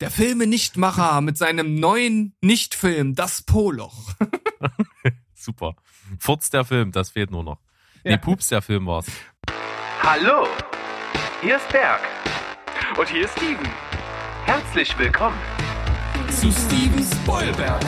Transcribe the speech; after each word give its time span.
Der 0.00 0.10
Filme-Nichtmacher 0.10 1.20
mit 1.20 1.36
seinem 1.36 1.74
neuen 1.74 2.34
Nichtfilm, 2.40 3.14
Das 3.14 3.42
Poloch. 3.42 4.14
Super. 5.34 5.76
Furz 6.18 6.48
der 6.48 6.64
Film, 6.64 6.90
das 6.90 7.10
fehlt 7.10 7.30
nur 7.30 7.44
noch. 7.44 7.58
Nee, 8.02 8.12
Ja. 8.12 8.16
Pups 8.16 8.48
der 8.48 8.62
Film 8.62 8.86
war's. 8.86 9.06
Hallo, 10.02 10.46
hier 11.42 11.56
ist 11.56 11.68
Berg. 11.68 12.00
Und 12.98 13.08
hier 13.10 13.26
ist 13.26 13.32
Steven. 13.32 13.68
Herzlich 14.46 14.98
willkommen. 14.98 15.36
Zu 16.30 16.50
Steven 16.50 17.04
Spoilberg. 17.04 17.82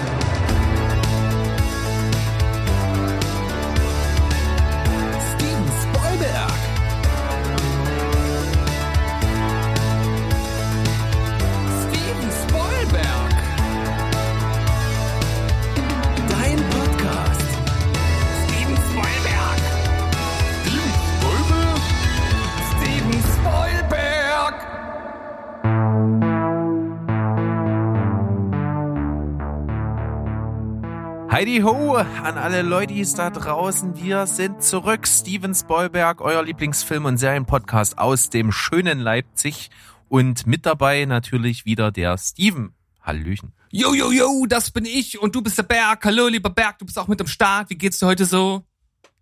Heidi 31.32 31.61
Ho 31.61 31.95
an 31.95 32.36
alle 32.36 32.61
Leutis 32.61 33.14
da 33.14 33.31
draußen. 33.31 33.97
Wir 33.97 34.27
sind 34.27 34.62
zurück. 34.62 35.09
Steven 35.09 35.55
Spoilberg, 35.55 36.20
euer 36.20 36.42
Lieblingsfilm- 36.42 37.06
und 37.06 37.17
Serienpodcast 37.17 37.97
aus 37.97 38.28
dem 38.28 38.53
schönen 38.53 38.98
Leipzig. 38.98 39.70
Und 40.11 40.47
mit 40.47 40.67
dabei 40.67 41.06
natürlich 41.06 41.64
wieder 41.64 41.91
der 41.91 42.19
Steven. 42.19 42.75
Hallöchen. 43.00 43.55
Yo, 43.70 43.95
yo, 43.95 44.12
yo, 44.12 44.45
das 44.47 44.72
bin 44.72 44.84
ich 44.84 45.22
und 45.22 45.34
du 45.34 45.41
bist 45.41 45.56
der 45.56 45.62
Berg. 45.62 46.05
Hallo, 46.05 46.28
lieber 46.28 46.50
Berg, 46.50 46.78
du 46.78 46.84
bist 46.84 46.98
auch 46.98 47.08
mit 47.08 47.19
am 47.19 47.27
Start. 47.27 47.70
Wie 47.70 47.77
geht's 47.77 47.98
dir 47.98 48.08
heute 48.08 48.27
so? 48.27 48.62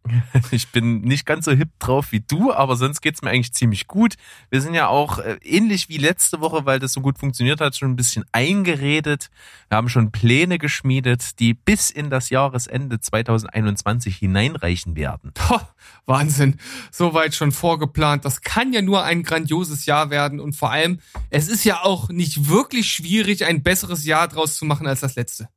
Ich 0.50 0.72
bin 0.72 1.02
nicht 1.02 1.26
ganz 1.26 1.44
so 1.44 1.52
hip 1.52 1.70
drauf 1.78 2.12
wie 2.12 2.20
du, 2.20 2.52
aber 2.52 2.76
sonst 2.76 3.00
geht's 3.00 3.22
mir 3.22 3.30
eigentlich 3.30 3.52
ziemlich 3.52 3.86
gut. 3.86 4.14
Wir 4.50 4.60
sind 4.60 4.74
ja 4.74 4.88
auch 4.88 5.18
äh, 5.18 5.38
ähnlich 5.42 5.88
wie 5.88 5.98
letzte 5.98 6.40
Woche, 6.40 6.66
weil 6.66 6.78
das 6.78 6.92
so 6.92 7.00
gut 7.00 7.18
funktioniert 7.18 7.60
hat, 7.60 7.76
schon 7.76 7.90
ein 7.92 7.96
bisschen 7.96 8.24
eingeredet. 8.32 9.30
Wir 9.68 9.76
haben 9.76 9.88
schon 9.88 10.10
Pläne 10.10 10.58
geschmiedet, 10.58 11.38
die 11.38 11.54
bis 11.54 11.90
in 11.90 12.10
das 12.10 12.30
Jahresende 12.30 13.00
2021 13.00 14.16
hineinreichen 14.16 14.96
werden. 14.96 15.32
Ha, 15.48 15.68
Wahnsinn. 16.06 16.58
Soweit 16.90 17.34
schon 17.34 17.52
vorgeplant. 17.52 18.24
Das 18.24 18.42
kann 18.42 18.72
ja 18.72 18.82
nur 18.82 19.04
ein 19.04 19.22
grandioses 19.22 19.86
Jahr 19.86 20.10
werden 20.10 20.40
und 20.40 20.54
vor 20.54 20.70
allem, 20.70 21.00
es 21.30 21.48
ist 21.48 21.64
ja 21.64 21.82
auch 21.82 22.08
nicht 22.08 22.48
wirklich 22.48 22.90
schwierig, 22.90 23.44
ein 23.44 23.62
besseres 23.62 24.04
Jahr 24.04 24.28
draus 24.28 24.56
zu 24.56 24.64
machen 24.64 24.86
als 24.86 25.00
das 25.00 25.16
letzte. 25.16 25.48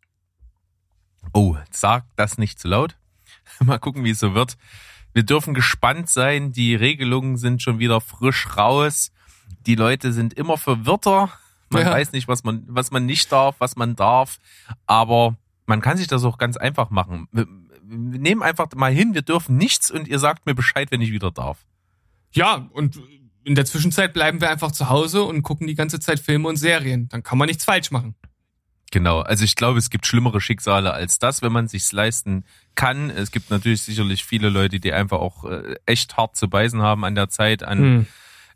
Oh, 1.33 1.55
sag 1.71 2.05
das 2.15 2.37
nicht 2.37 2.59
zu 2.59 2.67
laut. 2.67 2.95
Mal 3.63 3.79
gucken, 3.79 4.03
wie 4.03 4.11
es 4.11 4.19
so 4.19 4.33
wird. 4.33 4.57
Wir 5.13 5.23
dürfen 5.23 5.53
gespannt 5.53 6.09
sein. 6.09 6.51
Die 6.51 6.75
Regelungen 6.75 7.37
sind 7.37 7.61
schon 7.61 7.79
wieder 7.79 8.01
frisch 8.01 8.47
raus. 8.57 9.11
Die 9.65 9.75
Leute 9.75 10.11
sind 10.13 10.33
immer 10.33 10.57
verwirrter. 10.57 11.31
Man 11.69 11.83
Ja. 11.83 11.91
weiß 11.91 12.11
nicht, 12.11 12.27
was 12.27 12.43
man, 12.43 12.63
was 12.67 12.91
man 12.91 13.05
nicht 13.05 13.31
darf, 13.31 13.55
was 13.59 13.75
man 13.75 13.95
darf. 13.95 14.37
Aber 14.85 15.35
man 15.65 15.81
kann 15.81 15.97
sich 15.97 16.07
das 16.07 16.23
auch 16.23 16.37
ganz 16.37 16.57
einfach 16.57 16.89
machen. 16.89 17.27
Wir, 17.31 17.47
wir 17.83 18.19
nehmen 18.19 18.41
einfach 18.41 18.67
mal 18.75 18.91
hin, 18.91 19.13
wir 19.13 19.21
dürfen 19.21 19.57
nichts 19.57 19.91
und 19.91 20.07
ihr 20.07 20.19
sagt 20.19 20.45
mir 20.45 20.55
Bescheid, 20.55 20.89
wenn 20.91 21.01
ich 21.01 21.11
wieder 21.11 21.31
darf. 21.31 21.59
Ja, 22.33 22.67
und 22.73 22.99
in 23.43 23.55
der 23.55 23.65
Zwischenzeit 23.65 24.13
bleiben 24.13 24.41
wir 24.41 24.49
einfach 24.49 24.71
zu 24.71 24.89
Hause 24.89 25.23
und 25.23 25.43
gucken 25.43 25.67
die 25.67 25.75
ganze 25.75 25.99
Zeit 25.99 26.19
Filme 26.19 26.47
und 26.47 26.55
Serien. 26.55 27.07
Dann 27.09 27.23
kann 27.23 27.37
man 27.37 27.47
nichts 27.47 27.65
falsch 27.65 27.91
machen. 27.91 28.15
Genau, 28.93 29.21
also 29.21 29.43
ich 29.43 29.55
glaube, 29.55 29.79
es 29.79 29.89
gibt 29.89 30.05
schlimmere 30.05 30.39
Schicksale 30.39 30.93
als 30.93 31.17
das, 31.17 31.41
wenn 31.41 31.51
man 31.51 31.67
sich's 31.67 31.93
leisten 31.93 32.45
kann. 32.75 33.09
Es 33.09 33.31
gibt 33.31 33.49
natürlich 33.49 33.81
sicherlich 33.81 34.23
viele 34.23 34.49
Leute, 34.49 34.79
die 34.79 34.93
einfach 34.93 35.17
auch 35.17 35.45
äh, 35.45 35.77
echt 35.87 36.15
hart 36.15 36.35
zu 36.35 36.47
beißen 36.47 36.79
haben 36.79 37.03
an 37.03 37.15
der 37.15 37.27
Zeit, 37.27 37.63
an 37.63 37.79
Hm. 37.79 38.05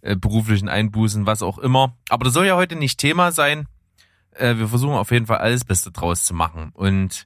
äh, 0.01 0.15
beruflichen 0.15 0.69
Einbußen, 0.69 1.25
was 1.25 1.41
auch 1.41 1.57
immer. 1.57 1.97
Aber 2.09 2.23
das 2.23 2.35
soll 2.35 2.45
ja 2.45 2.55
heute 2.55 2.75
nicht 2.75 2.99
Thema 2.99 3.31
sein. 3.31 3.67
Äh, 4.29 4.57
wir 4.57 4.67
versuchen 4.67 4.93
auf 4.93 5.09
jeden 5.09 5.25
Fall 5.25 5.39
alles 5.39 5.65
Beste 5.65 5.89
draus 5.89 6.23
zu 6.23 6.35
machen. 6.35 6.69
Und 6.71 7.25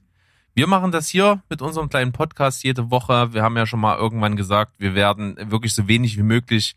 wir 0.54 0.66
machen 0.66 0.90
das 0.90 1.06
hier 1.06 1.42
mit 1.50 1.60
unserem 1.60 1.90
kleinen 1.90 2.12
Podcast 2.12 2.64
jede 2.64 2.90
Woche. 2.90 3.34
Wir 3.34 3.42
haben 3.42 3.58
ja 3.58 3.66
schon 3.66 3.80
mal 3.80 3.98
irgendwann 3.98 4.36
gesagt, 4.36 4.76
wir 4.78 4.94
werden 4.94 5.36
wirklich 5.50 5.74
so 5.74 5.86
wenig 5.86 6.16
wie 6.16 6.22
möglich 6.22 6.76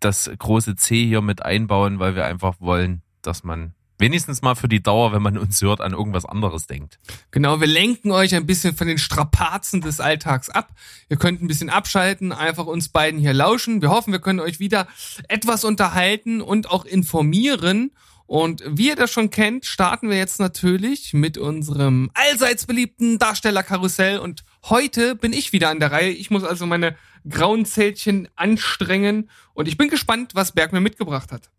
das 0.00 0.30
große 0.38 0.76
C 0.76 1.04
hier 1.04 1.20
mit 1.20 1.42
einbauen, 1.42 1.98
weil 1.98 2.16
wir 2.16 2.24
einfach 2.24 2.54
wollen, 2.60 3.02
dass 3.20 3.44
man 3.44 3.74
wenigstens 3.98 4.42
mal 4.42 4.54
für 4.54 4.68
die 4.68 4.82
Dauer, 4.82 5.12
wenn 5.12 5.22
man 5.22 5.38
uns 5.38 5.60
hört, 5.62 5.80
an 5.80 5.92
irgendwas 5.92 6.24
anderes 6.24 6.66
denkt. 6.66 6.98
Genau, 7.30 7.60
wir 7.60 7.66
lenken 7.66 8.10
euch 8.10 8.34
ein 8.34 8.46
bisschen 8.46 8.76
von 8.76 8.86
den 8.86 8.98
Strapazen 8.98 9.80
des 9.80 10.00
Alltags 10.00 10.50
ab. 10.50 10.70
Ihr 11.08 11.16
könnt 11.16 11.42
ein 11.42 11.48
bisschen 11.48 11.70
abschalten, 11.70 12.32
einfach 12.32 12.66
uns 12.66 12.88
beiden 12.88 13.20
hier 13.20 13.34
lauschen. 13.34 13.82
Wir 13.82 13.90
hoffen, 13.90 14.12
wir 14.12 14.20
können 14.20 14.40
euch 14.40 14.60
wieder 14.60 14.86
etwas 15.28 15.64
unterhalten 15.64 16.40
und 16.40 16.70
auch 16.70 16.84
informieren. 16.84 17.92
Und 18.26 18.64
wie 18.66 18.88
ihr 18.88 18.96
das 18.96 19.12
schon 19.12 19.30
kennt, 19.30 19.66
starten 19.66 20.10
wir 20.10 20.16
jetzt 20.16 20.40
natürlich 20.40 21.12
mit 21.14 21.38
unserem 21.38 22.10
allseits 22.14 22.66
beliebten 22.66 23.18
Darstellerkarussell. 23.18 24.18
Und 24.18 24.44
heute 24.64 25.14
bin 25.14 25.32
ich 25.32 25.52
wieder 25.52 25.70
an 25.70 25.78
der 25.78 25.92
Reihe. 25.92 26.10
Ich 26.10 26.30
muss 26.30 26.42
also 26.42 26.66
meine 26.66 26.96
grauen 27.28 27.64
Zältchen 27.64 28.28
anstrengen. 28.34 29.30
Und 29.54 29.68
ich 29.68 29.76
bin 29.76 29.88
gespannt, 29.88 30.34
was 30.34 30.52
Berg 30.52 30.72
mir 30.72 30.80
mitgebracht 30.80 31.30
hat. 31.30 31.50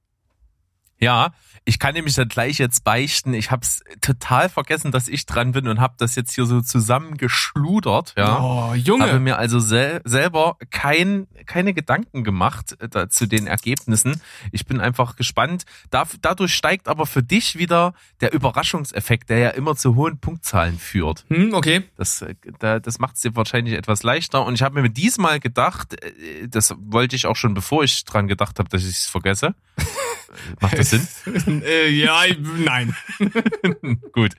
Ja, 1.00 1.34
ich 1.68 1.80
kann 1.80 1.94
nämlich 1.96 2.16
dann 2.16 2.30
gleich 2.30 2.60
jetzt 2.60 2.86
beichten. 2.86 3.34
Ich 3.34 3.52
habe 3.52 3.62
es 3.62 3.84
total 4.00 4.48
vergessen, 4.48 4.94
dass 4.94 5.10
ich 5.10 5.26
dran 5.26 5.52
bin 5.52 5.68
und 5.68 5.82
habe 5.82 5.96
das 5.98 6.16
jetzt 6.16 6.34
hier 6.34 6.46
so 6.46 6.62
zusammengeschludert. 6.62 8.14
Ja. 8.18 8.40
Oh, 8.40 8.70
Habe 8.70 8.78
Junge. 8.78 9.20
mir 9.20 9.38
also 9.38 9.60
sel 9.60 10.00
selber 10.06 10.56
kein, 10.70 11.28
keine 11.46 11.74
Gedanken 11.74 12.24
gemacht 12.24 12.78
äh, 12.80 12.88
da, 12.88 13.10
zu 13.10 13.28
den 13.28 13.48
Ergebnissen. 13.48 14.22
Ich 14.54 14.66
bin 14.66 14.80
einfach 14.80 15.18
gespannt. 15.18 15.66
Da, 15.90 16.06
dadurch 16.22 16.54
steigt 16.54 16.88
aber 16.88 17.06
für 17.06 17.22
dich 17.22 17.58
wieder 17.58 17.94
der 18.22 18.32
Überraschungseffekt, 18.32 19.30
der 19.30 19.40
ja 19.40 19.50
immer 19.50 19.76
zu 19.76 19.96
hohen 19.96 20.20
Punktzahlen 20.20 20.80
führt. 20.80 21.26
Hm, 21.28 21.54
okay. 21.54 21.84
Das, 21.98 22.22
äh, 22.22 22.36
da, 22.60 22.80
das 22.80 22.98
macht 23.00 23.18
es 23.18 23.24
dir 23.24 23.36
wahrscheinlich 23.36 23.76
etwas 23.76 24.04
leichter. 24.04 24.46
Und 24.46 24.54
ich 24.54 24.62
habe 24.62 24.82
mir 24.82 24.90
diesmal 24.90 25.42
gedacht, 25.42 26.02
äh, 26.02 26.48
das 26.48 26.74
wollte 26.80 27.18
ich 27.18 27.26
auch 27.26 27.36
schon, 27.36 27.54
bevor 27.54 27.84
ich 27.84 28.06
dran 28.06 28.30
gedacht 28.30 28.58
habe, 28.58 28.70
dass 28.70 28.84
ich 28.84 29.00
es 29.00 29.06
vergesse. 29.06 29.54
Macht 30.62 30.78
das 30.78 30.90
Sinn? 30.92 31.08
äh, 31.64 31.90
ja, 31.90 32.22
nein. 32.66 32.96
Gut, 34.12 34.34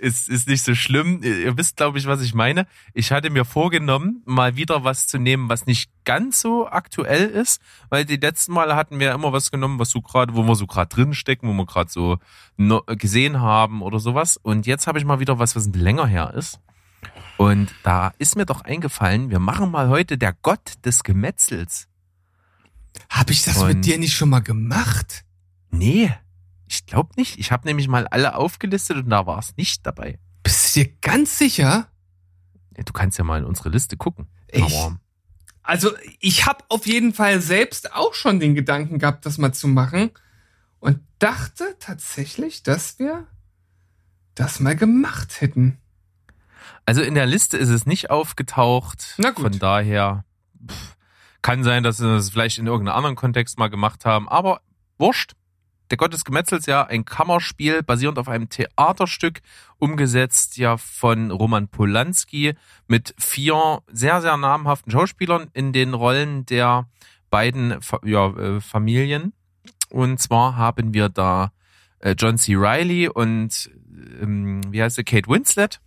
ist, 0.00 0.28
ist 0.28 0.48
nicht 0.48 0.64
so 0.64 0.74
schlimm. 0.74 1.22
Ihr 1.22 1.56
wisst, 1.56 1.76
glaube 1.76 1.98
ich, 1.98 2.06
was 2.06 2.20
ich 2.22 2.34
meine. 2.34 2.66
Ich 2.94 3.12
hatte 3.12 3.30
mir 3.30 3.44
vorgenommen, 3.44 4.22
mal 4.24 4.56
wieder 4.56 4.84
was 4.84 5.06
zu 5.06 5.18
nehmen, 5.18 5.48
was 5.48 5.66
nicht 5.66 5.90
ganz 6.04 6.40
so 6.40 6.68
aktuell 6.68 7.26
ist, 7.26 7.60
weil 7.88 8.04
die 8.04 8.16
letzten 8.16 8.52
Male 8.52 8.76
hatten 8.76 8.98
wir 9.00 9.12
immer 9.12 9.32
was 9.32 9.50
genommen, 9.50 9.78
was 9.78 9.90
so 9.90 10.00
gerade, 10.00 10.34
wo 10.34 10.42
wir 10.42 10.54
so 10.54 10.66
gerade 10.66 10.94
drin 10.94 11.14
stecken, 11.14 11.48
wo 11.48 11.52
wir 11.52 11.66
gerade 11.66 11.90
so 11.90 12.18
no, 12.56 12.82
gesehen 12.86 13.40
haben 13.40 13.82
oder 13.82 13.98
sowas. 13.98 14.36
Und 14.36 14.66
jetzt 14.66 14.86
habe 14.86 14.98
ich 14.98 15.04
mal 15.04 15.20
wieder 15.20 15.38
was, 15.38 15.56
was 15.56 15.66
länger 15.66 16.06
her 16.06 16.34
ist. 16.34 16.60
Und 17.36 17.74
da 17.82 18.14
ist 18.18 18.36
mir 18.36 18.46
doch 18.46 18.62
eingefallen, 18.62 19.30
wir 19.30 19.38
machen 19.40 19.70
mal 19.70 19.88
heute 19.88 20.16
der 20.16 20.32
Gott 20.32 20.74
des 20.84 21.02
Gemetzels. 21.02 21.88
Hab 23.10 23.30
ich 23.30 23.42
das 23.42 23.58
Und- 23.58 23.68
mit 23.68 23.84
dir 23.84 23.98
nicht 23.98 24.14
schon 24.14 24.30
mal 24.30 24.40
gemacht? 24.40 25.24
Nee, 25.70 26.10
ich 26.68 26.86
glaube 26.86 27.10
nicht. 27.16 27.38
Ich 27.38 27.52
habe 27.52 27.66
nämlich 27.66 27.88
mal 27.88 28.06
alle 28.08 28.34
aufgelistet 28.36 28.96
und 28.98 29.10
da 29.10 29.26
war 29.26 29.38
es 29.38 29.56
nicht 29.56 29.86
dabei. 29.86 30.18
Bist 30.42 30.76
du 30.76 30.84
dir 30.84 30.92
ganz 31.00 31.38
sicher? 31.38 31.88
Ja, 32.76 32.84
Du 32.84 32.92
kannst 32.92 33.18
ja 33.18 33.24
mal 33.24 33.38
in 33.40 33.44
unsere 33.44 33.68
Liste 33.70 33.96
gucken. 33.96 34.28
Ich- 34.48 34.62
Also, 35.62 35.90
ich 36.20 36.46
habe 36.46 36.64
auf 36.68 36.86
jeden 36.86 37.12
Fall 37.12 37.40
selbst 37.40 37.92
auch 37.92 38.14
schon 38.14 38.38
den 38.38 38.54
Gedanken 38.54 38.98
gehabt, 39.00 39.26
das 39.26 39.36
mal 39.38 39.52
zu 39.52 39.66
machen 39.66 40.10
und 40.78 41.00
dachte 41.18 41.74
tatsächlich, 41.80 42.62
dass 42.62 42.98
wir 43.00 43.26
das 44.36 44.60
mal 44.60 44.76
gemacht 44.76 45.40
hätten. 45.40 45.78
Also 46.84 47.02
in 47.02 47.14
der 47.14 47.26
Liste 47.26 47.56
ist 47.56 47.70
es 47.70 47.84
nicht 47.86 48.10
aufgetaucht. 48.10 49.14
Na 49.18 49.30
gut. 49.30 49.42
Von 49.42 49.58
daher 49.58 50.24
pff, 50.68 50.96
kann 51.42 51.64
sein, 51.64 51.82
dass 51.82 51.96
sie 51.96 52.06
das 52.06 52.30
vielleicht 52.30 52.58
in 52.58 52.66
irgendeinem 52.68 52.96
anderen 52.96 53.16
Kontext 53.16 53.58
mal 53.58 53.68
gemacht 53.68 54.04
haben. 54.04 54.28
Aber 54.28 54.60
wurscht. 54.98 55.32
Der 55.90 55.96
Gott 55.96 56.12
des 56.12 56.24
Gemetzels 56.24 56.66
ja 56.66 56.84
ein 56.84 57.04
Kammerspiel 57.04 57.82
basierend 57.82 58.18
auf 58.18 58.28
einem 58.28 58.48
Theaterstück, 58.48 59.40
umgesetzt 59.78 60.56
ja 60.56 60.76
von 60.76 61.30
Roman 61.30 61.68
Polanski 61.68 62.54
mit 62.88 63.14
vier 63.18 63.82
sehr, 63.92 64.20
sehr 64.20 64.36
namhaften 64.36 64.90
Schauspielern 64.90 65.48
in 65.52 65.72
den 65.72 65.94
Rollen 65.94 66.44
der 66.46 66.88
beiden 67.30 67.78
ja, 68.04 68.28
äh, 68.30 68.60
Familien. 68.60 69.32
Und 69.90 70.18
zwar 70.18 70.56
haben 70.56 70.94
wir 70.94 71.08
da 71.08 71.52
äh, 72.00 72.14
John 72.18 72.38
C. 72.38 72.54
Reilly 72.56 73.08
und 73.08 73.70
ähm, 74.20 74.60
wie 74.70 74.82
heißt 74.82 74.96
sie, 74.96 75.04
Kate 75.04 75.28
Winslet 75.28 75.80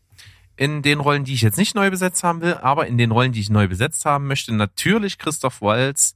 in 0.56 0.81
den 0.81 1.00
Rollen, 1.00 1.24
die 1.24 1.34
ich 1.34 1.42
jetzt 1.42 1.57
nicht 1.57 1.74
neu 1.75 1.90
besetzt 1.90 2.24
haben 2.24 2.42
will, 2.42 2.56
aber 2.56 2.88
in 2.88 2.98
den 2.98 3.12
Rollen, 3.12 3.31
die 3.31 3.40
ich 3.40 3.50
neu 3.50 3.68
besetzt 3.68 4.04
haben 4.04 4.28
möchte, 4.28 4.54
natürlich 4.54 5.18
Christoph 5.18 5.62
Waltz 5.62 6.16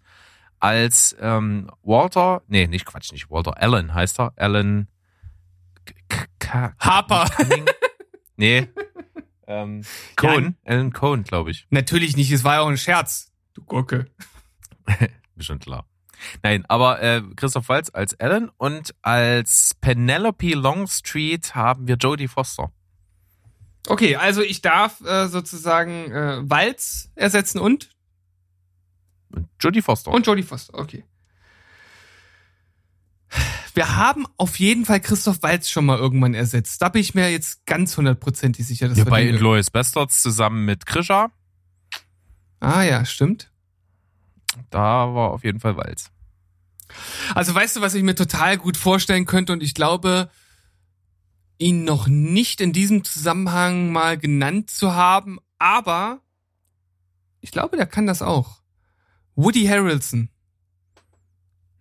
als 0.63 1.13
ähm, 1.19 1.69
Walter, 1.81 2.41
nee, 2.47 2.67
nicht 2.67 2.85
Quatsch, 2.85 3.11
nicht 3.11 3.29
Walter, 3.29 3.61
Alan 3.61 3.93
heißt 3.93 4.19
er, 4.19 4.31
Alan 4.37 4.87
Ha 6.53 6.73
Harper. 6.79 7.25
Cunning? 7.35 7.65
nee. 8.37 8.67
Ähm, 9.45 9.83
Cohen. 10.15 10.55
Alan 10.63 10.93
Cohen, 10.93 11.23
glaube 11.23 11.51
ich. 11.51 11.67
Natürlich 11.69 12.15
nicht, 12.15 12.31
es 12.31 12.45
war 12.45 12.55
ja 12.55 12.61
auch 12.61 12.69
ein 12.69 12.77
Scherz. 12.77 13.33
Du 13.53 13.63
Gurke. 13.63 14.05
Bestimmt 15.35 15.63
klar. 15.63 15.85
Nein, 16.43 16.63
aber 16.69 17.01
äh, 17.01 17.21
Christoph 17.35 17.67
Waltz 17.67 17.89
als 17.91 18.17
Alan 18.21 18.49
und 18.55 18.95
als 19.01 19.75
Penelope 19.81 20.53
Longstreet 20.53 21.55
haben 21.55 21.89
wir 21.89 21.97
Jodie 21.97 22.29
Foster. 22.29 22.71
Okay, 23.87 24.15
also 24.15 24.41
ich 24.41 24.61
darf 24.61 25.01
äh, 25.01 25.27
sozusagen 25.27 26.09
äh, 26.11 26.49
Walz 26.49 27.11
ersetzen 27.15 27.59
und 27.59 27.89
Und 29.33 29.49
Jodie 29.59 29.81
Foster. 29.81 30.11
und 30.11 30.25
Jodie 30.25 30.43
Foster. 30.43 30.77
Okay. 30.77 31.03
Wir 33.73 33.95
haben 33.95 34.27
auf 34.37 34.59
jeden 34.59 34.85
Fall 34.85 34.99
Christoph 34.99 35.41
Walz 35.41 35.69
schon 35.69 35.85
mal 35.85 35.97
irgendwann 35.97 36.35
ersetzt. 36.35 36.81
Da 36.81 36.89
bin 36.89 37.01
ich 37.01 37.15
mir 37.15 37.31
jetzt 37.31 37.65
ganz 37.65 37.97
hundertprozentig 37.97 38.67
sicher, 38.67 38.87
dass 38.87 38.99
ja, 38.99 39.05
wir 39.05 39.09
bei 39.09 39.27
Inglourious 39.27 39.71
Bastards 39.71 40.21
zusammen 40.21 40.65
mit 40.65 40.85
Krisha. 40.85 41.31
Ah 42.59 42.83
ja, 42.83 43.03
stimmt. 43.05 43.51
Da 44.69 45.13
war 45.13 45.31
auf 45.31 45.43
jeden 45.43 45.59
Fall 45.59 45.75
Walz. 45.75 46.11
Also 47.33 47.55
weißt 47.55 47.77
du, 47.77 47.81
was 47.81 47.95
ich 47.95 48.03
mir 48.03 48.13
total 48.13 48.57
gut 48.57 48.77
vorstellen 48.77 49.25
könnte 49.25 49.53
und 49.53 49.63
ich 49.63 49.73
glaube, 49.73 50.29
ihn 51.57 51.83
noch 51.83 52.07
nicht 52.07 52.61
in 52.61 52.73
diesem 52.73 53.03
Zusammenhang 53.03 53.91
mal 53.91 54.17
genannt 54.17 54.69
zu 54.69 54.93
haben, 54.93 55.39
aber 55.57 56.21
ich 57.41 57.51
glaube, 57.51 57.77
der 57.77 57.87
kann 57.87 58.05
das 58.05 58.21
auch. 58.21 58.62
Woody 59.35 59.65
Harrelson. 59.65 60.29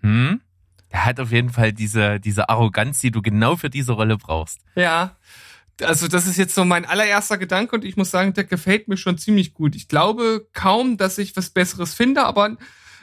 Hm? 0.00 0.40
Er 0.90 1.06
hat 1.06 1.20
auf 1.20 1.32
jeden 1.32 1.50
Fall 1.50 1.72
diese, 1.72 2.20
diese 2.20 2.48
Arroganz, 2.48 2.98
die 3.00 3.10
du 3.10 3.22
genau 3.22 3.56
für 3.56 3.70
diese 3.70 3.92
Rolle 3.92 4.18
brauchst. 4.18 4.60
Ja. 4.74 5.16
Also 5.80 6.06
das 6.06 6.26
ist 6.26 6.36
jetzt 6.36 6.54
so 6.54 6.64
mein 6.64 6.84
allererster 6.84 7.38
Gedanke 7.38 7.74
und 7.74 7.84
ich 7.84 7.96
muss 7.96 8.10
sagen, 8.10 8.34
der 8.34 8.44
gefällt 8.44 8.88
mir 8.88 8.96
schon 8.98 9.16
ziemlich 9.18 9.54
gut. 9.54 9.74
Ich 9.74 9.88
glaube 9.88 10.46
kaum, 10.52 10.96
dass 10.98 11.16
ich 11.18 11.34
was 11.36 11.50
Besseres 11.50 11.94
finde, 11.94 12.24
aber 12.24 12.56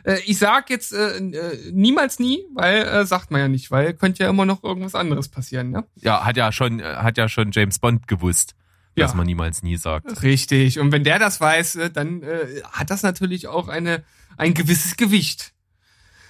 äh, 0.05 0.19
ich 0.25 0.37
sag 0.37 0.69
jetzt 0.69 0.93
äh, 0.93 1.17
äh, 1.17 1.71
niemals 1.71 2.19
nie, 2.19 2.45
weil 2.53 2.83
äh, 2.83 3.05
sagt 3.05 3.31
man 3.31 3.41
ja 3.41 3.47
nicht, 3.47 3.71
weil 3.71 3.93
könnte 3.95 4.23
ja 4.23 4.29
immer 4.29 4.45
noch 4.45 4.63
irgendwas 4.63 4.93
anderes 4.95 5.27
passieren, 5.29 5.71
ne? 5.71 5.83
Ja, 5.95 6.23
hat 6.25 6.37
ja 6.37 6.51
schon, 6.51 6.79
äh, 6.79 6.83
hat 6.83 7.17
ja 7.17 7.27
schon 7.27 7.49
James 7.51 7.79
Bond 7.79 8.07
gewusst, 8.07 8.55
dass 8.95 9.11
Ja. 9.11 9.17
man 9.17 9.25
niemals 9.25 9.63
nie 9.63 9.75
sagt. 9.75 10.21
Richtig. 10.21 10.79
Und 10.79 10.91
wenn 10.91 11.03
der 11.03 11.17
das 11.19 11.41
weiß, 11.41 11.75
äh, 11.77 11.89
dann 11.89 12.21
äh, 12.21 12.61
hat 12.71 12.91
das 12.91 13.01
natürlich 13.01 13.47
auch 13.47 13.67
eine 13.67 14.03
ein 14.39 14.53
gewisses 14.53 14.95
Gewicht. 14.97 15.53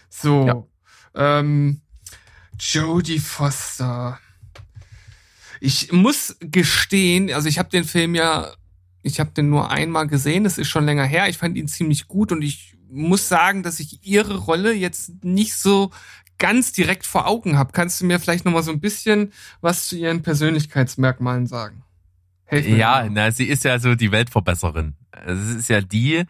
So. 0.09 0.67
Ähm, 1.15 1.81
Jodie 2.59 3.19
Foster. 3.19 4.19
Ich 5.61 5.91
muss 5.91 6.35
gestehen, 6.39 7.31
also 7.31 7.47
ich 7.47 7.59
habe 7.59 7.69
den 7.69 7.83
Film 7.83 8.15
ja, 8.15 8.51
ich 9.03 9.19
habe 9.19 9.31
den 9.31 9.49
nur 9.49 9.71
einmal 9.71 10.07
gesehen, 10.07 10.43
das 10.43 10.57
ist 10.57 10.69
schon 10.69 10.85
länger 10.85 11.05
her. 11.05 11.29
Ich 11.29 11.37
fand 11.37 11.55
ihn 11.57 11.67
ziemlich 11.67 12.07
gut 12.07 12.31
und 12.31 12.41
ich 12.41 12.75
muss 12.89 13.27
sagen, 13.27 13.61
dass 13.61 13.79
ich 13.79 13.99
ihre 14.03 14.37
Rolle 14.37 14.73
jetzt 14.73 15.23
nicht 15.23 15.55
so 15.55 15.91
ganz 16.39 16.71
direkt 16.71 17.05
vor 17.05 17.27
Augen 17.27 17.57
habe. 17.57 17.73
Kannst 17.73 18.01
du 18.01 18.05
mir 18.05 18.19
vielleicht 18.19 18.45
noch 18.45 18.53
mal 18.53 18.63
so 18.63 18.71
ein 18.71 18.79
bisschen 18.79 19.33
was 19.61 19.87
zu 19.87 19.95
ihren 19.95 20.23
Persönlichkeitsmerkmalen 20.23 21.45
sagen? 21.45 21.83
Ja, 22.51 23.01
mal. 23.01 23.09
na, 23.11 23.31
sie 23.31 23.45
ist 23.45 23.63
ja 23.63 23.77
so 23.77 23.93
die 23.93 24.11
Weltverbesserin. 24.11 24.95
Also 25.11 25.41
Es 25.43 25.55
ist 25.55 25.69
ja 25.69 25.81
die, 25.81 26.25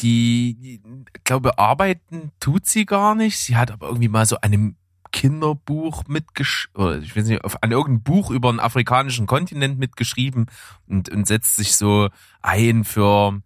die, 0.00 0.80
glaube, 1.24 1.58
arbeiten 1.58 2.32
tut 2.40 2.66
sie 2.66 2.86
gar 2.86 3.14
nicht. 3.14 3.38
Sie 3.38 3.56
hat 3.56 3.70
aber 3.70 3.88
irgendwie 3.88 4.08
mal 4.08 4.26
so 4.26 4.40
einem 4.40 4.76
Kinderbuch 5.12 6.04
mitgesch 6.06 6.68
oder 6.74 6.98
ich 6.98 7.16
weiß 7.16 7.26
nicht, 7.26 7.44
auf, 7.44 7.62
an 7.62 7.70
irgendein 7.72 8.02
Buch 8.02 8.30
über 8.30 8.48
einen 8.50 8.60
afrikanischen 8.60 9.26
Kontinent 9.26 9.78
mitgeschrieben 9.78 10.46
und, 10.86 11.08
und 11.08 11.26
setzt 11.26 11.56
sich 11.56 11.76
so 11.76 12.08
ein 12.42 12.84
für, 12.84 13.40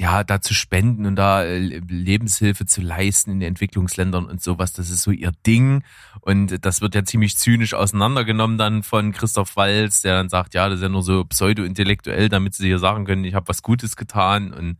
ja, 0.00 0.24
da 0.24 0.40
zu 0.40 0.54
spenden 0.54 1.04
und 1.04 1.16
da 1.16 1.44
äh, 1.44 1.58
Lebenshilfe 1.58 2.64
zu 2.64 2.80
leisten 2.80 3.32
in 3.32 3.40
den 3.40 3.48
Entwicklungsländern 3.48 4.24
und 4.24 4.42
sowas. 4.42 4.72
Das 4.72 4.88
ist 4.88 5.02
so 5.02 5.10
ihr 5.10 5.30
Ding. 5.46 5.84
Und 6.22 6.64
das 6.64 6.80
wird 6.80 6.94
ja 6.94 7.04
ziemlich 7.04 7.36
zynisch 7.36 7.74
auseinandergenommen 7.74 8.56
dann 8.56 8.82
von 8.82 9.12
Christoph 9.12 9.56
Walz, 9.56 10.00
der 10.00 10.14
dann 10.14 10.30
sagt, 10.30 10.54
ja, 10.54 10.70
das 10.70 10.76
ist 10.76 10.84
ja 10.84 10.88
nur 10.88 11.02
so 11.02 11.26
pseudo-intellektuell, 11.26 12.30
damit 12.30 12.54
sie 12.54 12.66
hier 12.66 12.78
sagen 12.78 13.04
können, 13.04 13.24
ich 13.24 13.34
habe 13.34 13.48
was 13.48 13.62
Gutes 13.62 13.94
getan 13.94 14.54
und 14.54 14.78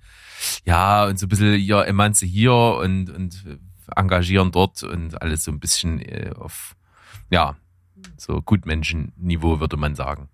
ja, 0.65 1.05
und 1.05 1.19
so 1.19 1.27
ein 1.27 1.29
bisschen 1.29 1.61
ja, 1.61 1.83
Emanze 1.83 2.25
hier 2.25 2.55
und, 2.55 3.11
und 3.11 3.45
engagieren 3.95 4.53
dort 4.53 4.83
und 4.85 5.21
alles 5.21 5.45
so 5.45 5.53
ein 5.53 5.61
bisschen 5.61 6.01
äh, 6.01 6.33
auf, 6.35 6.77
ja, 7.29 7.57
so 8.17 8.41
Gutmenschenniveau, 8.41 9.61
würde 9.61 9.77
man 9.77 9.95
sagen. 9.95 10.31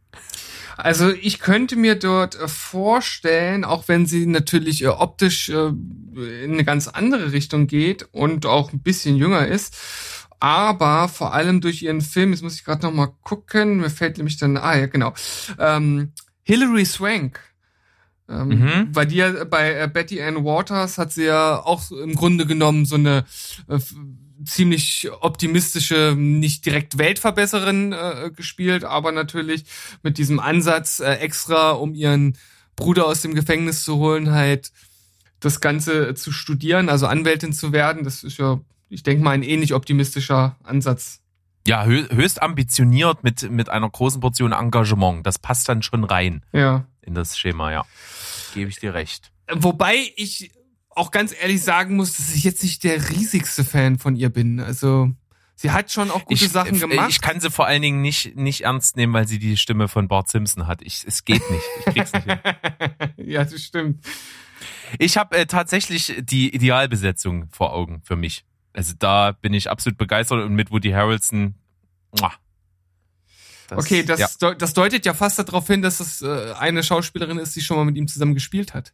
Also 0.76 1.10
ich 1.10 1.38
könnte 1.40 1.76
mir 1.76 1.94
dort 1.96 2.34
äh, 2.38 2.48
vorstellen, 2.48 3.64
auch 3.64 3.88
wenn 3.88 4.06
sie 4.06 4.26
natürlich 4.26 4.82
äh, 4.82 4.88
optisch 4.88 5.48
äh, 5.48 5.68
in 6.44 6.52
eine 6.52 6.64
ganz 6.64 6.88
andere 6.88 7.32
Richtung 7.32 7.66
geht 7.66 8.08
und 8.12 8.46
auch 8.46 8.72
ein 8.72 8.80
bisschen 8.80 9.16
jünger 9.16 9.46
ist, 9.46 9.76
aber 10.40 11.08
vor 11.08 11.32
allem 11.32 11.60
durch 11.60 11.82
ihren 11.82 12.02
Film, 12.02 12.32
jetzt 12.32 12.42
muss 12.42 12.54
ich 12.56 12.64
gerade 12.64 12.86
noch 12.86 12.92
mal 12.92 13.12
gucken, 13.22 13.78
mir 13.78 13.90
fällt 13.90 14.18
nämlich 14.18 14.36
dann, 14.36 14.56
ah 14.56 14.76
ja 14.76 14.86
genau, 14.86 15.14
ähm, 15.58 16.12
Hilary 16.42 16.84
Swank. 16.84 17.40
Ähm, 18.28 18.48
Mhm. 18.48 18.92
Bei 18.92 19.04
dir, 19.04 19.44
bei 19.44 19.86
Betty 19.86 20.20
Ann 20.20 20.44
Waters 20.44 20.98
hat 20.98 21.12
sie 21.12 21.24
ja 21.24 21.64
auch 21.64 21.90
im 21.90 22.14
Grunde 22.14 22.44
genommen 22.44 22.84
so 22.84 22.96
eine 22.96 23.24
ziemlich 24.46 25.08
optimistische, 25.20 26.14
nicht 26.16 26.64
direkt 26.66 26.98
Weltverbesserin 26.98 27.92
äh, 27.92 28.30
gespielt, 28.34 28.84
aber 28.84 29.12
natürlich 29.12 29.64
mit 30.02 30.18
diesem 30.18 30.40
Ansatz 30.40 31.00
äh, 31.00 31.14
extra, 31.14 31.70
um 31.72 31.94
ihren 31.94 32.36
Bruder 32.76 33.06
aus 33.06 33.22
dem 33.22 33.34
Gefängnis 33.34 33.84
zu 33.84 33.96
holen, 33.96 34.30
halt 34.30 34.72
das 35.40 35.60
Ganze 35.60 36.14
zu 36.14 36.32
studieren, 36.32 36.88
also 36.88 37.06
Anwältin 37.06 37.52
zu 37.52 37.72
werden. 37.72 38.04
Das 38.04 38.24
ist 38.24 38.38
ja, 38.38 38.60
ich 38.88 39.02
denke 39.02 39.22
mal, 39.24 39.32
ein 39.32 39.42
ähnlich 39.42 39.74
optimistischer 39.74 40.56
Ansatz. 40.62 41.20
Ja, 41.66 41.84
hö 41.84 42.06
höchst 42.10 42.40
ambitioniert 42.42 43.24
mit, 43.24 43.50
mit 43.50 43.68
einer 43.68 43.90
großen 43.90 44.20
Portion 44.20 44.52
Engagement. 44.52 45.26
Das 45.26 45.38
passt 45.38 45.68
dann 45.68 45.82
schon 45.82 46.04
rein 46.04 46.42
Ja. 46.52 46.86
in 47.02 47.14
das 47.14 47.36
Schema, 47.38 47.72
ja. 47.72 47.84
Gebe 48.54 48.70
ich 48.70 48.78
dir 48.78 48.94
recht. 48.94 49.32
Wobei 49.52 49.96
ich 50.16 50.50
auch 50.96 51.10
ganz 51.10 51.34
ehrlich 51.38 51.62
sagen 51.62 51.96
muss, 51.96 52.16
dass 52.16 52.34
ich 52.34 52.44
jetzt 52.44 52.62
nicht 52.62 52.82
der 52.82 53.10
riesigste 53.10 53.64
Fan 53.64 53.98
von 53.98 54.16
ihr 54.16 54.30
bin. 54.30 54.60
Also 54.60 55.10
sie 55.54 55.70
hat 55.70 55.92
schon 55.92 56.10
auch 56.10 56.24
gute 56.24 56.44
ich, 56.44 56.50
Sachen 56.50 56.76
äh, 56.76 56.78
gemacht. 56.78 57.10
Ich 57.10 57.20
kann 57.20 57.38
sie 57.40 57.50
vor 57.50 57.66
allen 57.66 57.82
Dingen 57.82 58.00
nicht, 58.00 58.36
nicht 58.36 58.62
ernst 58.62 58.96
nehmen, 58.96 59.12
weil 59.12 59.28
sie 59.28 59.38
die 59.38 59.56
Stimme 59.56 59.88
von 59.88 60.08
Bart 60.08 60.28
Simpson 60.28 60.66
hat. 60.66 60.82
Ich, 60.82 61.04
es 61.06 61.24
geht 61.24 61.48
nicht. 61.50 61.64
Ich 61.80 61.84
krieg's 61.94 62.12
nicht 62.12 62.24
hin. 62.24 62.38
ja, 63.16 63.44
das 63.44 63.62
stimmt. 63.62 64.04
Ich 64.98 65.16
habe 65.16 65.36
äh, 65.36 65.46
tatsächlich 65.46 66.14
die 66.20 66.54
Idealbesetzung 66.54 67.48
vor 67.50 67.72
Augen 67.74 68.00
für 68.02 68.16
mich. 68.16 68.44
Also 68.72 68.94
da 68.98 69.32
bin 69.32 69.54
ich 69.54 69.70
absolut 69.70 69.98
begeistert 69.98 70.42
und 70.44 70.54
mit 70.54 70.70
Woody 70.70 70.90
Harrelson. 70.90 71.54
muah. 72.18 72.32
Das- 73.68 73.84
okay, 73.84 74.02
das, 74.04 74.38
ja. 74.38 74.54
das 74.54 74.74
deutet 74.74 75.04
ja 75.04 75.12
fast 75.12 75.38
darauf 75.38 75.66
hin, 75.66 75.82
dass 75.82 76.00
es 76.00 76.22
äh, 76.22 76.52
eine 76.52 76.82
Schauspielerin 76.82 77.38
ist, 77.38 77.56
die 77.56 77.60
schon 77.60 77.76
mal 77.76 77.84
mit 77.84 77.96
ihm 77.96 78.06
zusammen 78.06 78.34
gespielt 78.34 78.74
hat. 78.74 78.92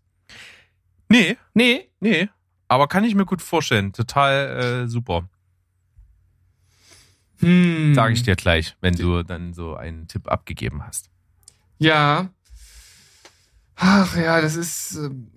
Nee, 1.13 1.37
Nee, 1.55 1.89
nee. 2.01 2.29
Aber 2.69 2.89
kann 2.89 3.05
ich 3.05 3.15
mir 3.15 3.27
gut 3.27 3.43
vorstellen. 3.43 3.93
Total 3.93 4.85
äh, 4.85 4.89
super. 4.89 5.29
hm. 7.41 7.95
Sage 7.95 8.15
ich 8.15 8.23
dir 8.23 8.37
gleich, 8.37 8.77
wenn 8.81 8.95
du 8.95 9.23
dann 9.23 9.53
so 9.53 9.75
einen 9.77 10.09
Tipp 10.09 10.29
abgegeben 10.29 10.83
hast. 10.87 11.11
Ja. 11.79 12.31
Ach 13.77 14.17
ja, 14.17 14.41
das 14.41 14.55
ist 14.55 14.95
ähm, 14.97 15.31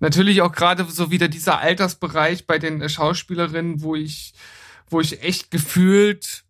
natürlich 0.00 0.40
auch 0.42 0.52
gerade 0.52 0.84
so 0.84 1.10
wieder 1.10 1.28
dieser 1.28 1.58
Altersbereich 1.58 2.46
bei 2.46 2.58
den 2.58 2.80
äh, 2.80 2.88
Schauspielerinnen, 2.88 3.82
wo 3.82 3.94
ich, 3.94 4.34
wo 4.88 5.00
ich 5.00 5.22
echt 5.22 5.50
gefühlt 5.50 6.44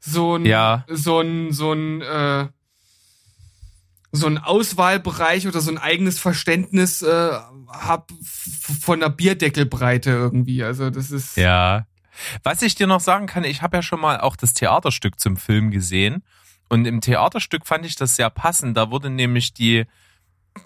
so 0.00 0.36
ein, 0.36 0.46
Ja. 0.46 0.84
so 0.88 1.20
ein, 1.20 1.52
so 1.52 1.72
ein, 1.72 2.00
äh, 2.00 2.48
so 4.12 4.26
ein 4.26 4.38
Auswahlbereich 4.38 5.48
oder 5.48 5.60
so 5.60 5.70
ein 5.70 5.78
eigenes 5.78 6.18
Verständnis 6.18 7.00
äh, 7.00 7.30
hab 7.68 8.12
von 8.80 9.00
der 9.00 9.08
Bierdeckelbreite 9.08 10.10
irgendwie. 10.10 10.62
Also 10.62 10.90
das 10.90 11.10
ist 11.10 11.36
Ja. 11.36 11.86
Was 12.42 12.60
ich 12.60 12.74
dir 12.74 12.86
noch 12.86 13.00
sagen 13.00 13.26
kann, 13.26 13.42
ich 13.42 13.62
habe 13.62 13.78
ja 13.78 13.82
schon 13.82 14.00
mal 14.00 14.20
auch 14.20 14.36
das 14.36 14.52
Theaterstück 14.52 15.18
zum 15.18 15.38
Film 15.38 15.70
gesehen. 15.70 16.22
Und 16.68 16.86
im 16.86 17.00
Theaterstück 17.00 17.66
fand 17.66 17.86
ich 17.86 17.96
das 17.96 18.16
sehr 18.16 18.30
passend. 18.30 18.76
Da 18.76 18.90
wurde 18.90 19.08
nämlich 19.08 19.54
die, 19.54 19.86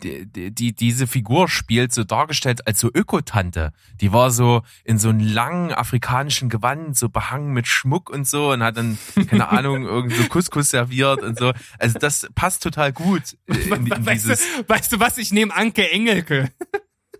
die, 0.02 0.26
die, 0.26 0.52
die 0.54 0.72
diese 0.74 1.06
Figur 1.06 1.48
spielt 1.48 1.92
so 1.92 2.04
dargestellt 2.04 2.66
als 2.66 2.80
so 2.80 2.90
Ökotante. 2.92 3.72
Die 4.00 4.12
war 4.12 4.30
so 4.30 4.62
in 4.84 4.98
so 4.98 5.08
einem 5.10 5.20
langen 5.20 5.72
afrikanischen 5.72 6.48
Gewand, 6.48 6.98
so 6.98 7.08
behangen 7.08 7.52
mit 7.52 7.66
Schmuck 7.66 8.10
und 8.10 8.26
so 8.26 8.52
und 8.52 8.62
hat 8.62 8.76
dann, 8.76 8.98
keine 9.28 9.48
Ahnung, 9.50 9.84
irgend 9.84 10.12
so 10.14 10.24
Couscous 10.24 10.70
serviert 10.70 11.22
und 11.22 11.38
so. 11.38 11.52
Also 11.78 11.98
das 11.98 12.28
passt 12.34 12.62
total 12.62 12.92
gut 12.92 13.36
äh, 13.46 13.52
in, 13.74 13.86
in 13.86 14.06
weißt, 14.06 14.24
dieses. 14.24 14.40
du, 14.56 14.68
weißt 14.68 14.92
du 14.92 15.00
was? 15.00 15.18
Ich 15.18 15.32
nehme 15.32 15.54
Anke 15.54 15.90
Engelke. 15.90 16.50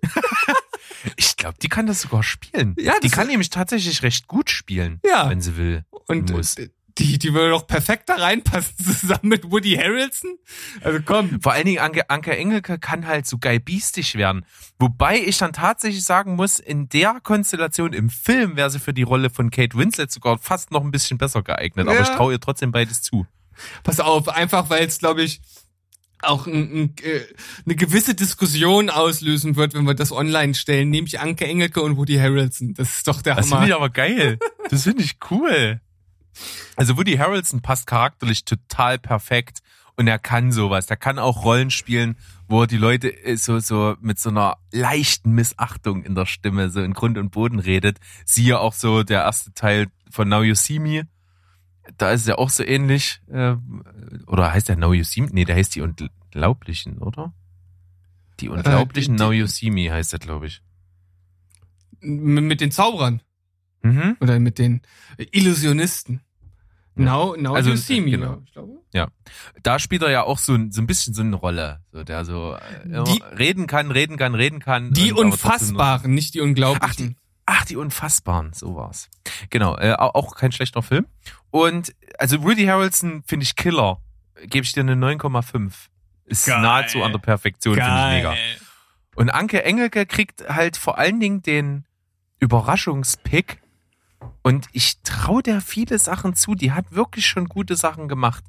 Ich 1.17 1.37
glaube, 1.37 1.57
die 1.63 1.69
kann 1.69 1.87
das 1.87 2.03
sogar 2.03 2.23
spielen. 2.23 2.75
Ja, 2.79 2.95
die 3.01 3.09
das- 3.09 3.17
kann 3.17 3.29
nämlich 3.29 3.51
tatsächlich 3.51 4.03
recht 4.03 4.27
gut 4.27 4.51
spielen, 4.51 5.01
Ja. 5.05 5.29
wenn 5.31 5.41
sie 5.41 5.57
will. 5.57 5.85
Und 6.09 6.31
muss. 6.31 6.57
Die, 6.99 7.19
die 7.19 7.35
würde 7.35 7.51
doch 7.51 7.67
perfekt 7.67 8.09
da 8.09 8.15
reinpassen, 8.15 8.75
zusammen 9.01 9.29
mit 9.29 9.51
Woody 9.51 9.75
Harrelson. 9.77 10.39
Also 10.83 11.01
komm. 11.05 11.41
Vor 11.43 11.53
allen 11.53 11.67
Dingen 11.67 11.79
Anke, 11.79 12.09
Anke 12.09 12.37
Engelke 12.37 12.79
kann 12.79 13.07
halt 13.07 13.27
so 13.27 13.37
geil 13.39 13.61
biestig 13.61 14.15
werden. 14.15 14.47
Wobei 14.79 15.19
ich 15.19 15.37
dann 15.39 15.53
tatsächlich 15.53 16.05
sagen 16.05 16.37
muss, 16.37 16.59
in 16.59 16.89
der 16.89 17.21
Konstellation 17.23 17.93
im 17.93 18.09
Film 18.09 18.57
wäre 18.57 18.71
sie 18.71 18.79
für 18.79 18.95
die 18.95 19.03
Rolle 19.03 19.29
von 19.31 19.51
Kate 19.51 19.77
Winslet 19.77 20.11
sogar 20.11 20.39
fast 20.39 20.71
noch 20.71 20.83
ein 20.83 20.91
bisschen 20.91 21.19
besser 21.19 21.43
geeignet. 21.43 21.87
Aber 21.87 21.97
Ja. 21.97 22.03
ich 22.03 22.09
traue 22.09 22.33
ihr 22.33 22.41
trotzdem 22.41 22.73
beides 22.73 23.03
zu. 23.03 23.27
Pass 23.83 24.01
auf, 24.01 24.29
einfach 24.29 24.71
weil 24.71 24.87
es, 24.87 24.99
glaube 24.99 25.23
ich, 25.23 25.41
auch 26.23 26.47
ein, 26.47 26.55
ein, 26.55 26.95
äh, 27.03 27.21
eine 27.67 27.77
gewisse 27.77 28.15
Diskussion 28.15 28.89
auslösen 28.89 29.57
wird, 29.57 29.75
wenn 29.75 29.85
wir 29.85 29.95
das 29.95 30.13
online 30.13 30.55
stellen, 30.55 30.89
nämlich 30.89 31.21
Anke 31.21 31.47
Engelke 31.47 31.83
und 31.83 31.99
Woody 31.99 32.17
Harrelson. 32.17 32.73
Das 32.73 32.97
ist 32.97 33.07
doch 33.09 33.21
der 33.21 33.35
Das 33.35 33.47
finde 33.47 33.57
Hammer. 33.59 33.69
ich 33.69 33.75
aber 33.75 33.91
geil. 33.91 34.39
Das 34.71 34.85
finde 34.85 35.03
ich 35.03 35.19
cool. 35.31 35.81
Also 36.77 36.97
Woody 36.97 37.17
Harrelson 37.17 37.61
passt 37.63 37.87
charakterlich 37.87 38.45
total 38.45 38.99
perfekt 38.99 39.61
und 39.97 40.07
er 40.09 40.19
kann 40.19 40.53
sowas. 40.53 40.87
Der 40.87 40.97
kann 40.97 41.19
auch 41.19 41.45
Rollen 41.45 41.71
spielen, 41.71 42.17
wo 42.49 42.63
er 42.63 42.67
die 42.67 42.77
Leute 42.77 43.09
äh, 43.25 43.37
so 43.37 43.59
so 43.61 43.97
mit 44.01 44.19
so 44.19 44.29
einer 44.31 44.59
leichten 44.73 45.33
Missachtung 45.33 46.05
in 46.05 46.15
der 46.15 46.27
Stimme 46.27 46.69
so 46.71 46.83
in 46.83 46.93
Grund 46.93 47.17
und 47.19 47.31
Boden 47.31 47.59
redet. 47.59 47.99
Siehe 48.25 48.59
auch 48.61 48.75
so 48.75 49.03
der 49.03 49.23
erste 49.23 49.53
Teil 49.55 49.89
von 50.11 50.29
Now 50.29 50.43
You 50.43 50.55
See 50.55 50.79
Me. 50.79 51.09
Da 51.99 52.11
ist 52.11 52.27
er 52.29 52.39
auch 52.39 52.51
so 52.51 52.63
ähnlich. 52.65 53.21
Äh, 53.29 53.57
oder 54.27 54.53
heißt 54.53 54.69
der 54.69 54.77
Now 54.77 54.93
You 54.93 55.05
See 55.05 55.23
Me? 55.23 55.29
Nee, 55.33 55.45
der 55.45 55.57
heißt 55.57 55.75
die 55.75 55.81
Unglaublichen, 55.83 56.99
oder? 56.99 57.33
Die 58.41 58.49
Unglaublichen 58.51 59.15
Äh, 59.15 59.17
die- 59.19 59.23
Now 59.23 59.33
You 59.33 59.47
See 59.47 59.71
Me 59.71 59.91
heißt 59.91 60.13
der, 60.13 60.19
glaube 60.19 60.47
ich. 60.49 60.63
Mit 62.01 62.61
den 62.61 62.71
Zauberern 62.71 63.23
Mhm. 63.83 64.17
oder 64.21 64.39
mit 64.41 64.59
den 64.59 64.83
Illusionisten. 65.31 66.21
Now, 67.05 67.37
now 67.37 67.55
Also, 67.55 67.71
you 67.71 67.77
see 67.77 68.01
me. 68.01 68.11
genau. 68.13 68.43
Ich 68.45 68.53
glaube. 68.53 68.73
da 69.63 69.79
spielt 69.79 70.03
er 70.03 70.11
ja 70.11 70.23
auch 70.23 70.39
so, 70.39 70.55
ein- 70.55 70.73
so 70.73 70.81
ein 70.81 70.87
bisschen 70.87 71.13
so 71.13 71.23
eine 71.23 71.37
Rolle, 71.37 71.81
so 71.93 72.03
der 72.05 72.25
so 72.25 72.55
äh, 72.55 73.05
Die- 73.05 73.23
reden 73.37 73.67
kann, 73.67 73.91
reden 73.91 74.17
kann, 74.17 74.35
reden 74.35 74.61
kann. 74.61 74.93
Die 74.93 75.13
und 75.13 75.33
Unfassbaren, 75.33 76.15
nicht 76.15 76.33
die 76.35 76.41
Unglaublichen. 76.41 77.17
Ach, 77.45 77.65
die 77.67 77.77
Unfassbaren, 77.77 78.53
so 78.55 78.75
war's. 78.75 79.09
Genau, 79.51 79.77
äh, 79.77 79.93
au- 79.93 80.11
auch 80.15 80.35
kein 80.35 80.51
schlechter 80.53 80.83
Film. 80.83 81.07
Und 81.51 81.95
also 82.19 82.43
Woody 82.43 82.65
Harrelson 82.67 83.23
finde 83.27 83.45
ich 83.45 83.55
Killer. 83.57 84.01
Gebe 84.47 84.65
ich 84.65 84.73
dir 84.73 84.81
eine 84.81 84.97
9,5. 84.97 85.89
Ist 86.25 86.47
Geil. 86.47 86.61
nahezu 86.61 87.03
an 87.05 87.13
der 87.13 87.19
Perfektion, 87.21 87.75
finde 87.75 87.91
ich 87.91 88.15
mega. 88.17 88.35
Und 89.15 89.31
Anke 89.31 89.63
Engelke 89.65 90.07
kriegt 90.07 90.49
halt 90.49 90.77
vor 90.77 90.99
allen 90.99 91.21
Dingen 91.21 91.43
den 91.43 91.85
Überraschungspick. 92.41 93.59
Und 94.43 94.67
ich 94.73 95.01
traue 95.03 95.43
der 95.43 95.61
viele 95.61 95.99
Sachen 95.99 96.35
zu. 96.35 96.55
Die 96.55 96.73
hat 96.73 96.93
wirklich 96.93 97.27
schon 97.27 97.49
gute 97.49 97.77
Sachen 97.77 98.09
gemacht. 98.09 98.45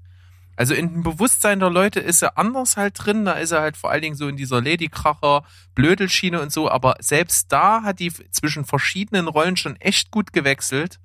Also 0.55 0.73
in 0.73 0.91
dem 0.91 1.03
Bewusstsein 1.03 1.59
der 1.59 1.69
Leute 1.69 1.99
ist 1.99 2.21
er 2.23 2.37
anders 2.37 2.77
halt 2.77 2.93
drin. 2.97 3.25
Da 3.25 3.33
ist 3.33 3.51
er 3.51 3.61
halt 3.61 3.77
vor 3.77 3.91
allen 3.91 4.01
Dingen 4.01 4.15
so 4.15 4.27
in 4.27 4.37
dieser 4.37 4.61
Ladykracher, 4.61 5.43
Blödelschiene 5.75 6.41
und 6.41 6.51
so. 6.51 6.69
Aber 6.69 6.95
selbst 6.99 7.51
da 7.51 7.83
hat 7.83 7.99
die 7.99 8.11
zwischen 8.31 8.65
verschiedenen 8.65 9.27
Rollen 9.27 9.55
schon 9.57 9.75
echt 9.77 10.09
gut 10.11 10.33
gewechselt. 10.33 10.99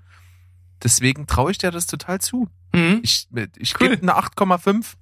Deswegen 0.83 1.26
traue 1.26 1.50
ich 1.50 1.59
dir 1.59 1.71
das 1.71 1.87
total 1.87 2.21
zu. 2.21 2.49
Mhm. 2.73 3.00
Ich, 3.02 3.28
ich 3.59 3.78
Cool. 3.81 3.90
gebe 3.90 4.02
eine 4.02 4.16
8,5 4.16 4.95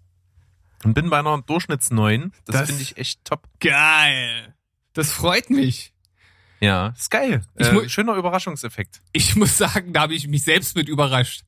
und 0.85 0.95
bin 0.95 1.11
bei 1.11 1.19
einer 1.21 1.40
Durchschnitts 1.43 1.90
9. 1.90 2.33
Das, 2.45 2.57
Das- 2.57 2.67
finde 2.69 2.83
ich 2.83 2.97
echt 2.97 3.25
top. 3.25 3.49
Geil. 3.61 4.55
Das 4.95 5.12
freut 5.12 5.50
mich. 5.50 5.93
Ja, 6.61 6.88
ist 6.88 7.11
geil. 7.11 7.43
Äh, 7.57 7.88
schöner 7.88 8.17
Überraschungseffekt. 8.17 9.00
Ich 9.12 9.35
muss 9.37 9.57
sagen, 9.57 9.93
da 9.93 10.02
habe 10.02 10.14
ich 10.14 10.29
mich 10.29 10.45
selbst 10.45 10.76
mit 10.76 10.88
überrascht. 10.88 11.43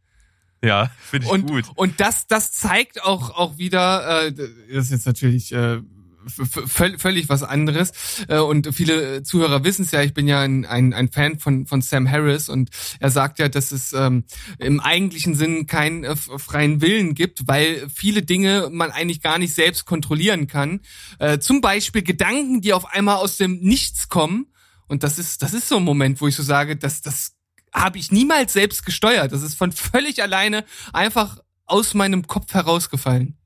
Ja, 0.64 0.90
finde 1.02 1.26
ich 1.26 1.32
und, 1.32 1.46
gut. 1.48 1.64
Und 1.74 2.00
das, 2.00 2.26
das 2.28 2.52
zeigt 2.52 3.02
auch, 3.02 3.30
auch 3.30 3.58
wieder, 3.58 4.26
äh, 4.26 4.32
das 4.32 4.86
ist 4.86 4.90
jetzt 4.90 5.06
natürlich 5.06 5.52
äh, 5.52 5.80
völlig 6.26 7.28
was 7.28 7.42
anderes. 7.42 7.92
Äh, 8.28 8.38
und 8.38 8.72
viele 8.74 9.22
Zuhörer 9.22 9.64
wissen 9.64 9.84
es 9.84 9.90
ja, 9.90 10.02
ich 10.02 10.14
bin 10.14 10.28
ja 10.28 10.40
ein, 10.40 10.64
ein, 10.64 10.94
ein 10.94 11.10
Fan 11.10 11.38
von, 11.38 11.66
von 11.66 11.82
Sam 11.82 12.08
Harris 12.08 12.48
und 12.48 12.70
er 13.00 13.10
sagt 13.10 13.38
ja, 13.38 13.48
dass 13.48 13.72
es 13.72 13.92
ähm, 13.92 14.24
im 14.58 14.80
eigentlichen 14.80 15.34
Sinn 15.34 15.66
keinen 15.66 16.04
äh, 16.04 16.16
freien 16.16 16.80
Willen 16.80 17.14
gibt, 17.14 17.48
weil 17.48 17.88
viele 17.92 18.22
Dinge 18.22 18.68
man 18.70 18.90
eigentlich 18.90 19.20
gar 19.20 19.38
nicht 19.38 19.54
selbst 19.54 19.84
kontrollieren 19.84 20.46
kann. 20.46 20.80
Äh, 21.18 21.38
zum 21.38 21.60
Beispiel 21.60 22.02
Gedanken, 22.02 22.60
die 22.60 22.72
auf 22.72 22.86
einmal 22.86 23.16
aus 23.16 23.36
dem 23.36 23.60
Nichts 23.60 24.08
kommen. 24.08 24.46
Und 24.92 25.02
das 25.04 25.18
ist, 25.18 25.40
das 25.40 25.54
ist 25.54 25.68
so 25.68 25.78
ein 25.78 25.84
Moment, 25.84 26.20
wo 26.20 26.28
ich 26.28 26.36
so 26.36 26.42
sage, 26.42 26.76
dass 26.76 27.00
das 27.00 27.34
habe 27.72 27.96
ich 27.96 28.12
niemals 28.12 28.52
selbst 28.52 28.84
gesteuert. 28.84 29.32
Das 29.32 29.40
ist 29.40 29.54
von 29.54 29.72
völlig 29.72 30.22
alleine 30.22 30.66
einfach 30.92 31.38
aus 31.64 31.94
meinem 31.94 32.26
Kopf 32.26 32.52
herausgefallen. 32.52 33.38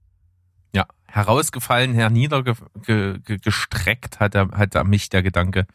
Ja, 0.75 0.89
herausgefallen, 1.07 1.95
herniedergestreckt 1.95 4.19
hat 4.19 4.35
er, 4.35 4.51
hat 4.51 4.75
er 4.75 4.83
mich 4.83 5.09
der 5.09 5.23
Gedanke. 5.23 5.69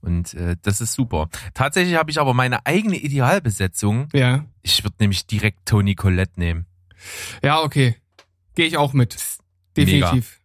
Und 0.00 0.32
äh, 0.32 0.56
das 0.62 0.80
ist 0.80 0.94
super. 0.94 1.28
Tatsächlich 1.52 1.96
habe 1.96 2.10
ich 2.10 2.18
aber 2.18 2.32
meine 2.32 2.64
eigene 2.64 2.96
Idealbesetzung. 2.96 4.08
Ja. 4.14 4.46
Ich 4.62 4.84
würde 4.84 4.96
nämlich 5.00 5.26
direkt 5.26 5.66
Toni 5.66 5.96
Collette 5.96 6.40
nehmen. 6.40 6.64
Ja, 7.42 7.60
okay. 7.60 7.96
Gehe 8.54 8.64
ich 8.64 8.78
auch 8.78 8.94
mit. 8.94 9.18
Definitiv. 9.76 10.40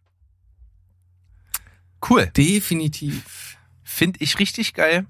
Cool. 2.06 2.30
Definitiv. 2.36 3.54
Finde 3.84 4.18
ich 4.22 4.38
richtig 4.38 4.74
geil. 4.74 5.06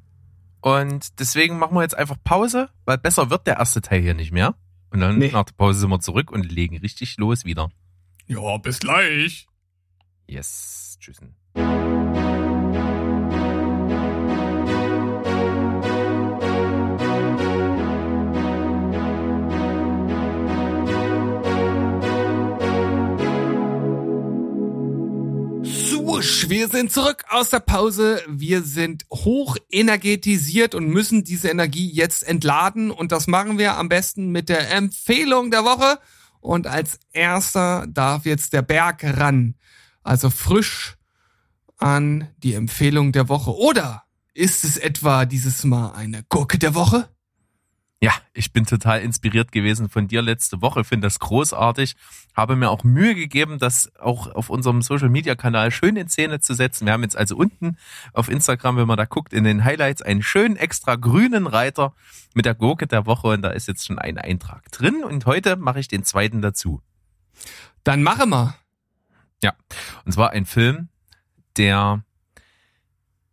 Und 0.60 1.20
deswegen 1.20 1.58
machen 1.58 1.74
wir 1.76 1.82
jetzt 1.82 1.96
einfach 1.96 2.16
Pause, 2.24 2.68
weil 2.84 2.98
besser 2.98 3.30
wird 3.30 3.46
der 3.46 3.56
erste 3.58 3.80
Teil 3.82 4.00
hier 4.02 4.14
nicht 4.14 4.32
mehr. 4.32 4.54
Und 4.90 5.00
dann 5.00 5.18
Nee. 5.18 5.30
nach 5.32 5.44
der 5.44 5.54
Pause 5.54 5.80
sind 5.80 5.90
wir 5.90 6.00
zurück 6.00 6.30
und 6.30 6.50
legen 6.50 6.76
richtig 6.78 7.16
los 7.16 7.44
wieder. 7.44 7.70
Ja, 8.26 8.56
bis 8.58 8.78
gleich. 8.80 9.46
Yes. 10.26 10.96
Tschüssen. 11.00 11.34
Swoosh, 26.24 26.48
wir 26.48 26.68
sind 26.68 26.90
zurück 26.90 27.24
aus 27.28 27.50
der 27.50 27.60
Pause. 27.60 28.22
Wir 28.26 28.62
sind 28.62 29.04
hoch 29.12 29.58
energetisiert 29.70 30.74
und 30.74 30.88
müssen 30.88 31.22
diese 31.22 31.50
Energie 31.50 31.90
jetzt 31.90 32.26
entladen. 32.26 32.90
Und 32.90 33.12
das 33.12 33.26
machen 33.26 33.58
wir 33.58 33.76
am 33.76 33.90
besten 33.90 34.30
mit 34.30 34.48
der 34.48 34.70
Empfehlung 34.70 35.50
der 35.50 35.64
Woche. 35.64 35.98
Und 36.40 36.66
als 36.66 36.98
erster 37.12 37.86
darf 37.88 38.24
jetzt 38.24 38.54
der 38.54 38.62
Berg 38.62 39.04
ran. 39.04 39.56
Also 40.02 40.30
frisch 40.30 40.96
an 41.76 42.28
die 42.38 42.54
Empfehlung 42.54 43.12
der 43.12 43.28
Woche. 43.28 43.54
Oder 43.54 44.04
ist 44.32 44.64
es 44.64 44.78
etwa 44.78 45.26
dieses 45.26 45.62
Mal 45.64 45.90
eine 45.90 46.24
Gurke 46.30 46.58
der 46.58 46.74
Woche? 46.74 47.13
Ja, 48.04 48.12
ich 48.34 48.52
bin 48.52 48.66
total 48.66 49.00
inspiriert 49.00 49.50
gewesen 49.50 49.88
von 49.88 50.08
dir 50.08 50.20
letzte 50.20 50.60
Woche, 50.60 50.84
finde 50.84 51.06
das 51.06 51.20
großartig, 51.20 51.96
habe 52.36 52.54
mir 52.54 52.68
auch 52.68 52.84
Mühe 52.84 53.14
gegeben, 53.14 53.58
das 53.58 53.90
auch 53.98 54.26
auf 54.26 54.50
unserem 54.50 54.82
Social 54.82 55.08
Media 55.08 55.34
Kanal 55.34 55.70
schön 55.70 55.96
in 55.96 56.10
Szene 56.10 56.38
zu 56.38 56.52
setzen. 56.52 56.84
Wir 56.84 56.92
haben 56.92 57.02
jetzt 57.02 57.16
also 57.16 57.34
unten 57.34 57.78
auf 58.12 58.28
Instagram, 58.28 58.76
wenn 58.76 58.86
man 58.86 58.98
da 58.98 59.06
guckt, 59.06 59.32
in 59.32 59.44
den 59.44 59.64
Highlights 59.64 60.02
einen 60.02 60.22
schönen 60.22 60.56
extra 60.56 60.96
grünen 60.96 61.46
Reiter 61.46 61.94
mit 62.34 62.44
der 62.44 62.54
Gurke 62.54 62.86
der 62.86 63.06
Woche 63.06 63.28
und 63.28 63.40
da 63.40 63.48
ist 63.48 63.68
jetzt 63.68 63.86
schon 63.86 63.98
ein 63.98 64.18
Eintrag 64.18 64.70
drin 64.70 65.02
und 65.02 65.24
heute 65.24 65.56
mache 65.56 65.80
ich 65.80 65.88
den 65.88 66.04
zweiten 66.04 66.42
dazu. 66.42 66.82
Dann 67.84 68.02
mache 68.02 68.26
mal. 68.26 68.54
Und 70.04 70.12
zwar 70.12 70.32
ein 70.32 70.44
Film, 70.44 70.90
der 71.56 72.04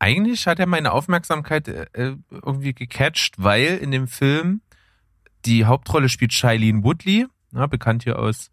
eigentlich 0.01 0.47
hat 0.47 0.59
er 0.59 0.65
meine 0.65 0.93
Aufmerksamkeit 0.93 1.67
äh, 1.67 2.15
irgendwie 2.31 2.73
gecatcht, 2.73 3.35
weil 3.37 3.77
in 3.77 3.91
dem 3.91 4.07
Film 4.07 4.61
die 5.45 5.65
Hauptrolle 5.65 6.09
spielt 6.09 6.33
Shailene 6.33 6.83
Woodley, 6.83 7.27
ja, 7.53 7.67
bekannt 7.67 8.03
hier 8.03 8.17
aus 8.17 8.49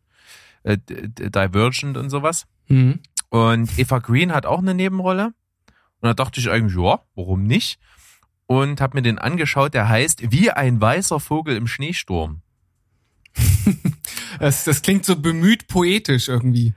äh, 0.63 0.77
Divergent 0.77 1.97
und 1.97 2.11
sowas. 2.11 2.47
Mhm. 2.69 3.01
Und 3.31 3.79
Eva 3.79 3.99
Green 3.99 4.35
hat 4.35 4.45
auch 4.45 4.59
eine 4.59 4.75
Nebenrolle. 4.75 5.33
Und 6.01 6.07
da 6.07 6.13
dachte 6.13 6.39
ich 6.39 6.51
eigentlich, 6.51 6.77
ja, 6.77 7.01
warum 7.15 7.45
nicht? 7.45 7.79
Und 8.47 8.83
habe 8.83 8.99
mir 8.99 9.03
den 9.03 9.19
angeschaut, 9.19 9.73
der 9.73 9.89
heißt 9.89 10.31
Wie 10.31 10.51
ein 10.51 10.81
weißer 10.81 11.19
Vogel 11.19 11.57
im 11.57 11.67
Schneesturm. 11.67 12.43
Das, 14.39 14.63
das 14.63 14.83
klingt 14.83 15.05
so 15.05 15.17
bemüht 15.17 15.67
poetisch 15.67 16.29
irgendwie. 16.29 16.73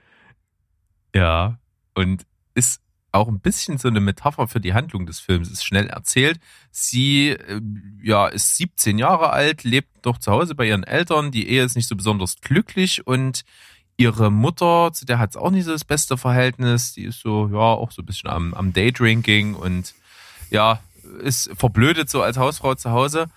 Ja. 1.14 1.60
Und 1.94 2.26
ist 2.56 2.82
auch 3.12 3.28
ein 3.28 3.40
bisschen 3.40 3.78
so 3.78 3.88
eine 3.88 4.00
Metapher 4.00 4.48
für 4.48 4.62
die 4.62 4.74
Handlung 4.74 5.06
des 5.06 5.20
Films. 5.20 5.50
Ist 5.50 5.66
schnell 5.66 5.88
erzählt. 5.88 6.40
Sie 6.72 7.30
äh, 7.30 7.62
ja, 8.02 8.28
ist 8.28 8.58
17 8.58 8.98
Jahre 8.98 9.32
alt, 9.32 9.64
lebt 9.64 10.06
noch 10.06 10.18
zu 10.18 10.32
Hause 10.32 10.56
bei 10.56 10.68
ihren 10.68 10.84
Eltern. 10.84 11.32
Die 11.32 11.50
Ehe 11.50 11.64
ist 11.64 11.76
nicht 11.76 11.88
so 11.88 11.96
besonders 11.96 12.38
glücklich 12.42 13.06
und 13.06 13.44
ihre 13.98 14.32
Mutter, 14.32 14.92
zu 14.94 15.06
der 15.06 15.20
hat 15.20 15.32
es 15.32 15.38
auch 15.38 15.52
nicht 15.52 15.66
so 15.66 15.72
das 15.72 15.86
beste 15.86 16.18
Verhältnis. 16.18 16.94
Die 16.94 17.04
ist 17.04 17.20
so, 17.20 17.50
ja, 17.52 17.60
auch 17.60 17.92
so 17.92 18.02
ein 18.02 18.06
bisschen 18.06 18.30
am, 18.30 18.54
am 18.54 18.74
Daydrinking 18.74 19.56
und 19.56 19.94
ja, 20.50 20.80
ist 21.22 21.52
verblödet 21.56 22.10
so 22.10 22.22
als 22.22 22.38
Hausfrau 22.38 22.76
zu 22.76 22.92
Hause. 22.92 23.28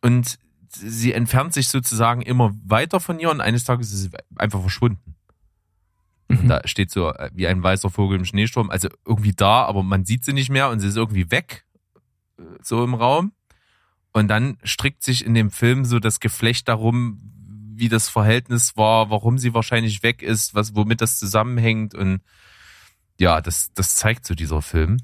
Und 0.00 0.38
sie 0.70 1.12
entfernt 1.12 1.54
sich 1.54 1.68
sozusagen 1.68 2.22
immer 2.22 2.52
weiter 2.64 3.00
von 3.00 3.18
ihr 3.18 3.30
und 3.30 3.40
eines 3.40 3.64
Tages 3.64 3.92
ist 3.92 4.02
sie 4.02 4.10
einfach 4.36 4.60
verschwunden. 4.60 5.16
Und 6.28 6.48
da 6.48 6.60
steht 6.64 6.90
so 6.90 7.10
äh, 7.10 7.30
wie 7.34 7.46
ein 7.46 7.62
weißer 7.62 7.90
Vogel 7.90 8.18
im 8.18 8.24
Schneesturm, 8.24 8.70
also 8.70 8.88
irgendwie 9.06 9.32
da, 9.32 9.64
aber 9.64 9.82
man 9.82 10.04
sieht 10.04 10.24
sie 10.24 10.32
nicht 10.32 10.50
mehr 10.50 10.70
und 10.70 10.80
sie 10.80 10.88
ist 10.88 10.96
irgendwie 10.96 11.30
weg, 11.30 11.64
äh, 12.38 12.42
so 12.62 12.82
im 12.82 12.94
Raum. 12.94 13.32
Und 14.12 14.28
dann 14.28 14.58
strickt 14.62 15.02
sich 15.02 15.24
in 15.24 15.34
dem 15.34 15.50
Film 15.50 15.84
so 15.84 15.98
das 15.98 16.20
Geflecht 16.20 16.68
darum, 16.68 17.20
wie 17.76 17.88
das 17.88 18.08
Verhältnis 18.08 18.76
war, 18.76 19.10
warum 19.10 19.38
sie 19.38 19.54
wahrscheinlich 19.54 20.02
weg 20.02 20.22
ist, 20.22 20.54
was, 20.54 20.74
womit 20.76 21.00
das 21.00 21.18
zusammenhängt 21.18 21.94
und 21.94 22.20
ja, 23.18 23.40
das, 23.40 23.72
das 23.74 23.96
zeigt 23.96 24.26
so 24.26 24.34
dieser 24.34 24.62
Film. 24.62 24.98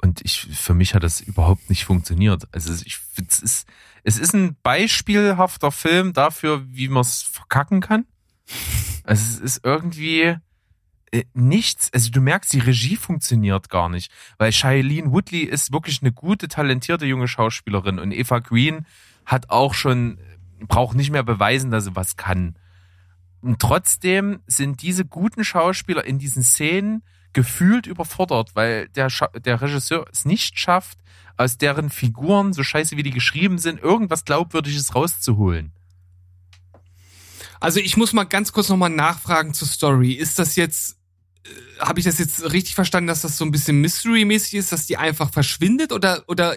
Und 0.00 0.20
ich, 0.24 0.40
für 0.40 0.74
mich 0.74 0.94
hat 0.94 1.04
das 1.04 1.20
überhaupt 1.20 1.70
nicht 1.70 1.84
funktioniert. 1.84 2.48
Also 2.52 2.72
ich, 2.84 2.98
es 3.28 3.40
ist, 3.40 3.68
es 4.02 4.18
ist 4.18 4.34
ein 4.34 4.56
beispielhafter 4.62 5.70
Film 5.70 6.12
dafür, 6.12 6.64
wie 6.68 6.88
man 6.88 7.02
es 7.02 7.22
verkacken 7.22 7.80
kann. 7.80 8.06
Also 9.04 9.22
es 9.22 9.40
ist 9.40 9.64
irgendwie 9.64 10.36
äh, 11.10 11.24
nichts. 11.34 11.90
Also 11.92 12.10
du 12.10 12.20
merkst, 12.20 12.52
die 12.52 12.60
Regie 12.60 12.96
funktioniert 12.96 13.68
gar 13.68 13.88
nicht, 13.88 14.12
weil 14.38 14.52
Shailene 14.52 15.12
Woodley 15.12 15.42
ist 15.42 15.72
wirklich 15.72 16.02
eine 16.02 16.12
gute, 16.12 16.48
talentierte 16.48 17.06
junge 17.06 17.28
Schauspielerin 17.28 17.98
und 17.98 18.12
Eva 18.12 18.38
Green 18.38 18.86
hat 19.24 19.50
auch 19.50 19.74
schon 19.74 20.18
braucht 20.68 20.96
nicht 20.96 21.10
mehr 21.10 21.22
beweisen, 21.22 21.70
dass 21.70 21.84
sie 21.84 21.96
was 21.96 22.16
kann. 22.16 22.56
Und 23.40 23.60
trotzdem 23.60 24.40
sind 24.46 24.82
diese 24.82 25.04
guten 25.04 25.44
Schauspieler 25.44 26.04
in 26.04 26.18
diesen 26.18 26.42
Szenen 26.42 27.02
gefühlt 27.32 27.86
überfordert, 27.86 28.54
weil 28.54 28.88
der, 28.88 29.08
der 29.44 29.60
Regisseur 29.60 30.06
es 30.12 30.24
nicht 30.24 30.58
schafft, 30.58 30.98
aus 31.36 31.58
deren 31.58 31.90
Figuren, 31.90 32.52
so 32.52 32.62
scheiße 32.62 32.96
wie 32.96 33.02
die 33.02 33.10
geschrieben 33.10 33.58
sind, 33.58 33.80
irgendwas 33.80 34.24
Glaubwürdiges 34.24 34.94
rauszuholen. 34.94 35.72
Also 37.62 37.80
ich 37.80 37.96
muss 37.96 38.12
mal 38.12 38.24
ganz 38.24 38.52
kurz 38.52 38.68
nochmal 38.68 38.90
nachfragen 38.90 39.54
zur 39.54 39.68
Story. 39.68 40.12
Ist 40.12 40.38
das 40.38 40.56
jetzt, 40.56 40.96
äh, 41.44 41.48
habe 41.80 42.00
ich 42.00 42.04
das 42.04 42.18
jetzt 42.18 42.42
richtig 42.52 42.74
verstanden, 42.74 43.06
dass 43.08 43.22
das 43.22 43.38
so 43.38 43.44
ein 43.44 43.50
bisschen 43.50 43.80
Mystery-mäßig 43.80 44.54
ist, 44.54 44.72
dass 44.72 44.86
die 44.86 44.96
einfach 44.96 45.30
verschwindet 45.32 45.92
oder, 45.92 46.24
oder 46.28 46.56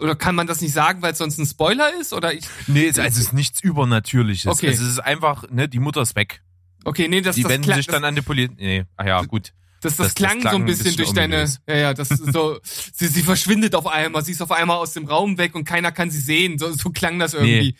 oder 0.00 0.14
kann 0.14 0.36
man 0.36 0.46
das 0.46 0.60
nicht 0.60 0.72
sagen, 0.72 1.02
weil 1.02 1.12
es 1.12 1.18
sonst 1.18 1.38
ein 1.38 1.46
Spoiler 1.46 1.92
ist? 2.00 2.12
Oder 2.12 2.32
ich. 2.32 2.44
Nee, 2.68 2.86
es, 2.86 2.98
also 3.00 3.18
es 3.18 3.26
ist 3.26 3.32
nichts 3.32 3.60
Übernatürliches. 3.60 4.46
Okay. 4.46 4.68
Also 4.68 4.84
es 4.84 4.90
ist 4.92 4.98
einfach, 5.00 5.50
ne, 5.50 5.68
die 5.68 5.80
Mutter 5.80 6.02
ist 6.02 6.14
weg. 6.14 6.40
Okay, 6.84 7.08
nee, 7.08 7.20
das, 7.20 7.34
die 7.34 7.42
das 7.42 7.50
wenden 7.50 7.74
sich 7.74 7.86
dann 7.88 8.04
an 8.04 8.14
die 8.14 8.22
Polizei. 8.22 8.54
Nee, 8.58 8.84
ach 8.96 9.06
ja, 9.06 9.22
gut. 9.22 9.52
Das, 9.80 9.96
das, 9.96 10.08
Das- 10.08 10.14
klang, 10.14 10.40
klang 10.40 10.52
so 10.52 10.58
ein 10.58 10.64
bisschen, 10.64 10.84
bisschen 10.84 10.96
durch 10.98 11.12
deine, 11.12 11.52
ja, 11.68 11.76
ja, 11.76 11.94
das 11.94 12.10
ist 12.10 12.32
so, 12.32 12.58
sie, 12.92 13.06
sie 13.08 13.22
verschwindet 13.22 13.74
auf 13.74 13.86
einmal, 13.86 14.24
sie 14.24 14.32
ist 14.32 14.42
auf 14.42 14.50
einmal 14.50 14.76
aus 14.76 14.92
dem 14.92 15.06
Raum 15.06 15.38
weg 15.38 15.54
und 15.54 15.64
keiner 15.64 15.92
kann 15.92 16.10
sie 16.10 16.20
sehen. 16.20 16.58
So, 16.58 16.72
so 16.72 16.90
klang 16.90 17.18
das 17.18 17.34
irgendwie. 17.34 17.72
Nee, 17.72 17.74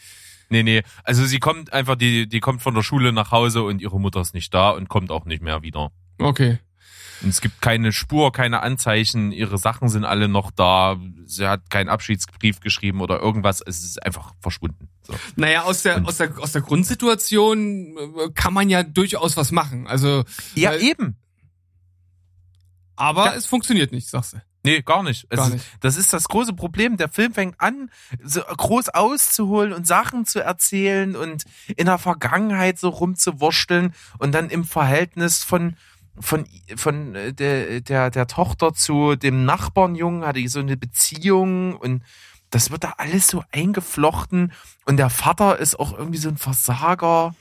nee. 0.51 0.83
Also 1.05 1.25
sie 1.27 1.39
kommt 1.39 1.73
einfach, 1.73 1.97
die, 1.97 2.29
die 2.29 2.41
kommt 2.41 2.63
von 2.63 2.75
der 2.75 2.83
Schule 2.83 3.13
nach 3.13 3.31
Hause 3.33 3.63
und 3.63 3.81
ihre 3.83 4.01
Mutter 4.01 4.21
ist 4.21 4.35
nicht 4.35 4.53
da 4.55 4.71
und 4.71 4.89
kommt 4.89 5.11
auch 5.11 5.25
nicht 5.25 5.43
mehr 5.43 5.63
wieder. 5.63 5.91
Okay. 6.19 6.59
Und 7.21 7.31
es 7.31 7.41
gibt 7.41 7.61
keine 7.61 7.91
Spur, 7.91 8.31
keine 8.31 8.63
Anzeichen, 8.63 9.33
ihre 9.33 9.59
Sachen 9.59 9.89
sind 9.89 10.05
alle 10.05 10.29
noch 10.29 10.53
da, 10.53 10.97
sie 11.25 11.49
hat 11.49 11.69
keinen 11.69 11.89
Abschiedsbrief 11.89 12.61
geschrieben 12.61 13.01
oder 13.01 13.19
irgendwas, 13.21 13.61
es 13.61 13.83
ist 13.83 14.01
einfach 14.05 14.35
verschwunden. 14.41 14.89
So. 15.03 15.15
Naja, 15.35 15.63
aus 15.65 15.83
der, 15.83 15.97
Und- 15.97 16.07
aus 16.07 16.19
der, 16.19 16.39
aus 16.39 16.53
der 16.53 16.63
Grundsituation 16.63 17.97
äh, 17.97 18.31
kann 18.35 18.55
man 18.55 18.71
ja 18.71 18.85
durchaus 18.85 19.37
was 19.37 19.51
machen. 19.51 19.89
Also, 19.89 20.25
Ja, 20.55 20.71
Weil- 20.71 20.83
eben. 20.83 21.17
aber 22.97 23.27
Ja. 23.27 23.35
es 23.35 23.47
funktioniert 23.47 23.91
nicht, 23.93 24.09
sagst 24.09 24.35
du. 24.35 24.39
Nee, 24.69 24.83
gar 24.83 25.03
nicht. 25.03 25.29
Gar 25.31 25.47
ist, 25.47 25.55
nicht. 25.55 25.67
Das 25.81 25.97
ist 25.97 26.13
das 26.13 26.29
große 26.29 26.53
Problem. 26.53 26.97
Der 26.97 27.09
Film 27.09 27.33
fängt 27.33 27.61
an, 27.61 27.91
so 28.23 28.41
groß 28.43 28.91
auszuholen 28.91 29.73
und 29.73 29.87
Sachen 29.87 30.27
zu 30.27 30.41
erzählen 30.41 31.17
und 31.17 31.45
in 31.77 31.87
der 31.87 31.99
Vergangenheit 31.99 32.79
so 32.79 32.91
rumzuwursteln 32.91 33.95
und 34.19 34.33
dann 34.33 34.51
im 34.51 34.65
Verhältnis 34.65 35.43
von 35.45 35.77
von 36.21 36.47
von 36.77 37.15
äh, 37.15 37.33
der 37.33 37.81
der 37.81 38.11
der 38.11 38.27
Tochter 38.27 38.75
zu 38.75 39.15
dem 39.17 39.45
Nachbarnjungen 39.45 40.27
hatte 40.27 40.41
ich 40.41 40.51
so 40.51 40.59
eine 40.59 40.77
Beziehung 40.77 41.77
und 41.77 42.03
das 42.51 42.71
wird 42.71 42.85
da 42.85 42.95
alles 42.99 43.29
so 43.29 43.45
eingeflochten 43.53 44.53
und 44.85 44.97
der 44.97 45.11
Vater 45.11 45.59
ist 45.59 45.79
auch 45.79 45.97
irgendwie 45.97 46.19
so 46.19 46.29
ein 46.29 46.39
Versager, 46.39 47.35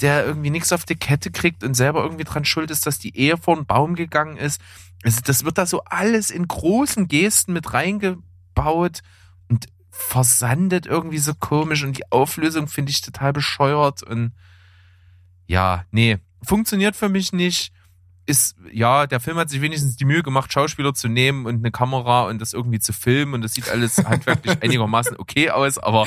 der 0.00 0.26
irgendwie 0.26 0.50
nichts 0.50 0.72
auf 0.72 0.84
die 0.84 0.96
Kette 0.96 1.30
kriegt 1.30 1.64
und 1.64 1.74
selber 1.74 2.02
irgendwie 2.02 2.24
dran 2.24 2.44
schuld 2.44 2.70
ist, 2.70 2.86
dass 2.86 2.98
die 2.98 3.16
Ehe 3.16 3.36
vor 3.36 3.56
den 3.56 3.66
Baum 3.66 3.94
gegangen 3.94 4.36
ist. 4.36 4.60
Also 5.04 5.20
das 5.24 5.44
wird 5.44 5.58
da 5.58 5.66
so 5.66 5.82
alles 5.84 6.30
in 6.30 6.48
großen 6.48 7.08
Gesten 7.08 7.52
mit 7.52 7.72
reingebaut 7.72 9.00
und 9.48 9.66
versandet 9.90 10.86
irgendwie 10.86 11.18
so 11.18 11.34
komisch 11.34 11.84
und 11.84 11.96
die 11.96 12.10
Auflösung 12.10 12.68
finde 12.68 12.90
ich 12.90 13.00
total 13.00 13.32
bescheuert 13.32 14.02
und 14.02 14.32
ja, 15.46 15.84
nee, 15.90 16.18
funktioniert 16.42 16.94
für 16.94 17.08
mich 17.08 17.32
nicht. 17.32 17.72
Ist, 18.26 18.56
ja, 18.70 19.06
der 19.06 19.20
Film 19.20 19.38
hat 19.38 19.48
sich 19.48 19.62
wenigstens 19.62 19.96
die 19.96 20.04
Mühe 20.04 20.22
gemacht, 20.22 20.52
Schauspieler 20.52 20.92
zu 20.92 21.08
nehmen 21.08 21.46
und 21.46 21.56
eine 21.56 21.70
Kamera 21.70 22.24
und 22.24 22.40
das 22.40 22.52
irgendwie 22.52 22.78
zu 22.78 22.92
filmen 22.92 23.32
und 23.34 23.40
das 23.40 23.54
sieht 23.54 23.70
alles 23.70 23.96
handwerklich 23.96 24.58
einigermaßen 24.62 25.16
okay 25.16 25.50
aus, 25.50 25.78
aber 25.78 26.06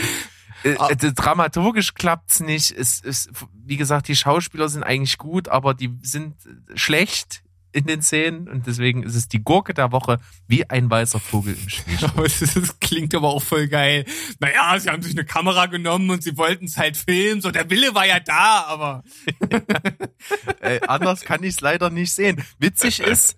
äh, 0.63 0.73
äh, 0.73 0.95
dramaturgisch 0.95 1.95
klappt's 1.95 2.39
nicht. 2.39 2.71
Es 2.71 2.99
ist, 2.99 3.31
wie 3.65 3.77
gesagt, 3.77 4.07
die 4.07 4.15
Schauspieler 4.15 4.69
sind 4.69 4.83
eigentlich 4.83 5.17
gut, 5.17 5.49
aber 5.49 5.73
die 5.73 5.97
sind 6.03 6.35
schlecht 6.75 7.41
in 7.73 7.85
den 7.85 8.01
Szenen 8.01 8.49
und 8.49 8.67
deswegen 8.67 9.03
ist 9.03 9.15
es 9.15 9.27
die 9.27 9.43
Gurke 9.43 9.73
der 9.73 9.91
Woche 9.91 10.19
wie 10.47 10.69
ein 10.69 10.89
weißer 10.89 11.19
Vogel 11.19 11.55
im 11.55 11.69
Schnee. 11.69 11.97
Aber 12.01 12.23
das, 12.23 12.39
das 12.39 12.79
klingt 12.79 13.15
aber 13.15 13.29
auch 13.29 13.43
voll 13.43 13.67
geil. 13.67 14.05
Naja, 14.39 14.77
sie 14.79 14.89
haben 14.89 15.01
sich 15.01 15.13
eine 15.13 15.25
Kamera 15.25 15.67
genommen 15.67 16.09
und 16.09 16.23
sie 16.23 16.37
wollten 16.37 16.65
es 16.65 16.77
halt 16.77 16.97
filmen. 16.97 17.41
So, 17.41 17.51
der 17.51 17.69
Wille 17.69 17.95
war 17.95 18.05
ja 18.05 18.19
da, 18.19 18.65
aber. 18.67 19.03
äh, 20.61 20.81
anders 20.87 21.21
kann 21.21 21.43
ich 21.43 21.55
es 21.55 21.61
leider 21.61 21.89
nicht 21.89 22.11
sehen. 22.13 22.43
Witzig 22.59 22.99
ist, 22.99 23.37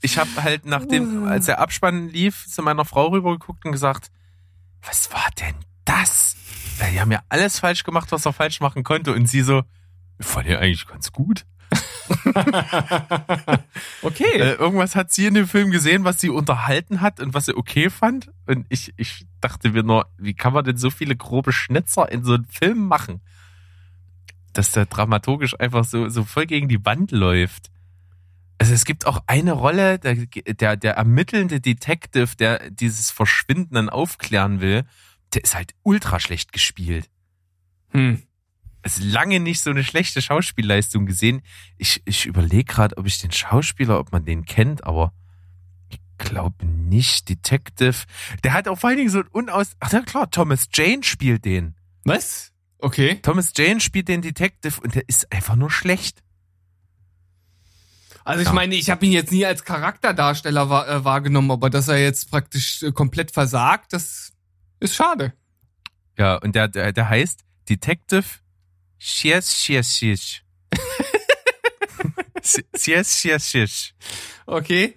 ich 0.00 0.18
habe 0.18 0.30
halt 0.42 0.64
nachdem, 0.64 1.24
als 1.24 1.46
der 1.46 1.58
Abspann 1.58 2.08
lief, 2.08 2.46
zu 2.46 2.62
meiner 2.62 2.84
Frau 2.84 3.08
rübergeguckt 3.08 3.64
und 3.64 3.72
gesagt, 3.72 4.10
was 4.82 5.12
war 5.12 5.28
denn 5.40 5.56
das? 5.84 6.36
Weil 6.78 6.92
die 6.92 7.00
haben 7.00 7.12
ja 7.12 7.22
alles 7.28 7.58
falsch 7.58 7.84
gemacht, 7.84 8.10
was 8.12 8.26
er 8.26 8.32
falsch 8.32 8.60
machen 8.60 8.82
konnte. 8.84 9.12
Und 9.12 9.26
sie 9.26 9.42
so, 9.42 9.62
ich 10.18 10.26
fand 10.26 10.48
ja 10.48 10.58
eigentlich 10.58 10.86
ganz 10.86 11.12
gut. 11.12 11.46
Okay. 14.02 14.38
Äh, 14.38 14.54
irgendwas 14.54 14.96
hat 14.96 15.12
sie 15.12 15.26
in 15.26 15.34
dem 15.34 15.48
Film 15.48 15.70
gesehen, 15.70 16.04
was 16.04 16.20
sie 16.20 16.28
unterhalten 16.28 17.00
hat 17.00 17.20
und 17.20 17.34
was 17.34 17.46
sie 17.46 17.56
okay 17.56 17.90
fand. 17.90 18.30
Und 18.46 18.66
ich, 18.68 18.92
ich 18.96 19.26
dachte 19.40 19.70
mir 19.70 19.82
nur, 19.82 20.06
wie 20.18 20.34
kann 20.34 20.52
man 20.52 20.64
denn 20.64 20.76
so 20.76 20.90
viele 20.90 21.16
grobe 21.16 21.52
Schnitzer 21.52 22.10
in 22.10 22.22
so 22.24 22.34
einen 22.34 22.44
Film 22.44 22.86
machen? 22.86 23.20
Dass 24.52 24.72
der 24.72 24.86
dramaturgisch 24.86 25.58
einfach 25.58 25.84
so, 25.84 26.08
so 26.08 26.24
voll 26.24 26.46
gegen 26.46 26.68
die 26.68 26.84
Wand 26.84 27.10
läuft. 27.12 27.70
Also 28.58 28.74
es 28.74 28.84
gibt 28.84 29.06
auch 29.06 29.22
eine 29.26 29.52
Rolle, 29.52 29.98
der, 29.98 30.14
der, 30.14 30.76
der 30.76 30.94
ermittelnde 30.94 31.60
Detective, 31.60 32.36
der 32.36 32.70
dieses 32.70 33.10
Verschwinden 33.10 33.74
dann 33.74 33.88
aufklären 33.88 34.60
will, 34.60 34.84
der 35.32 35.42
ist 35.42 35.54
halt 35.54 35.74
ultra 35.82 36.20
schlecht 36.20 36.52
gespielt 36.52 37.08
Hm. 37.94 38.22
Also 38.84 39.00
lange 39.04 39.40
nicht 39.40 39.60
so 39.60 39.70
eine 39.70 39.82
schlechte 39.82 40.20
Schauspielleistung 40.22 41.06
gesehen. 41.06 41.42
Ich, 41.78 42.02
ich 42.04 42.26
überlege 42.26 42.64
gerade, 42.64 42.96
ob 42.98 43.06
ich 43.06 43.18
den 43.18 43.32
Schauspieler, 43.32 43.98
ob 43.98 44.12
man 44.12 44.24
den 44.24 44.44
kennt, 44.44 44.84
aber 44.84 45.12
ich 45.88 45.98
glaube 46.18 46.64
nicht. 46.66 47.28
Detective. 47.28 47.96
Der 48.44 48.52
hat 48.52 48.68
auch 48.68 48.78
vor 48.78 48.90
allen 48.90 48.98
Dingen 48.98 49.10
so 49.10 49.20
ein 49.20 49.26
unaus. 49.28 49.72
Ach 49.80 49.90
ja 49.92 50.02
klar, 50.02 50.30
Thomas 50.30 50.68
Jane 50.72 51.02
spielt 51.02 51.44
den. 51.44 51.74
Was? 52.04 52.52
Okay. 52.78 53.18
Thomas 53.22 53.52
Jane 53.56 53.80
spielt 53.80 54.08
den 54.08 54.20
Detective 54.22 54.78
und 54.82 54.94
der 54.94 55.08
ist 55.08 55.32
einfach 55.32 55.56
nur 55.56 55.70
schlecht. 55.70 56.22
Also 58.24 58.40
ich 58.42 58.48
Ja. 58.48 58.52
meine, 58.54 58.74
ich 58.74 58.90
habe 58.90 59.04
ihn 59.06 59.12
jetzt 59.12 59.32
nie 59.32 59.44
als 59.44 59.64
Charakterdarsteller 59.64 60.68
wahr, 60.70 60.88
äh, 60.88 61.04
wahrgenommen, 61.04 61.50
aber 61.50 61.68
dass 61.70 61.88
er 61.88 61.98
jetzt 61.98 62.30
praktisch 62.30 62.82
äh, 62.82 62.92
komplett 62.92 63.30
versagt, 63.30 63.92
das 63.92 64.32
ist 64.80 64.94
schade. 64.94 65.32
Ja, 66.18 66.36
und 66.36 66.54
der, 66.54 66.68
der, 66.68 66.92
der 66.92 67.08
heißt 67.08 67.44
Detective 67.68 68.24
Shies 68.98 69.52
Shies 69.52 69.96
Shies. 69.96 70.40
Shies 72.76 73.20
Shies 73.20 73.50
Shies. 73.50 73.94
Okay. 74.46 74.96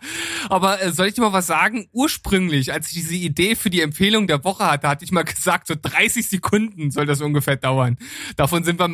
aber 0.50 0.82
äh, 0.82 0.92
soll 0.92 1.06
ich 1.06 1.14
dir 1.14 1.22
mal 1.22 1.32
was 1.32 1.46
sagen? 1.46 1.88
Ursprünglich, 1.92 2.72
als 2.72 2.88
ich 2.88 2.94
diese 2.94 3.14
Idee 3.14 3.54
für 3.54 3.70
die 3.70 3.80
Empfehlung 3.80 4.26
der 4.26 4.44
Woche 4.44 4.66
hatte, 4.66 4.88
hatte 4.88 5.04
ich 5.04 5.12
mal 5.12 5.22
gesagt, 5.24 5.68
so 5.68 5.74
30 5.80 6.28
Sekunden 6.28 6.90
soll 6.90 7.06
das 7.06 7.22
ungefähr 7.22 7.56
dauern. 7.56 7.96
Davon 8.36 8.64
sind 8.64 8.78
wir 8.78 8.88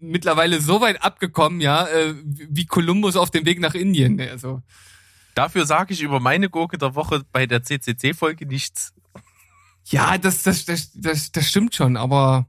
mittlerweile 0.00 0.60
so 0.60 0.80
weit 0.80 1.02
abgekommen, 1.02 1.60
ja, 1.60 1.86
äh, 1.86 2.14
wie 2.24 2.66
Kolumbus 2.66 3.16
auf 3.16 3.30
dem 3.30 3.44
Weg 3.44 3.60
nach 3.60 3.74
Indien. 3.74 4.20
Also 4.20 4.62
Dafür 5.34 5.64
sage 5.66 5.94
ich 5.94 6.02
über 6.02 6.20
meine 6.20 6.50
Gurke 6.50 6.78
der 6.78 6.94
Woche 6.94 7.22
bei 7.32 7.46
der 7.46 7.62
CCC-Folge 7.62 8.46
nichts. 8.46 8.92
Ja, 9.86 10.18
das, 10.18 10.42
das, 10.42 10.64
das, 10.64 10.92
das, 10.92 11.32
das 11.32 11.48
stimmt 11.48 11.74
schon, 11.74 11.96
aber 11.96 12.46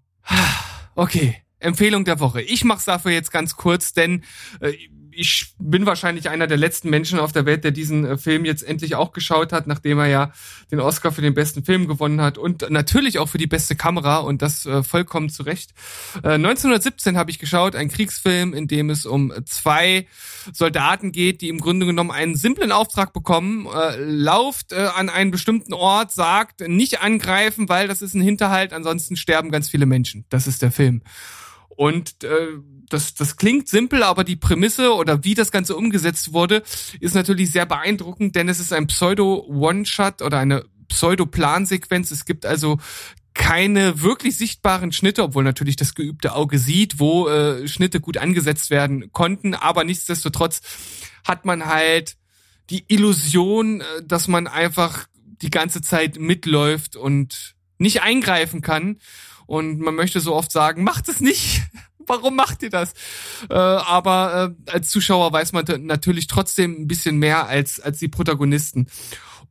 okay. 1.01 1.35
Empfehlung 1.59 2.05
der 2.05 2.19
Woche. 2.19 2.41
Ich 2.41 2.63
mache 2.63 2.79
es 2.79 2.85
dafür 2.85 3.11
jetzt 3.11 3.31
ganz 3.31 3.55
kurz, 3.55 3.93
denn 3.93 4.23
äh, 4.61 4.73
ich 5.13 5.53
bin 5.59 5.85
wahrscheinlich 5.85 6.29
einer 6.29 6.47
der 6.47 6.57
letzten 6.57 6.89
Menschen 6.89 7.19
auf 7.19 7.31
der 7.31 7.45
Welt, 7.45 7.63
der 7.63 7.71
diesen 7.71 8.05
äh, 8.05 8.17
Film 8.17 8.45
jetzt 8.45 8.63
endlich 8.63 8.95
auch 8.95 9.13
geschaut 9.13 9.53
hat, 9.53 9.67
nachdem 9.67 9.99
er 9.99 10.07
ja 10.07 10.31
den 10.71 10.79
Oscar 10.79 11.11
für 11.11 11.21
den 11.21 11.33
besten 11.33 11.63
Film 11.63 11.87
gewonnen 11.87 12.21
hat 12.21 12.37
und 12.37 12.69
natürlich 12.69 13.19
auch 13.19 13.27
für 13.27 13.37
die 13.37 13.47
beste 13.47 13.75
Kamera 13.75 14.19
und 14.19 14.41
das 14.41 14.65
äh, 14.65 14.83
vollkommen 14.83 15.29
zu 15.29 15.43
Recht. 15.43 15.71
Äh, 16.23 16.33
1917 16.33 17.17
habe 17.17 17.31
ich 17.31 17.39
geschaut, 17.39 17.75
ein 17.75 17.89
Kriegsfilm, 17.89 18.53
in 18.53 18.67
dem 18.67 18.89
es 18.89 19.05
um 19.05 19.33
zwei 19.45 20.07
Soldaten 20.53 21.11
geht, 21.11 21.41
die 21.41 21.49
im 21.49 21.59
Grunde 21.59 21.85
genommen 21.85 22.11
einen 22.11 22.35
simplen 22.35 22.71
Auftrag 22.71 23.13
bekommen, 23.13 23.67
äh, 23.67 23.97
lauft 23.97 24.71
äh, 24.71 24.89
an 24.95 25.09
einen 25.09 25.31
bestimmten 25.31 25.73
Ort, 25.73 26.11
sagt, 26.11 26.61
nicht 26.67 27.01
angreifen, 27.01 27.69
weil 27.69 27.87
das 27.87 28.01
ist 28.01 28.13
ein 28.13 28.21
Hinterhalt, 28.21 28.73
ansonsten 28.73 29.15
sterben 29.15 29.51
ganz 29.51 29.69
viele 29.69 29.85
Menschen. 29.85 30.25
Das 30.29 30.47
ist 30.47 30.61
der 30.61 30.71
Film. 30.71 31.01
Und 31.75 32.23
äh, 32.23 32.47
das, 32.89 33.13
das 33.13 33.37
klingt 33.37 33.67
simpel, 33.67 34.03
aber 34.03 34.23
die 34.23 34.35
Prämisse 34.35 34.93
oder 34.93 35.23
wie 35.23 35.33
das 35.33 35.51
Ganze 35.51 35.75
umgesetzt 35.75 36.33
wurde, 36.33 36.63
ist 36.99 37.15
natürlich 37.15 37.51
sehr 37.51 37.65
beeindruckend, 37.65 38.35
denn 38.35 38.49
es 38.49 38.59
ist 38.59 38.73
ein 38.73 38.87
Pseudo-One-Shot 38.87 40.21
oder 40.21 40.39
eine 40.39 40.65
Pseudo-Plansequenz. 40.89 42.11
Es 42.11 42.25
gibt 42.25 42.45
also 42.45 42.77
keine 43.33 44.01
wirklich 44.01 44.37
sichtbaren 44.37 44.91
Schnitte, 44.91 45.23
obwohl 45.23 45.43
natürlich 45.43 45.77
das 45.77 45.95
geübte 45.95 46.35
Auge 46.35 46.59
sieht, 46.59 46.99
wo 46.99 47.29
äh, 47.29 47.67
Schnitte 47.67 48.01
gut 48.01 48.17
angesetzt 48.17 48.69
werden 48.69 49.11
konnten. 49.13 49.55
Aber 49.55 49.83
nichtsdestotrotz 49.83 50.61
hat 51.23 51.45
man 51.45 51.65
halt 51.65 52.17
die 52.69 52.83
Illusion, 52.87 53.81
äh, 53.81 53.85
dass 54.03 54.27
man 54.27 54.47
einfach 54.47 55.07
die 55.41 55.49
ganze 55.49 55.81
Zeit 55.81 56.19
mitläuft 56.19 56.95
und 56.95 57.55
nicht 57.77 58.03
eingreifen 58.03 58.61
kann. 58.61 58.97
Und 59.51 59.81
man 59.81 59.95
möchte 59.95 60.21
so 60.21 60.33
oft 60.33 60.49
sagen, 60.49 60.85
macht 60.85 61.09
es 61.09 61.19
nicht. 61.19 61.63
Warum 62.07 62.37
macht 62.37 62.63
ihr 62.63 62.69
das? 62.69 62.93
Äh, 63.49 63.55
aber 63.55 64.55
äh, 64.65 64.71
als 64.71 64.89
Zuschauer 64.89 65.33
weiß 65.33 65.51
man 65.51 65.65
natürlich 65.81 66.27
trotzdem 66.27 66.79
ein 66.79 66.87
bisschen 66.87 67.17
mehr 67.17 67.47
als, 67.47 67.81
als 67.81 67.99
die 67.99 68.07
Protagonisten. 68.07 68.87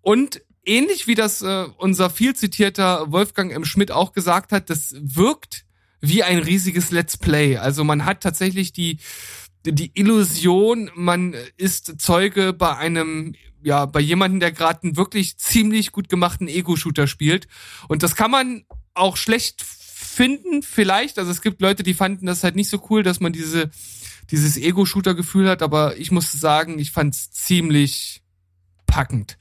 Und 0.00 0.40
ähnlich 0.64 1.06
wie 1.06 1.16
das 1.16 1.42
äh, 1.42 1.66
unser 1.76 2.08
viel 2.08 2.34
zitierter 2.34 3.12
Wolfgang 3.12 3.52
M. 3.52 3.66
Schmidt 3.66 3.90
auch 3.90 4.14
gesagt 4.14 4.52
hat, 4.52 4.70
das 4.70 4.94
wirkt 4.98 5.66
wie 6.00 6.22
ein 6.22 6.38
riesiges 6.38 6.90
Let's 6.90 7.18
Play. 7.18 7.58
Also 7.58 7.84
man 7.84 8.06
hat 8.06 8.22
tatsächlich 8.22 8.72
die, 8.72 9.00
die 9.66 9.90
Illusion, 9.92 10.90
man 10.94 11.36
ist 11.58 12.00
Zeuge 12.00 12.54
bei 12.54 12.74
einem, 12.74 13.34
ja, 13.62 13.84
bei 13.84 14.00
jemandem, 14.00 14.40
der 14.40 14.52
gerade 14.52 14.82
einen 14.82 14.96
wirklich 14.96 15.36
ziemlich 15.36 15.92
gut 15.92 16.08
gemachten 16.08 16.48
Ego-Shooter 16.48 17.06
spielt. 17.06 17.48
Und 17.88 18.02
das 18.02 18.16
kann 18.16 18.30
man 18.30 18.64
auch 18.94 19.18
schlecht 19.18 19.62
finden, 20.10 20.62
vielleicht. 20.62 21.18
Also 21.18 21.30
es 21.30 21.40
gibt 21.40 21.60
Leute, 21.60 21.82
die 21.82 21.94
fanden 21.94 22.26
das 22.26 22.42
halt 22.42 22.56
nicht 22.56 22.68
so 22.68 22.84
cool, 22.90 23.02
dass 23.02 23.20
man 23.20 23.32
diese, 23.32 23.70
dieses 24.30 24.56
Ego-Shooter-Gefühl 24.56 25.48
hat, 25.48 25.62
aber 25.62 25.96
ich 25.96 26.10
muss 26.10 26.32
sagen, 26.32 26.78
ich 26.78 26.90
fand's 26.90 27.30
ziemlich 27.30 28.22
packend. 28.86 29.38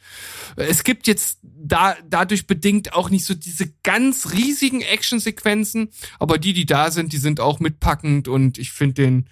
Es 0.55 0.84
gibt 0.84 1.08
jetzt 1.08 1.39
da, 1.41 1.95
dadurch 2.08 2.45
bedingt 2.45 2.93
auch 2.93 3.10
nicht 3.10 3.25
so 3.25 3.34
diese 3.34 3.73
ganz 3.82 4.32
riesigen 4.32 4.82
Action-Sequenzen, 4.82 5.89
aber 6.19 6.38
die, 6.38 6.53
die 6.53 6.67
da 6.67 6.91
sind, 6.91 7.13
die 7.13 7.17
sind 7.17 7.39
auch 7.39 7.60
mitpackend 7.60 8.27
und 8.27 8.60
ich 8.60 8.71
finde 8.71 8.93
den 8.93 9.29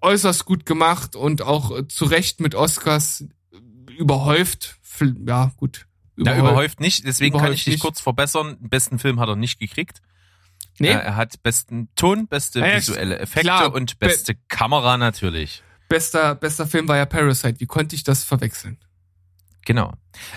äußerst 0.00 0.44
gut 0.44 0.64
gemacht 0.64 1.16
und 1.16 1.42
auch 1.42 1.86
zu 1.88 2.04
Recht 2.04 2.40
mit 2.40 2.54
Oscars 2.54 3.24
überhäuft. 3.98 4.78
Ja, 5.26 5.52
gut. 5.56 5.86
Überhäuft, 6.14 6.38
ja, 6.38 6.48
überhäuft 6.48 6.80
nicht, 6.80 7.04
deswegen 7.04 7.34
überhäuft 7.34 7.46
kann 7.46 7.54
ich 7.54 7.64
dich 7.64 7.74
nicht. 7.74 7.82
kurz 7.82 8.00
verbessern. 8.00 8.56
Den 8.60 8.68
besten 8.68 8.98
Film 9.00 9.18
hat 9.18 9.28
er 9.28 9.36
nicht 9.36 9.58
gekriegt. 9.58 10.00
Nee. 10.80 10.88
Er 10.88 11.16
hat 11.16 11.42
besten 11.42 11.88
Ton, 11.96 12.28
beste 12.28 12.60
ja, 12.60 12.76
visuelle 12.76 13.18
Effekte 13.18 13.48
klar, 13.48 13.74
und 13.74 13.98
beste 13.98 14.34
Be 14.34 14.40
Kamera 14.48 14.96
natürlich. 14.96 15.62
Bester, 15.88 16.34
bester 16.34 16.66
Film 16.66 16.86
war 16.88 16.96
ja 16.96 17.06
Parasite. 17.06 17.60
Wie 17.60 17.66
konnte 17.66 17.96
ich 17.96 18.04
das 18.04 18.24
verwechseln? 18.24 18.78
Genau. 19.64 19.92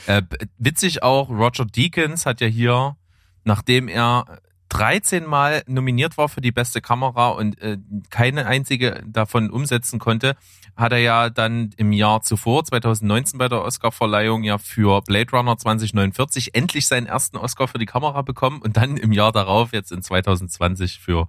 Äh, 0.08 0.24
witzig 0.58 1.04
auch, 1.04 1.30
Roger 1.30 1.66
Deakins 1.66 2.26
hat 2.26 2.42
ja 2.42 2.48
hier, 2.48 2.98
nachdem 3.44 3.88
er 3.88 4.42
13 4.72 5.26
Mal 5.26 5.64
nominiert 5.68 6.18
war 6.18 6.30
für 6.30 6.40
die 6.40 6.54
beste 6.54 6.80
Kamera 6.80 7.30
und 7.30 7.62
äh, 7.62 7.78
keine 8.10 8.46
einzige 8.46 9.04
davon 9.06 9.50
umsetzen 9.50 10.00
konnte, 10.00 10.38
hat 10.78 10.94
er 10.94 11.00
ja 11.00 11.30
dann 11.30 11.72
im 11.76 11.92
Jahr 11.92 12.22
zuvor, 12.22 12.64
2019 12.64 13.38
bei 13.38 13.50
der 13.50 13.64
Oscarverleihung 13.64 14.44
ja 14.44 14.58
für 14.58 15.02
Blade 15.02 15.30
Runner 15.34 15.58
2049 15.58 16.56
endlich 16.56 16.88
seinen 16.88 17.06
ersten 17.06 17.36
Oscar 17.36 17.68
für 17.68 17.80
die 17.80 17.86
Kamera 17.86 18.22
bekommen 18.22 18.62
und 18.62 18.78
dann 18.78 18.96
im 18.96 19.12
Jahr 19.12 19.34
darauf, 19.34 19.74
jetzt 19.74 19.92
in 19.92 20.02
2020 20.02 21.00
für 21.00 21.28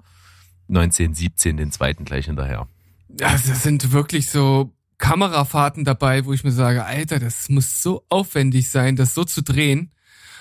1917 0.69 1.57
den 1.57 1.73
zweiten 1.73 2.05
gleich 2.05 2.27
hinterher. 2.27 2.69
Ja, 3.19 3.33
das 3.33 3.65
sind 3.65 3.91
wirklich 3.91 4.31
so 4.31 4.73
Kamerafahrten 4.99 5.85
dabei, 5.85 6.27
wo 6.27 6.33
ich 6.33 6.45
mir 6.45 6.53
sage, 6.53 6.85
Alter, 6.85 7.19
das 7.19 7.49
muss 7.49 7.83
so 7.83 8.05
aufwendig 8.09 8.71
sein, 8.71 8.95
das 8.95 9.15
so 9.15 9.25
zu 9.25 9.43
drehen. 9.43 9.91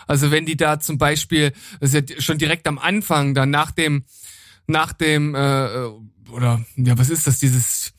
Also 0.07 0.31
wenn 0.31 0.45
die 0.45 0.57
da 0.57 0.79
zum 0.79 0.97
Beispiel, 0.97 1.53
das 1.79 1.93
ist 1.93 2.09
ja 2.09 2.21
schon 2.21 2.37
direkt 2.37 2.67
am 2.67 2.79
Anfang, 2.79 3.33
dann 3.33 3.49
nach 3.49 3.71
dem, 3.71 4.03
nach 4.67 4.93
dem, 4.93 5.35
äh, 5.35 5.87
oder 6.31 6.63
ja, 6.77 6.97
was 6.97 7.09
ist 7.09 7.27
das, 7.27 7.39
dieses 7.39 7.93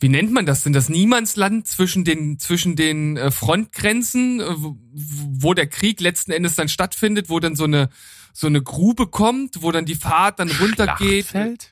wie 0.00 0.08
nennt 0.08 0.32
man 0.32 0.46
das 0.46 0.62
denn? 0.62 0.72
Das 0.72 0.88
Niemandsland 0.88 1.66
zwischen 1.66 2.04
den, 2.04 2.38
zwischen 2.38 2.76
den 2.76 3.16
äh, 3.16 3.30
Frontgrenzen, 3.30 4.40
äh, 4.40 4.44
wo 4.92 5.54
der 5.54 5.66
Krieg 5.66 6.00
letzten 6.00 6.30
Endes 6.30 6.54
dann 6.54 6.68
stattfindet, 6.68 7.28
wo 7.28 7.40
dann 7.40 7.56
so 7.56 7.64
eine, 7.64 7.88
so 8.32 8.46
eine 8.46 8.62
Grube 8.62 9.08
kommt, 9.08 9.62
wo 9.62 9.72
dann 9.72 9.86
die 9.86 9.96
Fahrt 9.96 10.38
dann 10.38 10.50
runtergeht. 10.50 11.26
Schlachtfeld? 11.26 11.70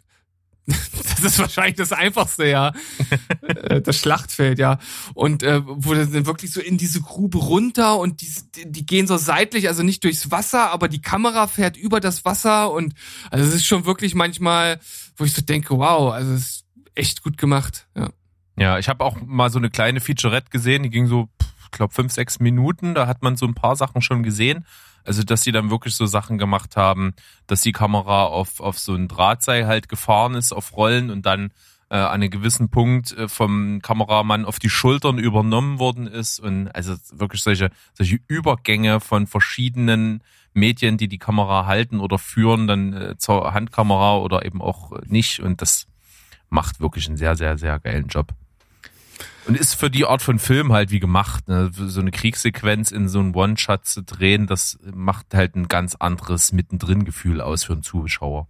Das 1.16 1.32
ist 1.32 1.38
wahrscheinlich 1.38 1.76
das 1.76 1.92
Einfachste, 1.92 2.46
ja. 2.46 2.72
Äh, 3.46 3.80
das 3.80 3.96
Schlachtfeld, 3.98 4.58
ja. 4.58 4.78
Und 5.14 5.42
äh, 5.42 5.62
wo 5.64 5.94
dann 5.94 6.26
wirklich 6.26 6.52
so 6.52 6.60
in 6.60 6.76
diese 6.76 7.00
Grube 7.00 7.38
runter 7.38 7.98
und 7.98 8.20
die, 8.20 8.28
die 8.64 8.84
gehen 8.84 9.06
so 9.06 9.16
seitlich, 9.16 9.68
also 9.68 9.82
nicht 9.82 10.04
durchs 10.04 10.30
Wasser, 10.30 10.70
aber 10.72 10.88
die 10.88 11.00
Kamera 11.00 11.46
fährt 11.46 11.76
über 11.76 12.00
das 12.00 12.24
Wasser 12.24 12.72
und 12.72 12.94
also 13.30 13.46
es 13.46 13.54
ist 13.54 13.66
schon 13.66 13.86
wirklich 13.86 14.14
manchmal, 14.14 14.80
wo 15.16 15.24
ich 15.24 15.32
so 15.32 15.42
denke, 15.42 15.78
wow, 15.78 16.12
also 16.12 16.32
es 16.34 16.64
echt 16.94 17.22
gut 17.22 17.38
gemacht. 17.38 17.86
Ja, 17.96 18.10
ja 18.58 18.78
ich 18.78 18.88
habe 18.88 19.04
auch 19.04 19.16
mal 19.24 19.50
so 19.50 19.58
eine 19.58 19.70
kleine 19.70 20.00
Featurette 20.00 20.50
gesehen, 20.50 20.82
die 20.82 20.90
ging 20.90 21.06
so 21.06 21.28
ich 21.66 21.72
glaube, 21.72 21.92
fünf, 21.92 22.12
sechs 22.12 22.40
Minuten. 22.40 22.94
Da 22.94 23.06
hat 23.06 23.22
man 23.22 23.36
so 23.36 23.46
ein 23.46 23.54
paar 23.54 23.76
Sachen 23.76 24.00
schon 24.00 24.22
gesehen. 24.22 24.64
Also, 25.06 25.22
dass 25.22 25.42
sie 25.42 25.52
dann 25.52 25.70
wirklich 25.70 25.94
so 25.94 26.06
Sachen 26.06 26.38
gemacht 26.38 26.76
haben, 26.76 27.14
dass 27.46 27.62
die 27.62 27.72
Kamera 27.72 28.24
auf, 28.24 28.60
auf 28.60 28.78
so 28.78 28.94
ein 28.94 29.08
Drahtseil 29.08 29.66
halt 29.66 29.88
gefahren 29.88 30.34
ist, 30.34 30.52
auf 30.52 30.76
Rollen 30.76 31.10
und 31.10 31.26
dann 31.26 31.50
äh, 31.88 31.96
an 31.96 32.14
einem 32.14 32.30
gewissen 32.30 32.68
Punkt 32.68 33.16
äh, 33.16 33.28
vom 33.28 33.80
Kameramann 33.80 34.44
auf 34.44 34.58
die 34.58 34.70
Schultern 34.70 35.18
übernommen 35.18 35.78
worden 35.78 36.06
ist 36.06 36.40
und 36.40 36.68
also 36.68 36.96
wirklich 37.12 37.42
solche, 37.42 37.70
solche 37.94 38.18
Übergänge 38.26 39.00
von 39.00 39.26
verschiedenen 39.26 40.22
Medien, 40.52 40.96
die 40.96 41.08
die 41.08 41.18
Kamera 41.18 41.66
halten 41.66 42.00
oder 42.00 42.18
führen, 42.18 42.66
dann 42.66 42.92
äh, 42.92 43.18
zur 43.18 43.54
Handkamera 43.54 44.16
oder 44.16 44.44
eben 44.44 44.60
auch 44.60 44.92
nicht 45.06 45.40
und 45.40 45.62
das 45.62 45.86
macht 46.48 46.80
wirklich 46.80 47.06
einen 47.06 47.16
sehr, 47.16 47.36
sehr, 47.36 47.58
sehr 47.58 47.78
geilen 47.78 48.08
Job. 48.08 48.34
Und 49.46 49.56
ist 49.56 49.74
für 49.74 49.90
die 49.90 50.04
Art 50.04 50.22
von 50.22 50.38
Film 50.38 50.72
halt 50.72 50.90
wie 50.90 50.98
gemacht. 50.98 51.46
Ne? 51.48 51.70
So 51.72 52.00
eine 52.00 52.10
Kriegssequenz 52.10 52.90
in 52.90 53.08
so 53.08 53.20
einen 53.20 53.34
One-Shot 53.34 53.86
zu 53.86 54.02
drehen, 54.02 54.46
das 54.46 54.78
macht 54.92 55.34
halt 55.34 55.54
ein 55.54 55.68
ganz 55.68 55.94
anderes 55.94 56.52
Mittendrin-Gefühl 56.52 57.40
aus 57.40 57.64
für 57.64 57.74
einen 57.74 57.82
Zuschauer. 57.82 58.48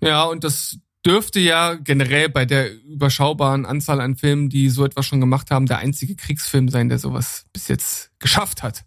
Ja, 0.00 0.24
und 0.24 0.42
das 0.42 0.78
dürfte 1.04 1.40
ja 1.40 1.74
generell 1.74 2.28
bei 2.28 2.44
der 2.44 2.74
überschaubaren 2.84 3.66
Anzahl 3.66 4.00
an 4.00 4.16
Filmen, 4.16 4.48
die 4.48 4.68
so 4.68 4.84
etwas 4.84 5.06
schon 5.06 5.20
gemacht 5.20 5.50
haben, 5.50 5.66
der 5.66 5.78
einzige 5.78 6.16
Kriegsfilm 6.16 6.68
sein, 6.68 6.88
der 6.88 6.98
sowas 6.98 7.46
bis 7.52 7.68
jetzt 7.68 8.10
geschafft 8.18 8.62
hat. 8.62 8.84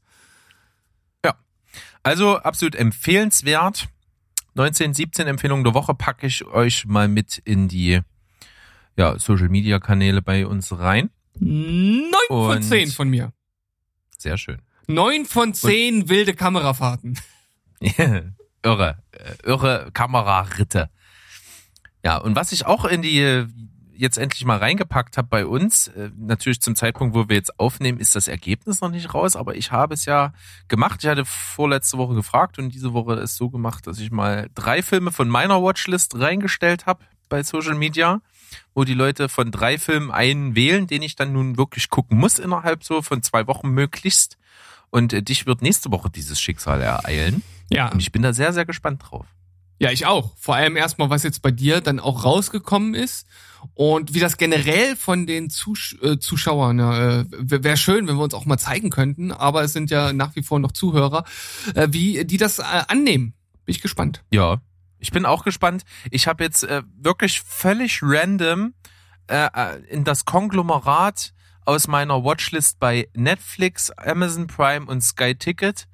Ja, 1.24 1.36
also 2.04 2.38
absolut 2.38 2.76
empfehlenswert. 2.76 3.88
19, 4.56 4.94
17 4.94 5.28
Empfehlungen 5.28 5.65
der 5.65 5.74
Woche 5.74 5.94
packe 5.94 6.28
ich 6.28 6.46
euch 6.46 6.86
mal 6.86 7.10
mit 7.10 7.38
in 7.44 7.68
die 7.68 8.00
ja, 8.98 9.20
Social 9.20 9.50
Media 9.50 9.80
Kanäle 9.80 10.22
bei 10.22 10.48
uns 10.48 10.78
rein. 10.78 11.10
Neun 11.39 12.12
von 12.28 12.63
zehn 12.63 12.89
von 12.89 13.10
mir. 13.10 13.34
Sehr 14.17 14.38
schön. 14.38 14.62
Neun 14.88 15.26
von 15.26 15.54
zehn 15.54 16.02
Und 16.02 16.10
wilde 16.10 16.34
Kamerafahrten. 16.34 17.19
irre, 18.63 18.98
äh, 19.12 19.34
irre 19.43 19.89
Kameraritte. 19.93 20.89
Ja, 22.04 22.17
und 22.17 22.36
was 22.36 22.52
ich 22.52 22.65
auch 22.65 22.86
in 22.86 23.02
die 23.02 23.45
jetzt 23.98 24.17
endlich 24.17 24.45
mal 24.45 24.58
reingepackt 24.58 25.17
habe 25.17 25.28
bei 25.28 25.45
uns, 25.45 25.88
äh, 25.88 26.12
natürlich 26.17 26.62
zum 26.62 26.76
Zeitpunkt, 26.76 27.15
wo 27.15 27.30
wir 27.30 27.36
jetzt 27.36 27.60
aufnehmen, 27.60 28.00
ist 28.00 28.15
das 28.15 28.28
Ergebnis 28.28 28.82
noch 28.82 28.91
nicht 28.91 29.13
raus, 29.13 29.36
aber 29.36 29.56
ich 29.56 29.71
habe 29.71 29.93
es 29.93 30.06
ja 30.06 30.34
gemacht. 30.67 31.04
Ich 31.04 31.10
hatte 31.10 31.26
vorletzte 31.26 31.98
Woche 31.98 32.15
gefragt 32.15 32.60
und 32.60 32.69
diese 32.74 32.93
Woche 32.93 33.13
ist 33.15 33.36
so 33.36 33.50
gemacht, 33.50 33.88
dass 33.88 34.00
ich 34.00 34.12
mal 34.12 34.50
drei 34.54 34.82
Filme 34.82 35.12
von 35.12 35.30
meiner 35.30 35.62
Watchlist 35.62 36.19
reingestellt 36.19 36.86
habe 36.86 37.04
bei 37.30 37.41
Social 37.43 37.76
Media, 37.76 38.21
wo 38.74 38.84
die 38.84 38.94
Leute 38.94 39.30
von 39.30 39.52
drei 39.52 39.78
Filmen 39.78 40.12
einen 40.12 40.56
wählen, 40.56 40.88
den 40.88 41.02
ich 41.02 41.15
dann 41.15 41.34
nun 41.34 41.58
wirklich 41.58 41.89
gucken 41.89 42.18
muss 42.18 42.39
innerhalb 42.39 42.84
so 42.84 43.02
von 43.02 43.24
zwei 43.24 43.48
Wochen 43.48 43.70
möglichst. 43.70 44.38
Und 44.89 45.13
äh, 45.13 45.22
dich 45.22 45.46
wird 45.46 45.62
nächste 45.62 45.91
Woche 45.91 46.10
dieses 46.10 46.39
Schicksal 46.39 46.82
ereilen. 46.82 47.44
Ja. 47.70 47.89
Und 47.89 48.02
ich 48.02 48.12
bin 48.12 48.22
da 48.22 48.34
sehr, 48.34 48.54
sehr 48.54 48.65
gespannt 48.65 49.04
drauf. 49.06 49.26
Ja, 49.78 49.91
ich 49.91 50.06
auch. 50.06 50.32
Vor 50.38 50.56
allem 50.56 50.78
erstmal, 50.78 51.10
was 51.10 51.24
jetzt 51.24 51.41
bei 51.41 51.52
dir 51.52 51.82
dann 51.82 52.00
auch 52.00 52.24
rausgekommen 52.24 52.94
ist 52.94 53.28
und 53.74 54.13
wie 54.13 54.20
das 54.20 54.38
generell 54.38 54.96
von 54.96 55.28
den 55.28 55.50
Zus 55.50 55.98
äh, 56.02 56.18
Zuschauern, 56.18 56.80
äh, 56.80 57.26
wäre 57.30 57.76
schön, 57.76 58.08
wenn 58.08 58.15
wir 58.15 58.24
uns 58.24 58.34
auch 58.34 58.46
mal 58.46 58.58
zeigen 58.58 58.89
könnten, 58.89 59.34
aber 59.34 59.63
es 59.63 59.74
sind 59.74 59.91
ja 59.91 60.13
nach 60.13 60.36
wie 60.36 60.44
vor 60.44 60.60
noch 60.60 60.72
Zuhörer, 60.72 61.26
äh, 61.74 61.89
wie 61.91 62.24
die 62.24 62.38
das 62.38 62.60
äh, 62.60 62.63
annehmen. 62.88 63.34
Bin 63.65 63.76
ich 63.76 63.82
gespannt. 63.82 64.24
Ja, 64.32 64.62
ich 65.06 65.12
bin 65.12 65.28
auch 65.28 65.44
gespannt. 65.44 65.84
Ich 66.10 66.28
habe 66.28 66.44
jetzt 66.44 66.63
äh, 66.63 66.82
wirklich 66.98 67.41
völlig 67.41 68.00
random 68.02 68.74
äh, 69.28 69.46
äh, 69.54 69.80
in 69.88 70.04
das 70.04 70.26
Konglomerat 70.26 71.32
aus 71.63 71.88
meiner 71.88 72.24
Watchlist 72.24 72.80
bei 72.80 73.08
Netflix, 73.13 73.91
Amazon 73.91 74.48
Prime 74.48 74.88
und 74.88 75.02
Sky 75.02 75.36
Ticket 75.36 75.88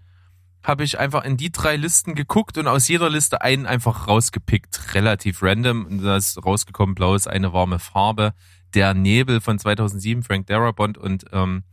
habe 0.63 0.85
ich 0.85 0.97
einfach 0.97 1.25
in 1.25 1.35
die 1.35 1.51
drei 1.51 1.75
Listen 1.75 2.15
geguckt 2.15 2.57
und 2.57 2.67
aus 2.67 2.87
jeder 2.87 3.09
Liste 3.09 3.41
einen 3.41 3.65
einfach 3.65 4.07
rausgepickt. 4.07 4.93
Relativ 4.93 5.41
random. 5.41 5.85
Und 5.85 6.03
da 6.03 6.15
ist 6.15 6.43
rausgekommen, 6.45 6.95
blau 6.95 7.15
ist 7.15 7.27
eine 7.27 7.51
warme 7.51 7.79
Farbe. 7.79 8.33
Der 8.73 8.93
Nebel 8.93 9.41
von 9.41 9.59
2007, 9.59 10.23
Frank 10.23 10.47
Darabont 10.47 10.97
und 10.97 11.25
ähm, 11.33 11.63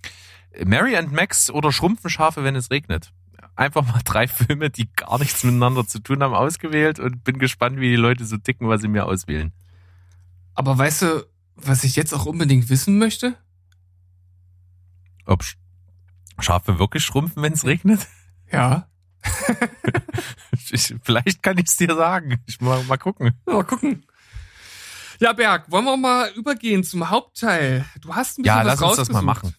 Mary 0.64 0.96
and 0.96 1.12
Max 1.12 1.50
oder 1.50 1.70
Schrumpfenschafe, 1.70 2.42
wenn 2.42 2.56
es 2.56 2.70
regnet. 2.70 3.12
Einfach 3.58 3.84
mal 3.84 4.00
drei 4.04 4.28
Filme, 4.28 4.70
die 4.70 4.88
gar 4.94 5.18
nichts 5.18 5.42
miteinander 5.42 5.84
zu 5.84 5.98
tun 5.98 6.22
haben, 6.22 6.32
ausgewählt 6.32 7.00
und 7.00 7.24
bin 7.24 7.40
gespannt, 7.40 7.80
wie 7.80 7.90
die 7.90 7.96
Leute 7.96 8.24
so 8.24 8.36
ticken, 8.36 8.68
was 8.68 8.82
sie 8.82 8.86
mir 8.86 9.04
auswählen. 9.04 9.52
Aber 10.54 10.78
weißt 10.78 11.02
du, 11.02 11.26
was 11.56 11.82
ich 11.82 11.96
jetzt 11.96 12.14
auch 12.14 12.24
unbedingt 12.24 12.68
wissen 12.68 12.98
möchte? 13.00 13.36
Ob 15.26 15.42
Schafe 16.38 16.78
wirklich 16.78 17.02
schrumpfen, 17.02 17.42
wenn 17.42 17.52
es 17.52 17.64
regnet? 17.64 18.06
Ja. 18.52 18.86
ich, 20.70 20.94
vielleicht 21.02 21.42
kann 21.42 21.58
ich 21.58 21.66
es 21.66 21.76
dir 21.76 21.92
sagen. 21.96 22.40
Ich 22.46 22.60
mal, 22.60 22.84
mal 22.84 22.96
gucken. 22.96 23.32
Mal 23.44 23.64
gucken. 23.64 24.06
Ja, 25.18 25.32
Berg, 25.32 25.68
wollen 25.68 25.84
wir 25.84 25.96
mal 25.96 26.30
übergehen 26.36 26.84
zum 26.84 27.10
Hauptteil? 27.10 27.84
Du 28.00 28.14
hast 28.14 28.38
ein 28.38 28.42
bisschen 28.42 28.56
ja, 28.56 28.64
was 28.64 28.78
lass 28.78 28.90
uns 28.90 28.96
das 28.98 29.10
mal 29.10 29.22
machen. 29.22 29.52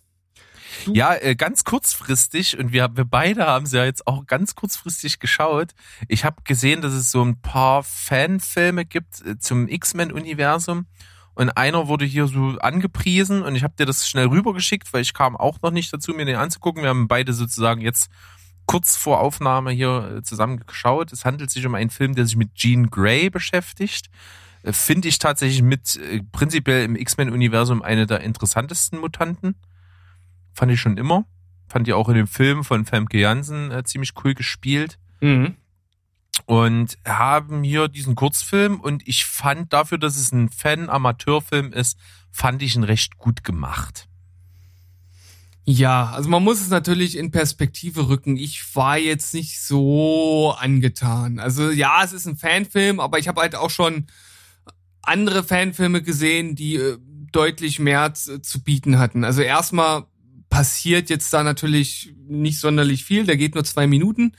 Du? 0.89 0.93
Ja, 0.95 1.15
äh, 1.15 1.35
ganz 1.35 1.63
kurzfristig 1.63 2.57
und 2.57 2.73
wir, 2.73 2.89
wir 2.95 3.05
beide 3.05 3.45
haben 3.45 3.65
es 3.65 3.71
ja 3.71 3.85
jetzt 3.85 4.07
auch 4.07 4.25
ganz 4.25 4.55
kurzfristig 4.55 5.19
geschaut. 5.19 5.73
Ich 6.07 6.25
habe 6.25 6.37
gesehen, 6.43 6.81
dass 6.81 6.93
es 6.93 7.11
so 7.11 7.23
ein 7.23 7.39
paar 7.41 7.83
Fanfilme 7.83 8.85
gibt 8.85 9.25
äh, 9.25 9.37
zum 9.37 9.67
X-Men-Universum 9.67 10.87
und 11.35 11.51
einer 11.51 11.87
wurde 11.87 12.05
hier 12.05 12.27
so 12.27 12.57
angepriesen 12.59 13.43
und 13.43 13.55
ich 13.55 13.63
habe 13.63 13.75
dir 13.77 13.85
das 13.85 14.09
schnell 14.09 14.27
rübergeschickt, 14.27 14.91
weil 14.91 15.01
ich 15.01 15.13
kam 15.13 15.37
auch 15.37 15.61
noch 15.61 15.71
nicht 15.71 15.93
dazu, 15.93 16.11
mir 16.11 16.25
den 16.25 16.35
anzugucken. 16.35 16.81
Wir 16.81 16.89
haben 16.89 17.07
beide 17.07 17.33
sozusagen 17.33 17.81
jetzt 17.81 18.09
kurz 18.65 18.95
vor 18.95 19.19
Aufnahme 19.19 19.71
hier 19.71 20.17
äh, 20.17 20.23
zusammen 20.23 20.63
geschaut. 20.65 21.13
Es 21.13 21.23
handelt 21.23 21.51
sich 21.51 21.65
um 21.65 21.75
einen 21.75 21.89
Film, 21.89 22.15
der 22.15 22.25
sich 22.25 22.35
mit 22.35 22.55
Jean 22.55 22.89
Grey 22.89 23.29
beschäftigt. 23.29 24.09
Äh, 24.63 24.73
finde 24.73 25.07
ich 25.07 25.19
tatsächlich 25.19 25.61
mit 25.61 25.95
äh, 25.95 26.21
prinzipiell 26.31 26.83
im 26.83 26.95
X-Men-Universum 26.95 27.81
eine 27.81 28.05
der 28.05 28.21
interessantesten 28.21 28.99
Mutanten. 28.99 29.55
Fand 30.53 30.71
ich 30.71 30.79
schon 30.79 30.97
immer. 30.97 31.25
Fand 31.67 31.87
ich 31.87 31.93
auch 31.93 32.09
in 32.09 32.15
dem 32.15 32.27
Film 32.27 32.63
von 32.63 32.85
Famke 32.85 33.19
Janssen 33.19 33.71
äh, 33.71 33.83
ziemlich 33.83 34.13
cool 34.23 34.33
gespielt. 34.33 34.97
Mhm. 35.21 35.55
Und 36.45 36.97
haben 37.05 37.63
hier 37.63 37.89
diesen 37.89 38.15
Kurzfilm 38.15 38.79
und 38.79 39.07
ich 39.07 39.25
fand 39.25 39.71
dafür, 39.71 39.97
dass 39.97 40.17
es 40.17 40.31
ein 40.31 40.49
Fan-Amateurfilm 40.49 41.73
ist, 41.73 41.99
fand 42.31 42.63
ich 42.63 42.75
ihn 42.75 42.83
recht 42.83 43.17
gut 43.17 43.43
gemacht. 43.43 44.07
Ja, 45.65 46.09
also 46.09 46.29
man 46.29 46.43
muss 46.43 46.61
es 46.61 46.69
natürlich 46.69 47.15
in 47.15 47.29
Perspektive 47.29 48.09
rücken. 48.09 48.37
Ich 48.37 48.75
war 48.75 48.97
jetzt 48.97 49.35
nicht 49.35 49.61
so 49.61 50.55
angetan. 50.57 51.37
Also 51.37 51.69
ja, 51.69 52.03
es 52.03 52.11
ist 52.11 52.25
ein 52.25 52.37
Fanfilm, 52.37 52.99
aber 52.99 53.19
ich 53.19 53.27
habe 53.27 53.41
halt 53.41 53.53
auch 53.53 53.69
schon 53.69 54.07
andere 55.03 55.43
Fanfilme 55.43 56.01
gesehen, 56.01 56.55
die 56.55 56.77
äh, 56.77 56.97
deutlich 57.31 57.77
mehr 57.77 58.15
zu 58.15 58.63
bieten 58.63 58.97
hatten. 58.97 59.23
Also 59.23 59.43
erstmal 59.43 60.05
passiert 60.49 61.09
jetzt 61.09 61.31
da 61.33 61.43
natürlich 61.43 62.13
nicht 62.27 62.59
sonderlich 62.59 63.03
viel. 63.03 63.25
Der 63.25 63.37
geht 63.37 63.55
nur 63.55 63.63
zwei 63.63 63.87
Minuten. 63.87 64.33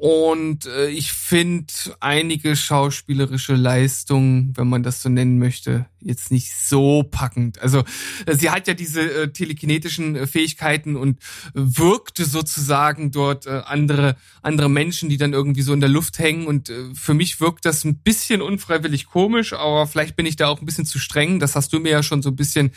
Und 0.00 0.66
äh, 0.66 0.90
ich 0.90 1.12
finde 1.12 1.72
einige 1.98 2.54
schauspielerische 2.54 3.54
Leistungen, 3.54 4.52
wenn 4.54 4.68
man 4.68 4.84
das 4.84 5.02
so 5.02 5.08
nennen 5.08 5.38
möchte, 5.38 5.86
jetzt 6.00 6.30
nicht 6.30 6.52
so 6.54 7.02
packend. 7.02 7.60
Also 7.60 7.82
äh, 8.26 8.36
sie 8.36 8.50
hat 8.50 8.68
ja 8.68 8.74
diese 8.74 9.00
äh, 9.00 9.32
telekinetischen 9.32 10.14
äh, 10.14 10.26
Fähigkeiten 10.28 10.94
und 10.94 11.18
wirkte 11.52 12.26
sozusagen 12.26 13.10
dort 13.10 13.46
äh, 13.46 13.62
andere 13.64 14.16
andere 14.40 14.68
Menschen, 14.68 15.08
die 15.08 15.16
dann 15.16 15.32
irgendwie 15.32 15.62
so 15.62 15.72
in 15.72 15.80
der 15.80 15.88
Luft 15.88 16.20
hängen. 16.20 16.46
Und 16.46 16.68
äh, 16.68 16.94
für 16.94 17.14
mich 17.14 17.40
wirkt 17.40 17.64
das 17.64 17.84
ein 17.84 17.96
bisschen 17.98 18.40
unfreiwillig 18.40 19.06
komisch, 19.06 19.52
aber 19.52 19.88
vielleicht 19.88 20.14
bin 20.14 20.26
ich 20.26 20.36
da 20.36 20.46
auch 20.46 20.60
ein 20.60 20.66
bisschen 20.66 20.86
zu 20.86 21.00
streng. 21.00 21.40
Das 21.40 21.56
hast 21.56 21.72
du 21.72 21.80
mir 21.80 21.90
ja 21.90 22.02
schon 22.04 22.22
so 22.22 22.28
ein 22.28 22.36
bisschen 22.36 22.70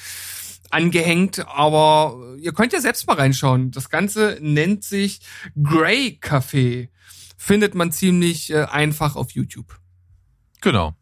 angehängt, 0.71 1.45
aber 1.47 2.35
ihr 2.39 2.53
könnt 2.53 2.73
ja 2.73 2.81
selbst 2.81 3.07
mal 3.07 3.17
reinschauen. 3.17 3.71
Das 3.71 3.89
Ganze 3.89 4.37
nennt 4.41 4.83
sich 4.83 5.19
Grey 5.61 6.19
Café 6.21 6.89
findet 7.37 7.73
man 7.73 7.91
ziemlich 7.91 8.51
äh, 8.51 8.65
einfach 8.65 9.15
auf 9.15 9.31
YouTube. 9.31 9.79
Genau. 10.61 10.93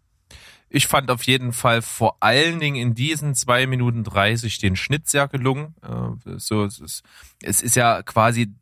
Ich 0.70 0.88
fand 0.88 1.12
auf 1.12 1.24
jeden 1.24 1.52
Fall 1.52 1.82
vor 1.82 2.18
allen 2.22 2.60
Dingen 2.60 2.76
in 2.76 2.94
diesen 2.94 3.36
zwei 3.36 3.68
Minuten 3.68 4.04
dreißig 4.04 4.60
den 4.60 4.76
Schnitt 4.76 5.08
sehr 5.10 5.28
gelungen. 5.28 5.76
Äh, 5.82 6.38
so, 6.38 6.64
es 6.64 6.80
ist, 6.80 7.04
es 7.42 7.62
ist 7.62 7.76
ja 7.76 8.04
quasi, 8.04 8.54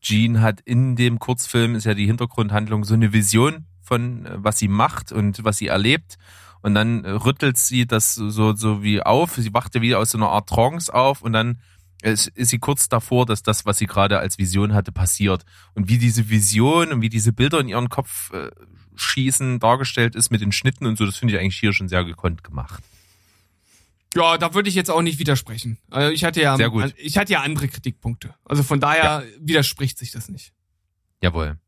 Jean 0.00 0.40
hat 0.40 0.60
in 0.62 0.96
dem 0.96 1.18
Kurzfilm, 1.18 1.74
ist 1.74 1.84
ja 1.84 1.94
die 1.94 2.06
Hintergrundhandlung 2.06 2.84
so 2.84 2.94
eine 2.94 3.12
Vision 3.12 3.66
von, 3.82 4.24
äh, 4.24 4.30
was 4.36 4.58
sie 4.58 4.68
macht 4.68 5.12
und 5.12 5.44
was 5.44 5.58
sie 5.58 5.66
erlebt. 5.66 6.16
Und 6.62 6.74
dann 6.74 7.04
äh, 7.04 7.10
rüttelt 7.10 7.58
sie 7.58 7.86
das 7.86 8.14
so, 8.14 8.54
so 8.54 8.82
wie 8.82 9.02
auf. 9.02 9.34
Sie 9.36 9.54
wacht 9.54 9.74
ja 9.74 9.82
wieder 9.82 9.98
aus 9.98 10.10
so 10.10 10.18
einer 10.18 10.28
Art 10.28 10.48
Trance 10.48 10.92
auf 10.92 11.22
und 11.22 11.32
dann 11.32 11.58
ist, 12.02 12.28
ist 12.28 12.50
sie 12.50 12.58
kurz 12.58 12.88
davor, 12.88 13.26
dass 13.26 13.42
das, 13.42 13.66
was 13.66 13.78
sie 13.78 13.86
gerade 13.86 14.18
als 14.18 14.38
Vision 14.38 14.74
hatte, 14.74 14.92
passiert. 14.92 15.44
Und 15.74 15.88
wie 15.88 15.98
diese 15.98 16.28
Vision 16.28 16.92
und 16.92 17.00
wie 17.00 17.08
diese 17.08 17.32
Bilder 17.32 17.60
in 17.60 17.68
ihren 17.68 17.88
Kopf 17.88 18.32
äh, 18.32 18.50
schießen, 18.96 19.60
dargestellt 19.60 20.14
ist 20.14 20.30
mit 20.30 20.40
den 20.40 20.52
Schnitten 20.52 20.86
und 20.86 20.96
so, 20.98 21.06
das 21.06 21.16
finde 21.16 21.34
ich 21.34 21.40
eigentlich 21.40 21.58
hier 21.58 21.72
schon 21.72 21.88
sehr 21.88 22.04
gekonnt 22.04 22.44
gemacht. 22.44 22.82
Ja, 24.14 24.38
da 24.38 24.54
würde 24.54 24.68
ich 24.68 24.74
jetzt 24.74 24.90
auch 24.90 25.02
nicht 25.02 25.18
widersprechen. 25.18 25.78
Also 25.90 26.10
ich 26.10 26.24
hatte 26.24 26.40
ja, 26.40 26.56
ich 26.96 27.18
hatte 27.18 27.32
ja 27.34 27.42
andere 27.42 27.68
Kritikpunkte. 27.68 28.34
Also 28.44 28.62
von 28.62 28.80
daher 28.80 29.24
widerspricht 29.38 29.98
sich 29.98 30.10
das 30.10 30.28
nicht. 30.28 30.54
Jawohl. 31.20 31.58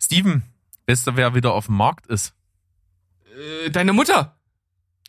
Steven, 0.00 0.42
weißt 0.86 1.06
du, 1.06 1.16
wer 1.16 1.34
wieder 1.34 1.52
auf 1.52 1.66
dem 1.66 1.76
Markt 1.76 2.06
ist? 2.06 2.34
Äh, 3.64 3.70
deine 3.70 3.92
Mutter. 3.92 4.37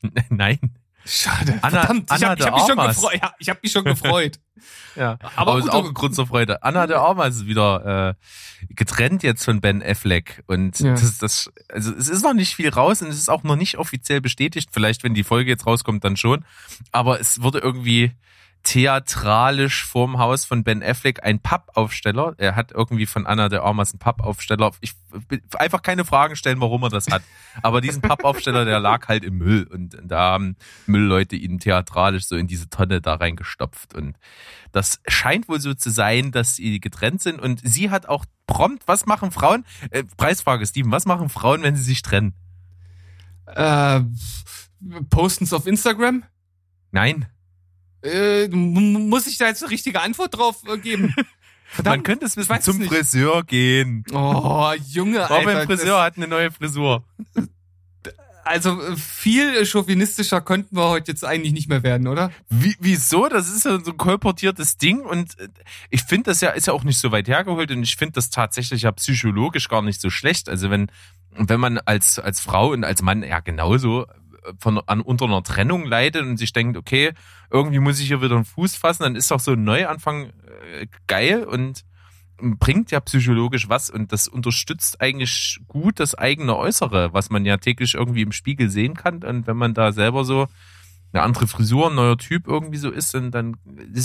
Nein. 0.29 0.59
Schade. 1.05 1.57
Anna- 1.61 1.79
Verdammt, 1.85 2.11
ich 2.15 2.23
habe 2.23 2.43
hab 2.45 2.53
mich 2.55 2.63
schon 2.67 2.77
gefreut. 2.77 3.19
Ja, 3.21 3.33
ich 3.39 3.49
habe 3.49 3.59
mich 3.63 3.71
schon 3.71 3.83
gefreut. 3.85 4.39
Ja, 4.95 5.17
Aber 5.35 5.53
aber, 5.53 5.59
ist 5.59 5.69
auch 5.71 5.87
ein 5.87 5.93
Grund 5.93 6.13
zur 6.13 6.27
Freude. 6.27 6.61
Anna 6.61 6.85
de 6.87 6.97
Armas 6.97 7.37
ist 7.37 7.45
wieder 7.47 8.09
äh, 8.09 8.65
getrennt 8.75 9.23
jetzt 9.23 9.43
von 9.45 9.61
Ben 9.61 9.81
Affleck 9.81 10.43
und 10.47 10.77
Ja. 10.79 10.91
das, 10.91 11.17
das, 11.17 11.51
also 11.69 11.93
es 11.95 12.09
ist 12.09 12.21
noch 12.23 12.33
nicht 12.33 12.53
viel 12.53 12.69
raus 12.69 13.01
und 13.01 13.07
es 13.07 13.17
ist 13.17 13.29
auch 13.29 13.43
noch 13.43 13.55
nicht 13.55 13.77
offiziell 13.77 14.19
bestätigt. 14.21 14.69
Vielleicht, 14.71 15.03
wenn 15.03 15.13
die 15.13 15.23
Folge 15.23 15.49
jetzt 15.49 15.65
rauskommt, 15.65 16.03
dann 16.03 16.17
schon. 16.17 16.45
Aber 16.91 17.19
es 17.19 17.41
wurde 17.41 17.59
irgendwie 17.59 18.11
theatralisch 18.63 19.85
vorm 19.85 20.17
Haus 20.17 20.45
von 20.45 20.63
Ben 20.63 20.83
Affleck 20.83 21.23
ein 21.23 21.39
Pappaufsteller. 21.39 22.35
Er 22.37 22.55
hat 22.55 22.71
irgendwie 22.71 23.05
von 23.05 23.25
Anna 23.25 23.49
de 23.49 23.59
Armas 23.59 23.91
einen 23.93 23.99
Pappaufsteller. 23.99 24.71
Ich 24.81 24.93
will 25.29 25.41
einfach 25.57 25.81
keine 25.81 26.05
Fragen 26.05 26.35
stellen, 26.35 26.59
warum 26.59 26.83
er 26.83 26.89
das 26.89 27.07
hat. 27.07 27.23
Aber 27.61 27.81
diesen 27.81 28.01
Pappaufsteller, 28.01 28.65
der 28.65 28.79
lag 28.79 29.07
halt 29.07 29.23
im 29.23 29.37
Müll 29.37 29.63
und 29.63 29.97
da 30.03 30.33
haben 30.33 30.55
Müllleute 30.85 31.35
ihn 31.35 31.59
theatralisch 31.59 32.25
so 32.25 32.35
in 32.35 32.47
diese 32.47 32.69
Tonne 32.69 33.01
da 33.01 33.15
reingestopft 33.15 33.93
und 33.93 34.17
das 34.71 35.01
scheint 35.07 35.49
wohl 35.49 35.59
so 35.59 35.73
zu 35.73 35.89
sein, 35.89 36.31
dass 36.31 36.55
sie 36.55 36.79
getrennt 36.79 37.21
sind 37.21 37.41
und 37.41 37.61
sie 37.63 37.89
hat 37.89 38.07
auch 38.07 38.25
prompt, 38.45 38.87
was 38.87 39.05
machen 39.07 39.31
Frauen? 39.31 39.65
Äh, 39.89 40.03
Preisfrage, 40.17 40.65
Steven, 40.65 40.91
was 40.91 41.05
machen 41.05 41.29
Frauen, 41.29 41.63
wenn 41.63 41.75
sie 41.75 41.83
sich 41.83 42.01
trennen? 42.03 42.35
äh, 43.55 44.01
Posten's 45.09 45.53
auf 45.53 45.67
Instagram? 45.67 46.23
Nein. 46.91 47.27
Äh, 48.03 48.47
muss 48.47 49.27
ich 49.27 49.37
da 49.37 49.47
jetzt 49.47 49.61
eine 49.63 49.71
richtige 49.71 50.01
Antwort 50.01 50.37
drauf 50.37 50.57
äh, 50.67 50.77
geben? 50.77 51.13
Man 51.77 51.83
Verdammt. 51.83 52.03
könnte 52.05 52.25
es 52.25 52.35
wissen, 52.35 52.61
zum 52.61 52.77
nicht. 52.79 52.91
Friseur 52.91 53.43
gehen. 53.43 54.03
Oh, 54.11 54.71
Junge, 54.87 55.19
War 55.19 55.31
Alter. 55.31 55.53
beim 55.53 55.67
Friseur, 55.67 56.01
hat 56.01 56.17
eine 56.17 56.27
neue 56.27 56.49
Frisur. 56.49 57.03
Also 58.43 58.81
äh, 58.81 58.95
viel 58.95 59.63
chauvinistischer 59.63 60.41
könnten 60.41 60.75
wir 60.75 60.89
heute 60.89 61.11
jetzt 61.11 61.23
eigentlich 61.23 61.53
nicht 61.53 61.69
mehr 61.69 61.83
werden, 61.83 62.07
oder? 62.07 62.31
Wie, 62.49 62.75
wieso? 62.79 63.29
Das 63.29 63.47
ist 63.47 63.65
ja 63.65 63.79
so 63.79 63.91
ein 63.91 63.97
kolportiertes 63.97 64.77
Ding 64.77 65.01
und 65.01 65.39
äh, 65.39 65.49
ich 65.91 66.01
finde 66.01 66.31
das 66.31 66.41
ja, 66.41 66.49
ist 66.49 66.65
ja 66.65 66.73
auch 66.73 66.83
nicht 66.83 66.97
so 66.97 67.11
weit 67.11 67.27
hergeholt 67.27 67.69
und 67.69 67.83
ich 67.83 67.95
finde 67.95 68.13
das 68.13 68.31
tatsächlich 68.31 68.81
ja 68.81 68.91
psychologisch 68.93 69.69
gar 69.69 69.83
nicht 69.83 70.01
so 70.01 70.09
schlecht. 70.09 70.49
Also 70.49 70.71
wenn, 70.71 70.91
wenn 71.35 71.59
man 71.59 71.77
als, 71.77 72.17
als 72.17 72.39
Frau 72.39 72.71
und 72.71 72.83
als 72.83 73.03
Mann 73.03 73.21
ja 73.21 73.39
genauso 73.41 74.07
von, 74.59 74.79
an, 74.85 75.01
unter 75.01 75.25
einer 75.25 75.43
Trennung 75.43 75.85
leidet 75.85 76.23
und 76.23 76.37
sich 76.37 76.53
denkt, 76.53 76.77
okay, 76.77 77.13
irgendwie 77.51 77.79
muss 77.79 77.99
ich 77.99 78.07
hier 78.07 78.21
wieder 78.21 78.35
einen 78.35 78.45
Fuß 78.45 78.75
fassen, 78.75 79.03
dann 79.03 79.15
ist 79.15 79.31
doch 79.31 79.39
so 79.39 79.51
ein 79.51 79.63
Neuanfang 79.63 80.27
äh, 80.27 80.87
geil 81.07 81.43
und 81.43 81.83
bringt 82.41 82.91
ja 82.91 82.99
psychologisch 83.01 83.69
was 83.69 83.89
und 83.89 84.11
das 84.11 84.27
unterstützt 84.27 85.01
eigentlich 85.01 85.59
gut 85.67 85.99
das 85.99 86.15
eigene 86.15 86.55
Äußere, 86.55 87.13
was 87.13 87.29
man 87.29 87.45
ja 87.45 87.57
täglich 87.57 87.95
irgendwie 87.95 88.21
im 88.21 88.31
Spiegel 88.31 88.69
sehen 88.69 88.95
kann. 88.95 89.23
Und 89.23 89.47
wenn 89.47 89.57
man 89.57 89.73
da 89.73 89.91
selber 89.91 90.23
so 90.23 90.47
eine 91.11 91.23
andere 91.23 91.47
Frisur, 91.47 91.89
ein 91.89 91.95
neuer 91.95 92.17
Typ 92.17 92.47
irgendwie 92.47 92.77
so 92.77 92.89
ist, 92.89 93.13
dann, 93.13 93.57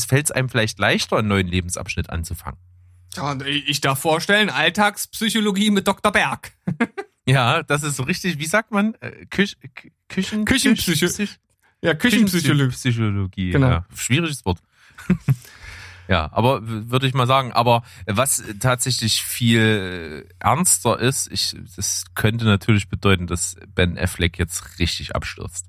fällt 0.08 0.24
es 0.24 0.30
einem 0.30 0.48
vielleicht 0.48 0.78
leichter, 0.78 1.18
einen 1.18 1.28
neuen 1.28 1.46
Lebensabschnitt 1.46 2.10
anzufangen. 2.10 2.58
Ja, 3.16 3.36
ich 3.44 3.80
darf 3.80 4.00
vorstellen, 4.00 4.50
Alltagspsychologie 4.50 5.70
mit 5.70 5.86
Dr. 5.86 6.10
Berg. 6.10 6.52
Ja, 7.26 7.62
das 7.62 7.82
ist 7.82 7.96
so 7.96 8.02
richtig, 8.02 8.38
wie 8.38 8.46
sagt 8.46 8.70
man? 8.70 8.94
Äh, 9.00 9.26
Küch, 9.26 9.56
Kü- 9.76 9.90
Küchen, 10.08 10.44
Küchenpsycho- 10.44 11.16
Küch- 11.16 11.38
Ja, 11.82 11.94
Küchenpsychologie. 11.94 12.72
Psychologie. 12.72 13.50
Genau. 13.50 13.68
Ja, 13.68 13.87
schwieriges 13.94 14.44
Wort. 14.44 14.58
ja, 16.08 16.28
aber 16.32 16.60
würde 16.62 17.06
ich 17.06 17.14
mal 17.14 17.26
sagen. 17.26 17.52
Aber 17.52 17.82
was 18.06 18.42
tatsächlich 18.60 19.22
viel 19.22 20.28
ernster 20.38 20.98
ist, 21.00 21.30
ich, 21.32 21.56
das 21.76 22.04
könnte 22.14 22.44
natürlich 22.44 22.88
bedeuten, 22.88 23.26
dass 23.26 23.56
Ben 23.74 23.98
Affleck 23.98 24.38
jetzt 24.38 24.78
richtig 24.78 25.14
abstürzt. 25.16 25.66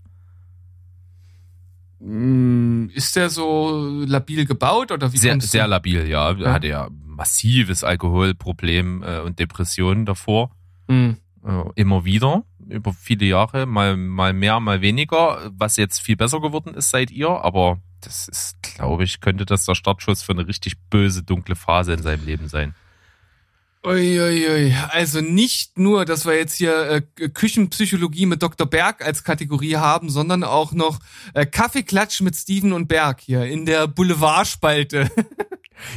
Mm, 2.00 2.88
Ist 2.94 3.16
der 3.16 3.30
so 3.30 4.04
labil 4.06 4.46
gebaut 4.46 4.92
oder 4.92 5.14
wie 5.14 5.18
Sehr, 5.18 5.40
sehr 5.40 5.68
labil, 5.68 6.08
ja. 6.08 6.32
Er 6.32 6.38
Ja. 6.38 6.54
hatte 6.54 6.68
ja 6.68 6.90
massives 7.06 7.84
Alkoholproblem 7.86 9.04
äh, 9.04 9.20
und 9.22 9.40
Depressionen 9.40 10.06
davor. 10.06 10.52
Mm. 10.88 11.12
Äh, 11.46 11.64
immer 11.76 12.06
wieder, 12.06 12.44
über 12.68 12.92
viele 12.92 13.26
Jahre, 13.26 13.68
mal, 13.68 13.96
mal 13.96 14.34
mehr, 14.34 14.60
mal 14.60 14.82
weniger, 14.82 15.52
was 15.52 15.78
jetzt 15.78 16.00
viel 16.00 16.16
besser 16.16 16.42
geworden 16.42 16.74
ist 16.74 16.90
seit 16.90 17.12
ihr, 17.12 17.30
aber 17.30 17.80
das 18.02 18.28
ist, 18.28 18.64
glaube 18.64 19.04
ich, 19.04 19.22
könnte 19.22 19.46
das 19.46 19.66
der 19.66 19.76
Startschuss 19.76 20.24
für 20.24 20.32
eine 20.32 20.48
richtig 20.48 20.76
böse, 20.90 21.22
dunkle 21.22 21.56
Phase 21.56 21.94
in 21.94 22.02
seinem 22.02 22.26
Leben 22.26 22.48
sein. 22.48 22.74
Uiuiui. 23.86 24.74
Also 24.90 25.22
nicht 25.22 25.78
nur, 25.78 26.06
dass 26.06 26.26
wir 26.26 26.36
jetzt 26.36 26.56
hier 26.56 27.04
äh, 27.18 27.30
Küchenpsychologie 27.30 28.26
mit 28.26 28.42
Dr. 28.42 28.68
Berg 28.68 29.06
als 29.06 29.24
Kategorie 29.24 29.76
haben, 29.76 30.10
sondern 30.10 30.44
auch 30.44 30.72
noch 30.72 31.00
äh, 31.34 31.46
Kaffeeklatsch 31.46 32.22
mit 32.22 32.36
Steven 32.36 32.74
und 32.74 32.88
Berg 32.88 33.22
hier 33.22 33.46
in 33.46 33.66
der 33.66 33.88
Boulevardspalte. 33.88 35.12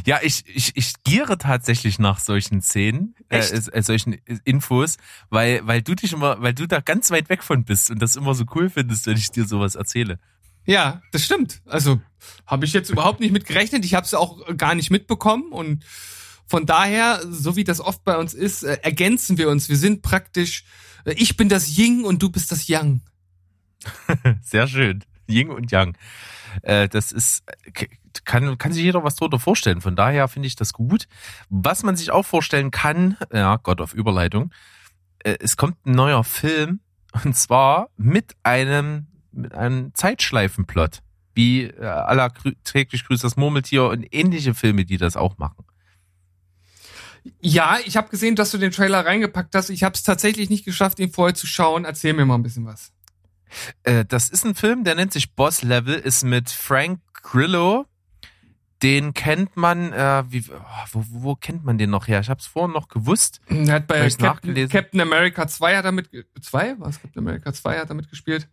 Ja, 0.04 0.18
ich, 0.22 0.44
ich, 0.52 0.76
ich 0.76 0.92
giere 1.04 1.38
tatsächlich 1.38 2.00
nach 2.00 2.18
solchen 2.18 2.62
Szenen, 2.62 3.14
äh, 3.28 3.38
äh, 3.38 3.82
solchen 3.82 4.14
Infos, 4.44 4.96
weil, 5.30 5.64
weil 5.68 5.82
du 5.82 5.94
dich 5.94 6.12
immer, 6.12 6.42
weil 6.42 6.52
du 6.52 6.66
da 6.66 6.80
ganz 6.80 7.12
weit 7.12 7.28
weg 7.28 7.44
von 7.44 7.64
bist 7.64 7.90
und 7.90 8.02
das 8.02 8.16
immer 8.16 8.34
so 8.34 8.44
cool 8.56 8.70
findest, 8.70 9.06
wenn 9.06 9.16
ich 9.16 9.30
dir 9.30 9.46
sowas 9.46 9.76
erzähle. 9.76 10.18
ja, 10.66 11.00
das 11.12 11.24
stimmt. 11.24 11.62
Also 11.64 12.00
habe 12.44 12.64
ich 12.64 12.72
jetzt 12.72 12.90
überhaupt 12.90 13.20
nicht 13.20 13.30
mit 13.30 13.46
gerechnet. 13.46 13.84
Ich 13.84 13.94
habe 13.94 14.04
es 14.04 14.14
auch 14.14 14.56
gar 14.56 14.74
nicht 14.74 14.90
mitbekommen 14.90 15.52
und 15.52 15.84
von 16.48 16.64
daher, 16.64 17.20
so 17.28 17.56
wie 17.56 17.64
das 17.64 17.80
oft 17.80 18.04
bei 18.04 18.16
uns 18.16 18.32
ist, 18.32 18.64
äh, 18.64 18.78
ergänzen 18.82 19.36
wir 19.36 19.50
uns. 19.50 19.68
Wir 19.68 19.76
sind 19.76 20.00
praktisch, 20.00 20.64
äh, 21.04 21.12
ich 21.12 21.36
bin 21.36 21.50
das 21.50 21.76
Ying 21.76 22.04
und 22.04 22.22
du 22.22 22.30
bist 22.30 22.50
das 22.50 22.66
Yang. 22.66 23.02
Sehr 24.42 24.66
schön. 24.66 25.04
Yin 25.28 25.50
und 25.50 25.70
Yang. 25.70 25.96
Äh, 26.62 26.88
das 26.88 27.12
ist, 27.12 27.44
kann, 28.24 28.56
kann 28.56 28.72
sich 28.72 28.82
jeder 28.82 29.04
was 29.04 29.16
drunter 29.16 29.38
vorstellen. 29.38 29.82
Von 29.82 29.94
daher 29.94 30.26
finde 30.26 30.48
ich 30.48 30.56
das 30.56 30.72
gut. 30.72 31.06
Was 31.50 31.82
man 31.82 31.96
sich 31.96 32.10
auch 32.10 32.24
vorstellen 32.24 32.70
kann, 32.70 33.18
ja, 33.30 33.56
Gott 33.56 33.82
auf 33.82 33.92
Überleitung, 33.92 34.50
es 35.22 35.58
kommt 35.58 35.84
ein 35.84 35.92
neuer 35.92 36.24
Film 36.24 36.80
und 37.24 37.36
zwar 37.36 37.90
mit 37.98 38.36
einem, 38.42 39.06
mit 39.32 39.54
einem 39.54 39.94
Zeitschleifenplot. 39.94 41.00
Wie 41.34 41.64
äh, 41.64 41.84
aller 41.84 42.32
täglich 42.64 43.04
grüßt 43.04 43.22
das 43.22 43.36
Murmeltier 43.36 43.84
und 43.84 44.06
ähnliche 44.12 44.54
Filme, 44.54 44.86
die 44.86 44.96
das 44.96 45.16
auch 45.16 45.36
machen. 45.36 45.67
Ja, 47.40 47.78
ich 47.84 47.96
habe 47.96 48.08
gesehen, 48.08 48.36
dass 48.36 48.50
du 48.50 48.58
den 48.58 48.70
Trailer 48.70 49.04
reingepackt 49.04 49.54
hast. 49.54 49.70
Ich 49.70 49.82
habe 49.82 49.94
es 49.94 50.02
tatsächlich 50.02 50.50
nicht 50.50 50.64
geschafft, 50.64 50.98
ihn 50.98 51.12
vorher 51.12 51.34
zu 51.34 51.46
schauen. 51.46 51.84
Erzähl 51.84 52.12
mir 52.12 52.26
mal 52.26 52.34
ein 52.34 52.42
bisschen 52.42 52.66
was. 52.66 52.92
Äh, 53.82 54.04
das 54.04 54.28
ist 54.28 54.44
ein 54.44 54.54
Film, 54.54 54.84
der 54.84 54.94
nennt 54.94 55.12
sich 55.12 55.34
Boss 55.34 55.62
Level, 55.62 55.94
ist 55.94 56.24
mit 56.24 56.50
Frank 56.50 57.00
Grillo. 57.14 57.86
Den 58.82 59.12
kennt 59.12 59.56
man, 59.56 59.92
äh, 59.92 60.22
wie, 60.28 60.44
oh, 60.50 60.86
wo, 60.92 61.04
wo 61.08 61.34
kennt 61.34 61.64
man 61.64 61.78
den 61.78 61.90
noch 61.90 62.06
her? 62.06 62.20
Ich 62.20 62.28
habe 62.28 62.38
es 62.38 62.46
vorhin 62.46 62.72
noch 62.72 62.88
gewusst. 62.88 63.40
Er 63.48 63.74
hat 63.74 63.88
bei 63.88 64.06
ich's 64.06 64.18
Captain, 64.18 64.50
nachgelesen? 64.50 64.70
Captain 64.70 65.00
America 65.00 65.48
2 65.48 65.76
hat 65.76 65.84
er 65.84 65.92
mit 65.92 66.08
zwei? 66.40 66.76
Was 66.78 67.00
Captain 67.02 67.26
America 67.26 67.52
2 67.52 67.78
hat 67.78 67.88
er 67.88 67.94
mitgespielt? 67.94 68.48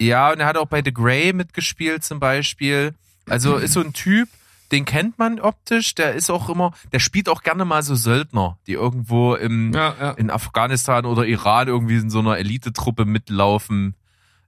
Ja, 0.00 0.32
und 0.32 0.40
er 0.40 0.46
hat 0.46 0.56
auch 0.56 0.66
bei 0.66 0.82
The 0.84 0.92
Grey 0.92 1.32
mitgespielt 1.32 2.02
zum 2.02 2.18
Beispiel. 2.18 2.94
Also 3.28 3.56
ist 3.58 3.74
so 3.74 3.80
ein 3.80 3.92
Typ, 3.92 4.28
den 4.72 4.84
kennt 4.84 5.18
man 5.18 5.40
optisch. 5.40 5.94
Der 5.94 6.14
ist 6.14 6.30
auch 6.30 6.48
immer, 6.48 6.72
der 6.92 7.00
spielt 7.00 7.28
auch 7.28 7.42
gerne 7.42 7.64
mal 7.64 7.82
so 7.82 7.94
Söldner, 7.94 8.58
die 8.66 8.74
irgendwo 8.74 9.34
im, 9.34 9.72
Ja, 9.72 9.94
ja. 9.98 10.10
in 10.12 10.30
Afghanistan 10.30 11.06
oder 11.06 11.26
Iran 11.26 11.68
irgendwie 11.68 11.96
in 11.96 12.10
so 12.10 12.20
einer 12.20 12.38
Elitetruppe 12.38 13.04
mitlaufen. 13.04 13.94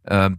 Ähm, 0.07 0.39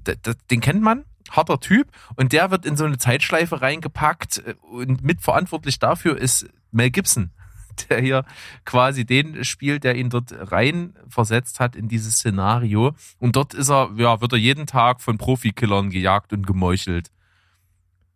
den 0.51 0.61
kennt 0.61 0.81
man, 0.81 1.05
harter 1.29 1.59
Typ. 1.59 1.87
Und 2.15 2.33
der 2.33 2.51
wird 2.51 2.65
in 2.65 2.77
so 2.77 2.85
eine 2.85 2.97
Zeitschleife 2.97 3.61
reingepackt 3.61 4.39
äh, 4.39 4.55
und 4.61 5.03
mitverantwortlich 5.03 5.79
dafür 5.79 6.17
ist 6.17 6.47
Mel 6.71 6.91
Gibson, 6.91 7.31
der 7.89 8.01
hier 8.01 8.25
quasi 8.65 9.05
den 9.05 9.43
spielt, 9.43 9.84
der 9.84 9.95
ihn 9.95 10.09
dort 10.09 10.34
rein 10.51 10.95
versetzt 11.07 11.59
hat 11.59 11.75
in 11.75 11.88
dieses 11.88 12.15
Szenario. 12.15 12.95
Und 13.19 13.36
dort 13.36 13.53
ist 13.53 13.69
er, 13.69 13.91
ja, 13.97 14.21
wird 14.21 14.34
er 14.34 14.39
jeden 14.39 14.65
Tag 14.65 15.01
von 15.01 15.17
Profikillern 15.17 15.89
gejagt 15.89 16.34
und 16.34 16.47
gemeuchelt. 16.47 17.09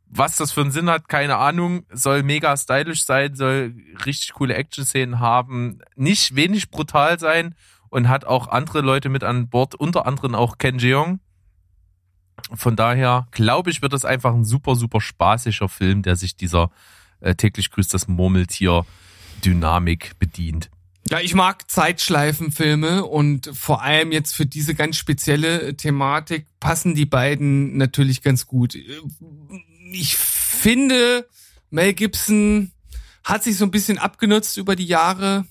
Was 0.10 0.38
das 0.38 0.52
für 0.52 0.62
einen 0.62 0.72
Sinn 0.72 0.90
hat, 0.90 1.10
keine 1.10 1.38
Ahnung. 1.38 1.86
Soll 1.92 2.24
mega 2.24 2.56
stylisch 2.56 3.04
sein, 3.04 3.36
soll 3.36 3.76
richtig 4.06 4.34
coole 4.34 4.56
Action-Szenen 4.56 5.20
haben, 5.20 5.80
nicht 5.96 6.36
wenig 6.36 6.70
brutal 6.70 7.20
sein 7.20 7.56
und 7.90 8.08
hat 8.08 8.26
auch 8.26 8.48
andere 8.48 8.82
Leute 8.82 9.10
mit 9.10 9.24
an 9.24 9.50
Bord, 9.50 9.76
unter 9.76 10.06
anderem 10.06 10.36
auch 10.36 10.58
Ken 10.58 10.80
Jeong. 10.80 11.20
Von 12.54 12.76
daher 12.76 13.28
glaube 13.32 13.70
ich, 13.70 13.82
wird 13.82 13.94
das 13.94 14.06
einfach 14.06 14.34
ein 14.34 14.46
super, 14.46 14.76
super 14.76 15.02
spaßiger 15.02 15.68
Film, 15.68 16.04
der 16.04 16.16
sich 16.16 16.36
dieser 16.38 16.72
äh, 17.20 17.36
täglich 17.36 17.72
grüßt 17.72 17.94
das 17.94 18.08
Murmeltier 18.08 18.86
Dynamik 19.44 20.18
bedient. 20.20 20.70
Ja, 21.10 21.22
ich 21.22 21.34
mag 21.36 21.70
Zeitschleifenfilme 21.72 23.06
und 23.06 23.50
vor 23.54 23.82
allem 23.82 24.12
jetzt 24.12 24.36
für 24.36 24.46
diese 24.46 24.76
ganz 24.76 24.98
spezielle 24.98 25.78
Thematik 25.78 26.48
passen 26.60 26.96
die 26.96 27.06
beiden 27.06 27.78
natürlich 27.78 28.22
ganz 28.22 28.46
gut. 28.46 28.76
Ich 29.92 30.18
finde, 30.18 31.28
Mel 31.70 31.94
Gibson 31.94 32.72
hat 33.24 33.44
sich 33.44 33.58
so 33.58 33.66
ein 33.66 33.72
bisschen 33.72 33.98
abgenutzt 33.98 34.58
über 34.58 34.76
die 34.76 34.86
Jahre 34.86 35.46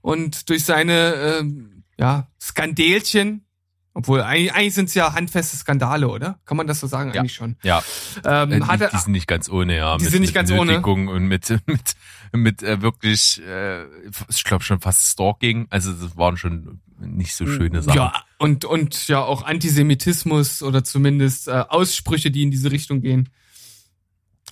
und 0.00 0.48
durch 0.50 0.64
seine 0.64 1.14
ähm, 1.40 1.84
ja, 1.98 2.28
Skandelchen, 2.40 3.46
obwohl 3.94 4.22
eigentlich, 4.22 4.54
eigentlich 4.54 4.74
sind 4.74 4.88
es 4.88 4.94
ja 4.94 5.12
handfeste 5.12 5.56
Skandale, 5.56 6.08
oder? 6.08 6.38
Kann 6.46 6.56
man 6.56 6.66
das 6.66 6.80
so 6.80 6.86
sagen? 6.86 7.12
Ja. 7.12 7.20
Eigentlich 7.20 7.34
schon. 7.34 7.56
Ja, 7.62 7.82
Ähm, 8.24 8.52
äh, 8.52 8.60
hat 8.62 8.80
die, 8.80 8.86
die 8.90 8.98
sind 8.98 9.12
nicht 9.12 9.26
ganz 9.26 9.50
ohne, 9.50 9.76
ja. 9.76 9.96
Die 9.98 10.04
mit, 10.04 10.12
sind 10.12 10.22
nicht 10.22 10.34
ganz 10.34 10.50
ohne. 10.50 10.80
Und 10.80 11.26
mit, 11.26 11.48
mit, 11.66 11.94
mit 12.32 12.62
äh, 12.62 12.80
wirklich, 12.80 13.42
äh, 13.46 13.84
ich 14.28 14.44
glaube 14.44 14.64
schon 14.64 14.80
fast 14.80 15.06
Stalking. 15.06 15.66
Also 15.70 15.92
das 15.92 16.16
waren 16.16 16.36
schon 16.36 16.80
nicht 16.98 17.34
so 17.34 17.46
schöne 17.46 17.82
Sachen. 17.82 17.96
Ja, 17.96 18.24
und, 18.38 18.64
und 18.64 19.08
ja 19.08 19.20
auch 19.20 19.44
Antisemitismus 19.44 20.62
oder 20.62 20.84
zumindest 20.84 21.48
äh, 21.48 21.64
Aussprüche, 21.68 22.30
die 22.30 22.42
in 22.42 22.50
diese 22.50 22.70
Richtung 22.70 23.02
gehen. 23.02 23.28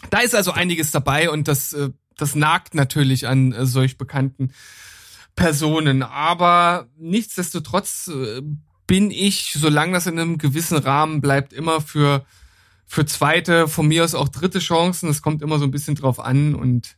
Da 0.09 0.20
ist 0.20 0.34
also 0.34 0.53
einiges 0.53 0.90
dabei 0.90 1.30
und 1.30 1.46
das, 1.48 1.72
äh, 1.74 1.90
das 2.16 2.34
nagt 2.34 2.74
natürlich 2.74 3.28
an 3.28 3.53
äh, 3.53 3.66
solch 3.66 3.98
bekannten 3.98 4.53
Personen. 5.36 6.03
Aber 6.03 6.88
nichtsdestotrotz 6.98 8.09
äh, 8.09 8.40
bin 8.86 9.11
ich, 9.11 9.53
solange 9.59 9.92
das 9.92 10.07
in 10.07 10.18
einem 10.18 10.38
gewissen 10.38 10.78
Rahmen 10.78 11.20
bleibt, 11.20 11.53
immer 11.53 11.80
für, 11.80 12.24
für 12.86 13.07
zweite, 13.07 13.68
von 13.68 13.86
mir 13.86 14.05
aus 14.05 14.14
auch 14.14 14.28
dritte 14.28 14.59
Chancen. 14.59 15.09
Es 15.11 15.22
kommt 15.22 15.42
immer 15.42 15.59
so 15.59 15.64
ein 15.64 15.70
bisschen 15.70 15.94
drauf 15.94 16.18
an 16.18 16.55
und 16.55 16.96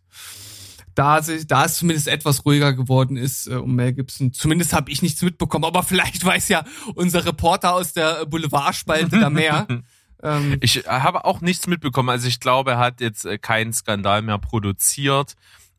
da, 0.94 1.22
sich- 1.22 1.46
da 1.46 1.64
es 1.64 1.76
zumindest 1.76 2.06
etwas 2.08 2.44
ruhiger 2.44 2.72
geworden 2.72 3.16
ist 3.16 3.46
äh, 3.46 3.54
um 3.54 3.74
Mel 3.74 3.92
Gibson. 3.94 4.32
Zumindest 4.32 4.72
habe 4.72 4.90
ich 4.90 5.02
nichts 5.02 5.22
mitbekommen, 5.22 5.64
aber 5.64 5.82
vielleicht 5.84 6.24
weiß 6.24 6.48
ja 6.48 6.64
unser 6.94 7.24
Reporter 7.26 7.74
aus 7.74 7.92
der 7.92 8.26
Boulevardspalte 8.26 9.18
da 9.20 9.28
mehr. 9.30 9.66
ähm, 10.22 10.58
Ich 10.60 10.84
habe 10.86 11.24
auch 11.24 11.40
nichts 11.40 11.66
mitbekommen. 11.66 12.08
Also 12.08 12.28
ich 12.28 12.40
glaube, 12.40 12.72
er 12.72 12.78
hat 12.78 13.00
jetzt 13.00 13.24
äh, 13.24 13.38
keinen 13.38 13.72
Skandal 13.72 14.22
mehr 14.22 14.38
produziert. 14.38 15.34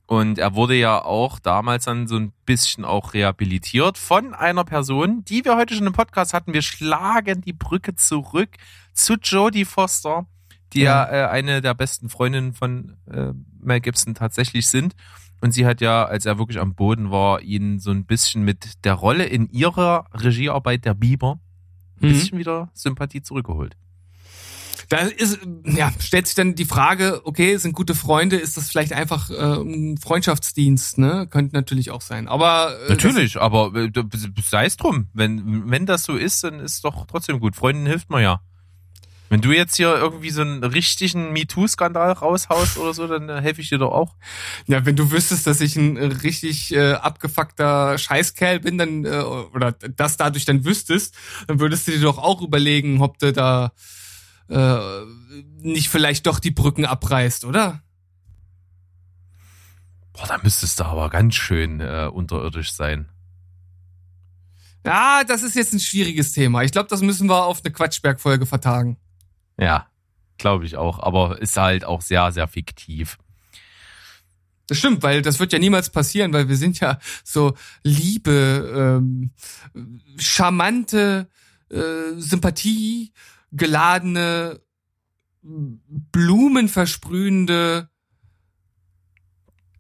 Und 0.06 0.38
er 0.38 0.54
wurde 0.54 0.76
ja 0.76 1.04
auch 1.04 1.40
damals 1.40 1.86
dann 1.86 2.08
so 2.08 2.18
ein 2.18 2.34
bisschen 2.46 2.84
auch 2.84 3.14
rehabilitiert 3.14 3.98
von 3.98 4.34
einer 4.34 4.66
Person, 4.66 5.24
die 5.24 5.46
wir 5.46 5.56
heute 5.56 5.76
schon 5.76 5.88
im 5.88 5.94
Podcast 5.94 6.34
hatten. 6.34 6.54
Wir 6.54 6.62
schlagen 6.62 7.42
die 7.42 7.54
Brücke 7.54 7.96
zurück 7.96 8.50
zu 8.94 9.14
Jodie 9.16 9.64
Foster, 9.66 10.28
die 10.74 10.82
ja, 10.82 11.10
Ja. 11.10 11.28
äh, 11.28 11.30
eine 11.30 11.62
der 11.62 11.74
besten 11.74 12.10
Freundinnen 12.10 12.54
von 12.54 12.98
äh, 13.10 13.32
Mel 13.62 13.80
Gibson 13.80 14.14
tatsächlich 14.14 14.68
sind. 14.68 14.94
Und 15.40 15.52
sie 15.52 15.66
hat 15.66 15.82
ja, 15.82 16.06
als 16.06 16.26
er 16.26 16.38
wirklich 16.38 16.60
am 16.60 16.76
Boden 16.76 17.10
war, 17.10 17.42
ihn 17.42 17.80
so 17.80 17.92
ein 17.92 18.06
bisschen 18.06 18.44
mit 18.44 18.86
der 18.86 18.94
Rolle 18.94 19.26
in 19.26 19.50
ihrer 19.50 20.06
Regiearbeit 20.14 20.86
der 20.86 20.94
Biber 20.94 21.40
ein 22.02 22.10
mhm. 22.10 22.14
bisschen 22.14 22.38
wieder 22.38 22.70
Sympathie 22.74 23.22
zurückgeholt. 23.22 23.76
Da 24.94 25.00
ist, 25.00 25.40
ja, 25.66 25.92
stellt 25.98 26.28
sich 26.28 26.36
dann 26.36 26.54
die 26.54 26.66
Frage, 26.66 27.22
okay, 27.24 27.58
sind 27.58 27.74
gute 27.74 27.96
Freunde, 27.96 28.36
ist 28.36 28.58
das 28.58 28.70
vielleicht 28.70 28.94
einfach 28.94 29.32
äh, 29.32 29.34
ein 29.34 29.98
Freundschaftsdienst, 29.98 31.00
ne? 31.00 31.26
Könnte 31.32 31.56
natürlich 31.56 31.90
auch 31.90 32.02
sein. 32.02 32.28
Aber 32.28 32.78
äh, 32.86 32.90
Natürlich, 32.90 33.42
aber 33.42 33.74
äh, 33.74 33.92
sei 34.48 34.68
es 34.68 34.78
drum. 34.78 35.08
Wenn, 35.16 35.68
wenn 35.72 35.88
das 35.88 36.04
so 36.04 36.16
ist, 36.16 36.44
dann 36.44 36.60
ist 36.60 36.86
doch 36.86 37.08
trotzdem 37.08 37.40
gut. 37.40 37.56
Freunden 37.56 37.88
hilft 37.88 38.12
man 38.12 38.22
ja. 38.22 38.42
Wenn 39.30 39.42
du 39.42 39.52
jetzt 39.52 39.78
hier 39.78 39.96
irgendwie 39.96 40.30
so 40.30 40.42
einen 40.42 40.64
richtigen 40.64 41.34
MeToo-Skandal 41.34 42.12
raushaust 42.12 42.78
oder 42.78 42.94
so, 42.94 43.08
dann 43.08 43.30
äh, 43.30 43.42
helfe 43.42 43.62
ich 43.62 43.70
dir 43.70 43.80
doch 43.80 43.94
auch. 43.94 44.14
Ja, 44.68 44.86
wenn 44.86 44.96
du 44.96 45.10
wüsstest, 45.10 45.48
dass 45.48 45.60
ich 45.60 45.76
ein 45.76 45.98
äh, 45.98 46.06
richtig 46.06 46.72
äh, 46.72 46.92
abgefuckter 46.92 47.98
Scheißkerl 47.98 48.60
bin, 48.60 48.78
dann 48.78 49.06
äh, 49.06 49.24
oder 49.56 49.72
das 49.72 50.18
dadurch 50.18 50.46
dann 50.46 50.66
wüsstest, 50.66 51.16
dann 51.48 51.60
würdest 51.60 51.88
du 51.88 51.94
dir 51.94 52.02
doch 52.02 52.20
auch 52.20 52.44
überlegen, 52.44 53.02
ob 53.02 53.18
du 53.18 53.34
da 53.34 53.72
äh, 54.54 55.06
nicht 55.62 55.90
vielleicht 55.90 56.28
doch 56.28 56.40
die 56.40 56.52
Brücken 56.52 56.86
abreißt, 56.86 57.46
oder? 57.46 57.82
Boah, 60.14 60.28
da 60.28 60.38
müsstest 60.44 60.80
du 60.80 60.86
aber 60.86 61.10
ganz 61.10 61.36
schön 61.36 61.80
äh, 61.80 62.10
unterirdisch 62.12 62.72
sein. 62.72 63.10
Ja, 64.86 65.24
das 65.24 65.44
ist 65.44 65.56
jetzt 65.56 65.74
ein 65.74 65.80
schwieriges 65.80 66.34
Thema. 66.34 66.64
Ich 66.64 66.72
glaube, 66.72 66.90
das 66.90 67.02
müssen 67.02 67.28
wir 67.30 67.46
auf 67.46 67.62
eine 67.64 67.74
Quatschberg-Folge 67.74 68.46
vertagen. 68.46 68.98
Ja, 69.58 69.88
glaube 70.38 70.66
ich 70.66 70.76
auch. 70.78 71.00
Aber 71.00 71.42
ist 71.42 71.58
halt 71.58 71.86
auch 71.86 72.02
sehr, 72.02 72.32
sehr 72.32 72.48
fiktiv. 72.48 73.18
Das 74.68 74.78
stimmt, 74.78 75.04
weil 75.04 75.22
das 75.22 75.40
wird 75.40 75.52
ja 75.52 75.60
niemals 75.60 75.90
passieren, 75.90 76.32
weil 76.32 76.48
wir 76.48 76.58
sind 76.58 76.80
ja 76.80 77.00
so 77.24 77.54
liebe, 77.84 79.02
ähm, 79.02 79.32
charmante, 80.18 81.28
äh, 81.70 82.14
Sympathie 82.18 83.12
geladene, 83.54 84.60
blumenversprühende 85.42 87.90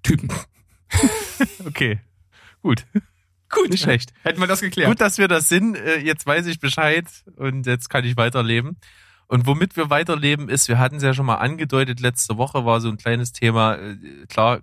Typen. 0.03 0.29
Okay, 1.65 1.99
gut. 2.61 2.85
Gut, 3.49 3.69
Nicht 3.69 3.81
schlecht. 3.81 4.13
Hätten 4.21 4.39
wir 4.39 4.47
das 4.47 4.61
geklärt. 4.61 4.89
Gut, 4.89 5.01
dass 5.01 5.17
wir 5.17 5.27
das 5.27 5.49
sind. 5.49 5.75
Äh, 5.75 5.99
Jetzt 5.99 6.25
weiß 6.25 6.45
ich 6.45 6.59
Bescheid 6.59 7.05
und 7.35 7.65
jetzt 7.65 7.89
kann 7.89 8.05
ich 8.05 8.15
weiterleben. 8.17 8.77
Und 9.27 9.47
womit 9.47 9.75
wir 9.75 9.89
weiterleben 9.89 10.47
ist, 10.47 10.67
wir 10.67 10.77
hatten 10.77 10.97
es 10.97 11.03
ja 11.03 11.13
schon 11.13 11.25
mal 11.25 11.37
angedeutet, 11.37 11.99
letzte 11.99 12.37
Woche 12.37 12.65
war 12.65 12.81
so 12.81 12.89
ein 12.89 12.97
kleines 12.97 13.31
Thema, 13.31 13.75
äh, 13.75 13.97
klar, 14.29 14.61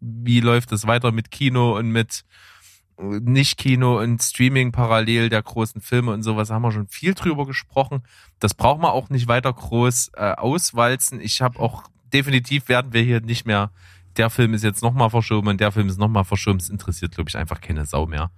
wie 0.00 0.40
läuft 0.40 0.72
es 0.72 0.86
weiter 0.86 1.12
mit 1.12 1.30
Kino 1.30 1.76
und 1.76 1.90
mit 1.90 2.24
äh, 2.98 3.20
Nicht-Kino 3.20 4.00
und 4.00 4.22
Streaming 4.22 4.72
parallel 4.72 5.28
der 5.28 5.42
großen 5.42 5.80
Filme 5.80 6.12
und 6.12 6.22
sowas, 6.22 6.50
haben 6.50 6.62
wir 6.62 6.72
schon 6.72 6.88
viel 6.88 7.14
drüber 7.14 7.46
gesprochen. 7.46 8.02
Das 8.40 8.54
braucht 8.54 8.80
man 8.80 8.90
auch 8.90 9.10
nicht 9.10 9.28
weiter 9.28 9.52
groß 9.52 10.12
äh, 10.16 10.32
auswalzen. 10.32 11.20
Ich 11.20 11.42
habe 11.42 11.58
auch, 11.58 11.84
definitiv 12.12 12.68
werden 12.68 12.92
wir 12.92 13.02
hier 13.02 13.20
nicht 13.20 13.46
mehr, 13.46 13.70
der 14.16 14.30
Film 14.30 14.54
ist 14.54 14.62
jetzt 14.62 14.82
nochmal 14.82 15.10
verschoben 15.10 15.48
und 15.48 15.60
der 15.60 15.72
Film 15.72 15.88
ist 15.88 15.98
nochmal 15.98 16.24
verschoben. 16.24 16.58
Es 16.58 16.70
interessiert, 16.70 17.14
glaube 17.14 17.28
ich, 17.28 17.36
einfach 17.36 17.60
keine 17.60 17.84
Sau 17.84 18.06
mehr. 18.06 18.30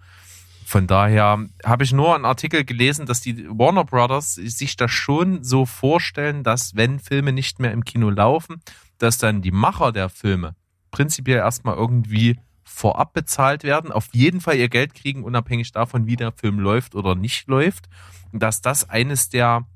Von 0.65 0.89
daher 0.89 1.47
habe 1.65 1.85
ich 1.85 1.93
nur 1.93 2.15
einen 2.15 2.25
Artikel 2.25 2.65
gelesen, 2.65 3.07
dass 3.07 3.21
die 3.21 3.47
Warner 3.49 3.85
Brothers 3.85 4.35
sich 4.35 4.75
das 4.75 4.91
schon 4.91 5.45
so 5.45 5.65
vorstellen, 5.65 6.43
dass 6.43 6.75
wenn 6.75 6.99
Filme 6.99 7.33
nicht 7.33 7.61
mehr 7.61 7.71
im 7.71 7.85
Kino 7.85 8.11
laufen, 8.11 8.61
dass 8.99 9.19
dann 9.19 9.43
die 9.43 9.53
Macher 9.53 9.93
der 9.93 10.09
Filme 10.09 10.57
prinzipiell 10.91 11.39
erstmal 11.39 11.77
irgendwie 11.77 12.39
vorab 12.77 13.15
bezahlt 13.15 13.65
werden, 13.65 13.91
auf 13.91 14.09
jeden 14.13 14.43
Fall 14.43 14.57
ihr 14.57 14.69
Geld 14.69 14.93
kriegen, 14.93 15.25
unabhängig 15.25 15.73
davon, 15.73 16.07
wie 16.07 16.17
der 16.17 16.31
Film 16.31 16.59
läuft 16.59 16.95
oder 16.95 17.15
nicht 17.15 17.49
läuft. 17.49 17.89
Und 18.33 18.43
dass 18.43 18.61
das 18.61 18.91
eines 18.91 19.31
der 19.31 19.67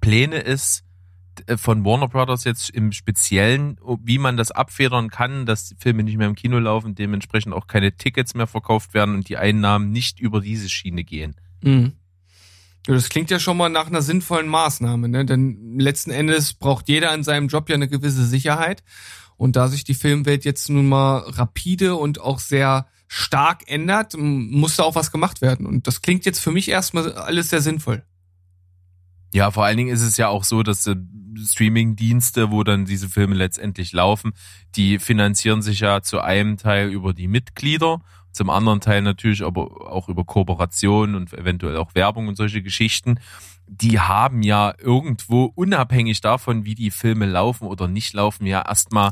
Pläne 0.00 0.38
ist, 0.38 0.82
äh, 1.46 1.58
von 1.58 1.84
Warner 1.84 2.08
Brothers 2.08 2.44
jetzt 2.44 2.70
im 2.70 2.92
Speziellen, 2.92 3.78
wie 4.02 4.16
man 4.16 4.38
das 4.38 4.50
abfedern 4.50 5.10
kann, 5.10 5.44
dass 5.44 5.68
die 5.68 5.76
Filme 5.78 6.04
nicht 6.04 6.16
mehr 6.16 6.26
im 6.26 6.34
Kino 6.34 6.58
laufen, 6.58 6.94
dementsprechend 6.94 7.52
auch 7.52 7.66
keine 7.66 7.92
Tickets 7.92 8.34
mehr 8.34 8.46
verkauft 8.46 8.94
werden 8.94 9.16
und 9.16 9.28
die 9.28 9.36
Einnahmen 9.36 9.90
nicht 9.90 10.18
über 10.18 10.40
diese 10.40 10.70
Schiene 10.70 11.04
gehen. 11.04 11.36
Mhm. 11.62 11.92
Das 12.84 13.10
klingt 13.10 13.30
ja 13.30 13.38
schon 13.38 13.58
mal 13.58 13.68
nach 13.68 13.88
einer 13.88 14.00
sinnvollen 14.00 14.48
Maßnahme, 14.48 15.08
ne? 15.10 15.26
Denn 15.26 15.78
letzten 15.78 16.12
Endes 16.12 16.54
braucht 16.54 16.88
jeder 16.88 17.10
an 17.10 17.24
seinem 17.24 17.48
Job 17.48 17.68
ja 17.68 17.74
eine 17.74 17.88
gewisse 17.88 18.24
Sicherheit. 18.24 18.82
Und 19.36 19.56
da 19.56 19.68
sich 19.68 19.84
die 19.84 19.94
Filmwelt 19.94 20.44
jetzt 20.44 20.68
nun 20.70 20.88
mal 20.88 21.18
rapide 21.18 21.96
und 21.96 22.20
auch 22.20 22.38
sehr 22.38 22.86
stark 23.08 23.70
ändert, 23.70 24.14
muss 24.16 24.76
da 24.76 24.82
auch 24.82 24.94
was 24.94 25.12
gemacht 25.12 25.40
werden. 25.42 25.66
Und 25.66 25.86
das 25.86 26.02
klingt 26.02 26.24
jetzt 26.24 26.40
für 26.40 26.50
mich 26.50 26.68
erstmal 26.68 27.12
alles 27.12 27.50
sehr 27.50 27.60
sinnvoll. 27.60 28.02
Ja, 29.32 29.50
vor 29.50 29.64
allen 29.64 29.76
Dingen 29.76 29.94
ist 29.94 30.02
es 30.02 30.16
ja 30.16 30.28
auch 30.28 30.44
so, 30.44 30.62
dass 30.62 30.86
äh, 30.86 30.96
Streaming-Dienste, 31.44 32.50
wo 32.50 32.64
dann 32.64 32.86
diese 32.86 33.08
Filme 33.08 33.34
letztendlich 33.34 33.92
laufen, 33.92 34.32
die 34.74 34.98
finanzieren 34.98 35.62
sich 35.62 35.80
ja 35.80 36.00
zu 36.00 36.20
einem 36.20 36.56
Teil 36.56 36.88
über 36.88 37.12
die 37.12 37.28
Mitglieder, 37.28 38.00
zum 38.36 38.50
anderen 38.50 38.80
Teil 38.80 39.02
natürlich 39.02 39.42
aber 39.42 39.90
auch 39.90 40.08
über 40.08 40.24
Kooperationen 40.24 41.16
und 41.16 41.32
eventuell 41.32 41.76
auch 41.76 41.94
Werbung 41.94 42.28
und 42.28 42.36
solche 42.36 42.62
Geschichten. 42.62 43.18
Die 43.66 43.98
haben 43.98 44.42
ja 44.42 44.74
irgendwo 44.78 45.52
unabhängig 45.54 46.20
davon, 46.20 46.64
wie 46.64 46.74
die 46.74 46.90
Filme 46.90 47.26
laufen 47.26 47.66
oder 47.66 47.88
nicht 47.88 48.14
laufen, 48.14 48.46
ja 48.46 48.62
erstmal 48.62 49.10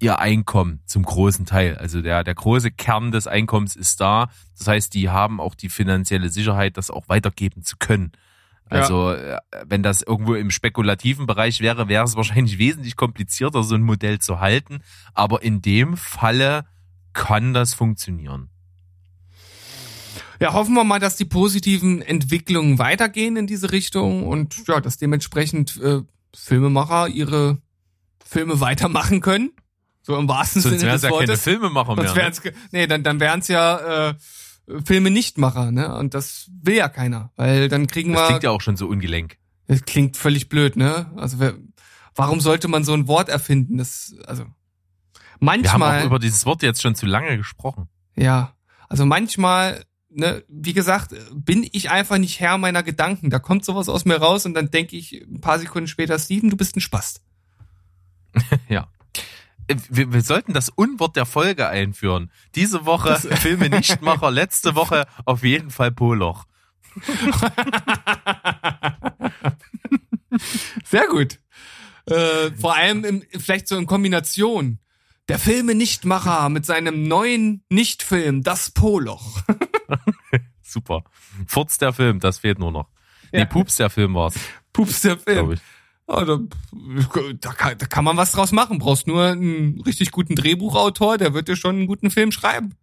ihr 0.00 0.18
Einkommen 0.18 0.80
zum 0.86 1.02
großen 1.02 1.44
Teil. 1.44 1.76
Also 1.76 2.00
der, 2.00 2.24
der 2.24 2.34
große 2.34 2.70
Kern 2.70 3.12
des 3.12 3.26
Einkommens 3.26 3.76
ist 3.76 4.00
da. 4.00 4.30
Das 4.56 4.66
heißt, 4.66 4.94
die 4.94 5.10
haben 5.10 5.40
auch 5.40 5.54
die 5.54 5.68
finanzielle 5.68 6.30
Sicherheit, 6.30 6.78
das 6.78 6.90
auch 6.90 7.08
weitergeben 7.08 7.62
zu 7.62 7.76
können. 7.78 8.12
Also 8.70 9.12
äh, 9.12 9.38
wenn 9.66 9.82
das 9.82 10.00
irgendwo 10.00 10.34
im 10.34 10.50
spekulativen 10.50 11.26
Bereich 11.26 11.60
wäre, 11.60 11.88
wäre 11.88 12.04
es 12.04 12.16
wahrscheinlich 12.16 12.58
wesentlich 12.58 12.96
komplizierter, 12.96 13.62
so 13.64 13.74
ein 13.74 13.82
Modell 13.82 14.20
zu 14.20 14.40
halten. 14.40 14.80
Aber 15.12 15.42
in 15.42 15.60
dem 15.60 15.96
Falle 15.96 16.64
kann 17.12 17.52
das 17.54 17.74
funktionieren. 17.74 18.50
Ja, 20.40 20.54
hoffen 20.54 20.74
wir 20.74 20.84
mal, 20.84 20.98
dass 20.98 21.16
die 21.16 21.26
positiven 21.26 22.00
Entwicklungen 22.00 22.78
weitergehen 22.78 23.36
in 23.36 23.46
diese 23.46 23.72
Richtung 23.72 24.26
und 24.26 24.66
ja, 24.66 24.80
dass 24.80 24.96
dementsprechend 24.96 25.76
äh, 25.82 26.00
Filmemacher 26.34 27.08
ihre 27.08 27.58
Filme 28.24 28.60
weitermachen 28.60 29.20
können. 29.20 29.50
So 30.02 30.16
im 30.16 30.28
wahrsten 30.28 30.62
Sonst 30.62 30.78
Sinne 30.80 30.84
wären 30.84 30.94
des 30.94 31.04
es 31.04 31.10
ja 31.10 31.18
keine. 31.18 31.36
Filmemacher 31.36 31.94
mehr. 31.94 32.04
Sonst 32.04 32.16
Ne? 32.16 32.22
wären's, 32.22 32.42
ge- 32.42 32.52
nee, 32.72 32.86
dann, 32.86 33.02
dann 33.02 33.20
wären's 33.20 33.48
ja 33.48 34.08
äh, 34.08 34.14
Filme 34.86 35.10
Nichtmacher, 35.10 35.72
ne? 35.72 35.94
Und 35.96 36.14
das 36.14 36.48
will 36.62 36.76
ja 36.76 36.88
keiner, 36.88 37.32
weil 37.36 37.68
dann 37.68 37.86
kriegen 37.86 38.12
Das 38.12 38.22
wir. 38.22 38.26
klingt 38.28 38.42
ja 38.44 38.50
auch 38.50 38.62
schon 38.62 38.76
so 38.78 38.86
ungelenk. 38.86 39.36
das 39.66 39.84
klingt 39.84 40.16
völlig 40.16 40.48
blöd, 40.48 40.76
ne? 40.76 41.10
Also 41.16 41.38
wer, 41.38 41.54
warum 42.14 42.40
sollte 42.40 42.66
man 42.68 42.82
so 42.82 42.94
ein 42.94 43.08
Wort 43.08 43.28
erfinden? 43.28 43.76
Das, 43.76 44.14
also 44.26 44.44
Wir 45.40 45.52
haben 45.52 45.80
manchmal. 45.80 46.00
auch 46.02 46.06
über 46.06 46.18
dieses 46.18 46.44
Wort 46.46 46.62
jetzt 46.62 46.82
schon 46.82 46.94
zu 46.94 47.06
lange 47.06 47.36
gesprochen. 47.36 47.88
Ja, 48.16 48.54
also 48.88 49.06
manchmal, 49.06 49.84
ne, 50.10 50.44
wie 50.48 50.72
gesagt, 50.74 51.14
bin 51.32 51.66
ich 51.72 51.90
einfach 51.90 52.18
nicht 52.18 52.40
Herr 52.40 52.58
meiner 52.58 52.82
Gedanken. 52.82 53.30
Da 53.30 53.38
kommt 53.38 53.64
sowas 53.64 53.88
aus 53.88 54.04
mir 54.04 54.16
raus 54.16 54.44
und 54.46 54.54
dann 54.54 54.70
denke 54.70 54.96
ich 54.96 55.12
ein 55.22 55.40
paar 55.40 55.58
Sekunden 55.58 55.88
später, 55.88 56.18
Steven, 56.18 56.50
du 56.50 56.56
bist 56.56 56.76
ein 56.76 56.80
Spast. 56.80 57.22
Äh, 58.68 59.76
Wir, 59.88 60.12
wir 60.12 60.22
sollten 60.22 60.52
das 60.52 60.68
Unwort 60.68 61.14
der 61.16 61.26
Folge 61.26 61.68
einführen. 61.68 62.30
Diese 62.56 62.86
Woche 62.86 63.16
Filme 63.16 63.70
Nichtmacher, 63.70 64.30
letzte 64.30 64.74
Woche 64.74 65.06
auf 65.24 65.44
jeden 65.44 65.70
Fall 65.70 65.92
Poloch. 65.92 66.46
Sehr 70.84 71.06
gut. 71.06 71.38
Äh, 72.06 72.50
vor 72.52 72.74
allem 72.74 73.04
im, 73.04 73.22
vielleicht 73.38 73.68
so 73.68 73.76
in 73.76 73.86
Kombination. 73.86 74.80
Der 75.30 75.38
Filme 75.38 75.74
Nichtmacher 75.74 76.48
mit 76.48 76.66
seinem 76.66 77.06
neuen 77.06 77.62
Nichtfilm, 77.70 78.42
Das 78.42 78.70
Poloch. 78.70 79.42
Super. 80.62 81.04
Furz 81.46 81.78
der 81.78 81.92
Film, 81.92 82.20
das 82.20 82.38
fehlt 82.38 82.58
nur 82.58 82.72
noch. 82.72 82.88
Nee, 83.32 83.40
Ja. 83.40 83.44
Pups 83.44 83.76
der 83.76 83.90
Film 83.90 84.14
war's, 84.14 84.34
Pups 84.72 85.00
der 85.02 85.18
Film. 85.18 85.54
Ja, 86.08 86.24
da, 86.24 86.38
da, 87.40 87.52
kann, 87.52 87.78
da 87.78 87.86
kann 87.86 88.04
man 88.04 88.16
was 88.16 88.32
draus 88.32 88.50
machen. 88.50 88.78
Brauchst 88.78 89.06
nur 89.06 89.24
einen 89.24 89.80
richtig 89.82 90.10
guten 90.10 90.34
Drehbuchautor, 90.34 91.16
der 91.18 91.32
wird 91.34 91.46
dir 91.48 91.54
schon 91.56 91.76
einen 91.76 91.86
guten 91.86 92.10
Film 92.10 92.32
schreiben. 92.32 92.74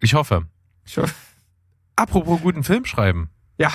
Ich 0.00 0.14
hoffe. 0.14 0.46
Ich 0.84 0.96
hoffe- 0.98 1.14
Apropos 1.96 2.40
guten 2.42 2.62
Film 2.62 2.84
schreiben. 2.84 3.30
Ja, 3.58 3.72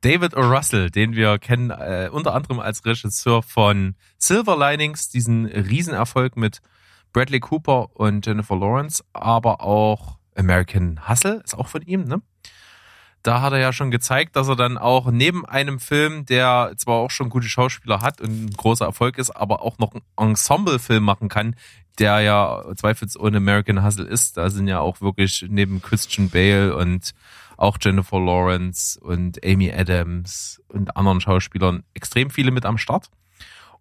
David 0.00 0.36
O. 0.36 0.40
Russell, 0.40 0.90
den 0.90 1.14
wir 1.14 1.38
kennen 1.38 1.70
äh, 1.70 2.08
unter 2.10 2.34
anderem 2.34 2.60
als 2.60 2.84
Regisseur 2.84 3.42
von 3.42 3.94
Silver 4.18 4.56
Linings, 4.56 5.08
diesen 5.08 5.46
Riesenerfolg 5.46 6.36
mit 6.36 6.60
Bradley 7.12 7.40
Cooper 7.40 7.94
und 7.94 8.26
Jennifer 8.26 8.56
Lawrence, 8.56 9.04
aber 9.12 9.60
auch 9.60 10.18
American 10.36 11.08
Hustle 11.08 11.42
ist 11.44 11.56
auch 11.56 11.68
von 11.68 11.82
ihm, 11.82 12.04
ne? 12.04 12.22
Da 13.22 13.42
hat 13.42 13.52
er 13.52 13.58
ja 13.58 13.72
schon 13.74 13.90
gezeigt, 13.90 14.34
dass 14.34 14.48
er 14.48 14.56
dann 14.56 14.78
auch 14.78 15.10
neben 15.10 15.44
einem 15.44 15.78
Film, 15.78 16.24
der 16.24 16.72
zwar 16.78 16.94
auch 16.94 17.10
schon 17.10 17.28
gute 17.28 17.48
Schauspieler 17.48 18.00
hat 18.00 18.22
und 18.22 18.46
ein 18.46 18.50
großer 18.50 18.86
Erfolg 18.86 19.18
ist, 19.18 19.30
aber 19.30 19.60
auch 19.60 19.78
noch 19.78 19.92
einen 19.92 20.30
Ensemble-Film 20.30 21.04
machen 21.04 21.28
kann, 21.28 21.54
der 21.98 22.20
ja 22.20 22.64
zweifelsohne 22.74 23.36
American 23.36 23.84
Hustle 23.84 24.06
ist. 24.06 24.38
Da 24.38 24.48
sind 24.48 24.68
ja 24.68 24.80
auch 24.80 25.02
wirklich 25.02 25.44
neben 25.50 25.82
Christian 25.82 26.30
Bale 26.30 26.74
und 26.74 27.12
auch 27.60 27.78
Jennifer 27.80 28.18
Lawrence 28.18 28.98
und 29.00 29.44
Amy 29.44 29.72
Adams 29.72 30.62
und 30.68 30.96
anderen 30.96 31.20
Schauspielern 31.20 31.84
extrem 31.94 32.30
viele 32.30 32.50
mit 32.50 32.64
am 32.64 32.78
Start. 32.78 33.10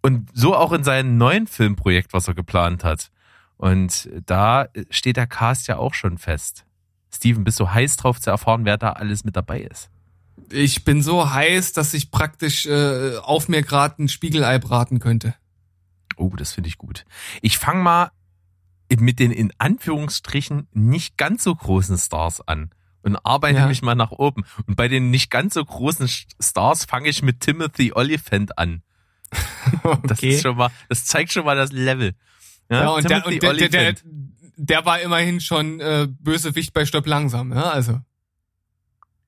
Und 0.02 0.30
so 0.34 0.56
auch 0.56 0.72
in 0.72 0.84
seinem 0.84 1.18
neuen 1.18 1.48
Filmprojekt, 1.48 2.14
was 2.14 2.28
er 2.28 2.34
geplant 2.34 2.84
hat. 2.84 3.12
Und 3.58 4.10
da 4.26 4.68
steht 4.90 5.18
der 5.18 5.28
Cast 5.28 5.68
ja 5.68 5.78
auch 5.78 5.94
schon 5.94 6.18
fest. 6.18 6.66
Steven, 7.14 7.44
bist 7.44 7.60
du 7.60 7.70
heiß 7.70 7.98
drauf 7.98 8.22
zu 8.22 8.30
erfahren, 8.30 8.66
wer 8.66 8.78
da 8.78 8.94
alles 8.94 9.24
mit 9.24 9.36
dabei 9.36 9.62
ist? 9.62 9.90
ich 10.52 10.84
bin 10.84 11.02
so 11.02 11.32
heiß, 11.32 11.74
dass 11.74 11.94
ich 11.94 12.12
praktisch 12.12 12.66
äh, 12.66 13.18
auf 13.18 13.48
mir 13.48 13.62
gerade 13.62 14.04
ein 14.04 14.08
Spiegelei 14.08 14.60
braten 14.60 15.00
könnte. 15.00 15.36
Oh, 16.18 16.32
das 16.36 16.54
finde 16.54 16.70
ich 16.70 16.78
gut. 16.78 17.06
Ich 17.42 17.58
fange 17.58 17.82
mal 17.82 18.12
mit 18.98 19.20
den 19.20 19.32
in 19.32 19.54
Anführungsstrichen 19.58 20.68
nicht 20.74 21.18
ganz 21.18 21.44
so 21.44 21.56
großen 21.56 21.98
Stars 21.98 22.42
an 22.48 22.72
und 23.10 23.26
arbeite 23.26 23.60
Ja. 23.60 23.68
mich 23.68 23.82
mal 23.82 23.96
nach 23.96 24.12
oben. 24.12 24.44
Und 24.68 24.76
bei 24.76 24.88
den 24.88 25.10
nicht 25.10 25.30
ganz 25.30 25.54
so 25.56 25.64
großen 25.64 26.08
Stars 26.08 26.86
fange 26.86 27.10
ich 27.10 27.22
mit 27.22 27.40
Timothy 27.42 27.92
Oliphant 27.94 28.58
an. 28.58 28.82
Das 30.04 30.22
ist 30.24 30.42
schon 30.42 30.58
mal, 30.58 30.70
das 30.90 31.06
zeigt 31.06 31.32
schon 31.32 31.46
mal 31.46 31.56
das 31.56 31.72
Level. 31.72 32.16
ja, 32.70 32.90
und, 32.90 33.10
der, 33.10 33.26
und 33.26 33.42
der, 33.42 33.54
der, 33.54 33.70
der, 33.70 33.96
der 34.58 34.86
war 34.86 35.00
immerhin 35.00 35.40
schon 35.40 35.80
äh, 35.80 36.08
Bösewicht 36.10 36.74
bei 36.74 36.86
Stopp 36.86 37.06
langsam, 37.06 37.54
ja, 37.54 37.70
also. 37.70 38.00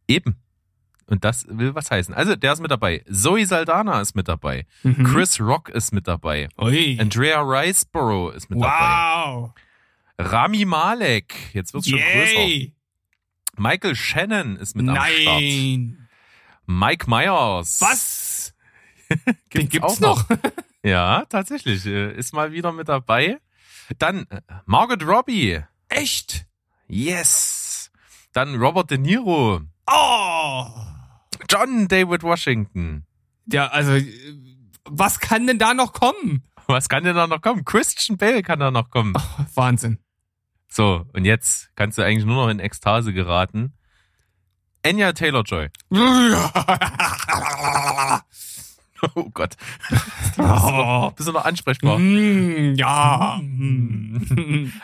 Eben. 0.07 0.35
Und 1.07 1.23
das 1.25 1.45
will 1.49 1.75
was 1.75 1.91
heißen. 1.91 2.13
Also, 2.13 2.35
der 2.35 2.53
ist 2.53 2.61
mit 2.61 2.71
dabei. 2.71 3.03
Zoe 3.11 3.45
Saldana 3.45 3.99
ist 4.01 4.15
mit 4.15 4.27
dabei. 4.27 4.65
Mhm. 4.83 5.03
Chris 5.03 5.39
Rock 5.41 5.69
ist 5.69 5.91
mit 5.93 6.07
dabei. 6.07 6.47
Ui. 6.57 6.97
Andrea 6.99 7.41
Riceborough 7.41 8.33
ist 8.33 8.49
mit 8.49 8.61
dabei. 8.61 9.25
Wow. 9.25 9.51
Rami 10.17 10.65
Malek. 10.65 11.33
Jetzt 11.53 11.73
wird's 11.73 11.89
schon 11.89 11.99
größer. 11.99 12.71
Michael 13.57 13.95
Shannon 13.95 14.55
ist 14.57 14.75
mit 14.75 14.87
am 14.87 14.95
Start. 14.95 15.07
Nein. 15.25 16.07
Mike 16.65 17.09
Myers. 17.09 17.81
Was? 17.81 18.53
Den 19.53 19.69
Gibt's 19.69 19.83
auch 19.83 19.99
noch? 19.99 20.25
Ja, 20.83 21.25
tatsächlich. 21.29 21.85
äh, 21.85 22.11
Ist 22.17 22.33
mal 22.33 22.51
wieder 22.53 22.71
mit 22.71 22.89
dabei. 22.89 23.39
Dann 23.99 24.25
äh, 24.31 24.41
Margot 24.65 25.03
Robbie. 25.05 25.59
Echt? 25.89 26.47
Yes. 26.87 27.91
Dann 28.33 28.55
Robert 28.55 28.89
De 28.89 28.97
Niro. 28.97 29.61
Oh. 29.85 30.65
John 31.47 31.87
David 31.87 32.23
Washington. 32.23 33.05
Ja, 33.45 33.67
also, 33.67 33.91
äh, 33.91 34.11
was 34.85 35.19
kann 35.19 35.45
denn 35.45 35.59
da 35.59 35.75
noch 35.75 35.93
kommen? 35.93 36.47
Was 36.65 36.89
kann 36.89 37.03
denn 37.03 37.15
da 37.15 37.27
noch 37.27 37.41
kommen? 37.41 37.63
Christian 37.63 38.17
Bale 38.17 38.41
kann 38.41 38.59
da 38.59 38.71
noch 38.71 38.89
kommen. 38.89 39.13
Wahnsinn. 39.53 39.99
So, 40.73 41.05
und 41.11 41.25
jetzt 41.25 41.69
kannst 41.75 41.97
du 41.97 42.01
eigentlich 42.01 42.23
nur 42.23 42.45
noch 42.45 42.49
in 42.49 42.61
Ekstase 42.61 43.11
geraten. 43.11 43.73
Anya 44.85 45.11
Taylor-Joy. 45.11 45.67
Oh 49.15 49.29
Gott. 49.33 49.55
Bist 49.89 51.27
du 51.27 51.31
noch 51.33 51.43
ansprechbar? 51.45 51.97
Mm, 51.97 52.75
ja. 52.75 53.41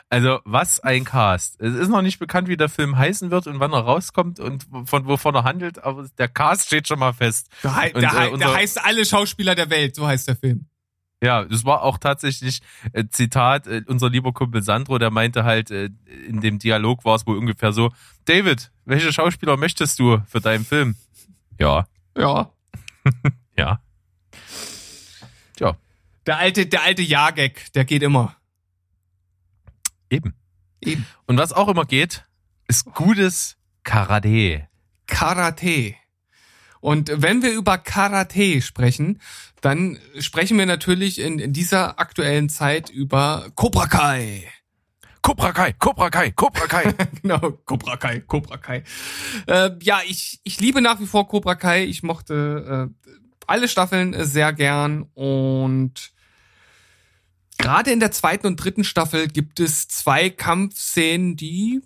Also, 0.10 0.40
was 0.44 0.80
ein 0.80 1.04
Cast. 1.06 1.62
Es 1.62 1.76
ist 1.76 1.90
noch 1.90 2.02
nicht 2.02 2.18
bekannt, 2.18 2.48
wie 2.48 2.58
der 2.58 2.68
Film 2.70 2.98
heißen 2.98 3.30
wird 3.30 3.46
und 3.46 3.60
wann 3.60 3.74
er 3.74 3.82
rauskommt 3.82 4.40
und 4.40 4.66
von 4.86 5.06
wovon 5.06 5.36
er 5.36 5.44
handelt, 5.44 5.84
aber 5.84 6.08
der 6.18 6.28
Cast 6.30 6.66
steht 6.66 6.88
schon 6.88 6.98
mal 6.98 7.14
fest. 7.14 7.50
Der, 7.64 7.92
Und, 7.94 8.02
der, 8.02 8.14
äh, 8.14 8.28
unser- 8.30 8.38
der 8.48 8.56
heißt 8.56 8.84
alle 8.84 9.06
Schauspieler 9.06 9.54
der 9.54 9.70
Welt, 9.70 9.94
so 9.96 10.08
heißt 10.08 10.28
der 10.28 10.36
Film. 10.36 10.66
Ja, 11.24 11.46
das 11.46 11.66
war 11.66 11.82
auch 11.82 11.98
tatsächlich 11.98 12.62
äh, 12.94 13.06
Zitat, 13.10 13.66
äh, 13.66 13.82
unser 13.88 14.10
lieber 14.10 14.34
Kumpel 14.34 14.62
Sandro, 14.62 15.00
der 15.00 15.10
meinte 15.10 15.44
halt, 15.44 15.72
äh, 15.72 15.90
in 16.28 16.42
dem 16.42 16.60
Dialog 16.60 17.06
war 17.06 17.16
es 17.16 17.26
wohl 17.26 17.38
ungefähr 17.38 17.72
so, 17.74 17.92
David, 18.26 18.72
welche 18.86 19.12
Schauspieler 19.12 19.58
möchtest 19.58 19.98
du 20.00 20.22
für 20.28 20.42
deinen 20.42 20.64
Film? 20.64 20.96
Ja, 21.60 21.88
Ja. 22.16 22.52
ja. 23.58 23.82
Tja, 25.56 25.76
Der 26.28 26.38
alte, 26.38 26.68
der 26.68 26.84
alte 26.84 27.02
Ja-Gag, 27.02 27.74
der 27.74 27.86
geht 27.86 28.04
immer. 28.04 28.36
eben. 30.10 30.36
Eben. 30.82 31.06
Und 31.26 31.38
was 31.40 31.52
auch 31.52 31.68
immer 31.68 31.86
geht, 31.86 32.26
ist 32.68 32.86
gutes 32.94 33.58
Karate. 33.84 34.68
Karate. 35.08 35.96
Und 36.88 37.12
wenn 37.14 37.42
wir 37.42 37.52
über 37.52 37.78
Karate 37.78 38.62
sprechen, 38.62 39.20
dann 39.60 40.00
sprechen 40.20 40.58
wir 40.58 40.66
natürlich 40.66 41.20
in, 41.20 41.38
in 41.38 41.52
dieser 41.52 42.00
aktuellen 42.00 42.48
Zeit 42.48 42.90
über 42.90 43.48
Cobra 43.56 43.88
Kai. 43.88 44.46
Cobra 45.22 45.52
Kai, 45.52 45.74
Cobra 45.74 46.10
Kai, 46.10 46.32
Cobra 46.32 46.66
Kai. 46.66 46.94
genau, 47.22 47.40
Cobra 47.66 47.98
Kai, 47.98 48.22
Cobra 48.22 48.56
Kai. 48.56 48.86
Äh, 49.48 49.72
ja, 49.82 50.00
ich, 50.08 50.40
ich 50.46 50.62
liebe 50.62 50.80
nach 50.80 51.02
wie 51.02 51.08
vor 51.08 51.28
Cobra 51.28 51.56
Kai. 51.56 51.84
Ich 51.84 52.04
mochte 52.04 52.90
äh, 52.90 53.10
alle 53.48 53.68
Staffeln 53.68 54.16
sehr 54.24 54.54
gern 54.54 55.10
und 55.14 56.14
gerade 57.58 57.92
in 57.92 58.00
der 58.00 58.12
zweiten 58.12 58.48
und 58.48 58.56
dritten 58.56 58.86
Staffel 58.86 59.28
gibt 59.28 59.60
es 59.60 59.90
zwei 59.90 60.30
Kampfszenen, 60.30 61.36
die 61.36 61.82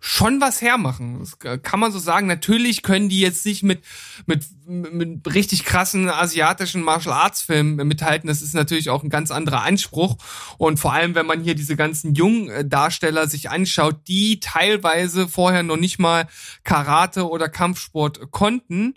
schon 0.00 0.40
was 0.40 0.62
hermachen. 0.62 1.18
Das 1.20 1.38
kann 1.62 1.78
man 1.78 1.92
so 1.92 1.98
sagen. 1.98 2.26
Natürlich 2.26 2.82
können 2.82 3.08
die 3.08 3.20
jetzt 3.20 3.44
nicht 3.44 3.62
mit, 3.62 3.84
mit, 4.26 4.44
mit 4.66 5.34
richtig 5.34 5.64
krassen 5.64 6.08
asiatischen 6.08 6.82
Martial 6.82 7.14
Arts 7.14 7.42
Filmen 7.42 7.86
mithalten. 7.86 8.26
Das 8.28 8.40
ist 8.42 8.54
natürlich 8.54 8.88
auch 8.90 9.02
ein 9.02 9.10
ganz 9.10 9.30
anderer 9.30 9.62
Anspruch. 9.62 10.16
Und 10.58 10.80
vor 10.80 10.92
allem, 10.94 11.14
wenn 11.14 11.26
man 11.26 11.42
hier 11.42 11.54
diese 11.54 11.76
ganzen 11.76 12.14
jungen 12.14 12.68
Darsteller 12.68 13.28
sich 13.28 13.50
anschaut, 13.50 14.08
die 14.08 14.40
teilweise 14.40 15.28
vorher 15.28 15.62
noch 15.62 15.76
nicht 15.76 15.98
mal 15.98 16.26
Karate 16.64 17.28
oder 17.28 17.48
Kampfsport 17.48 18.30
konnten. 18.30 18.94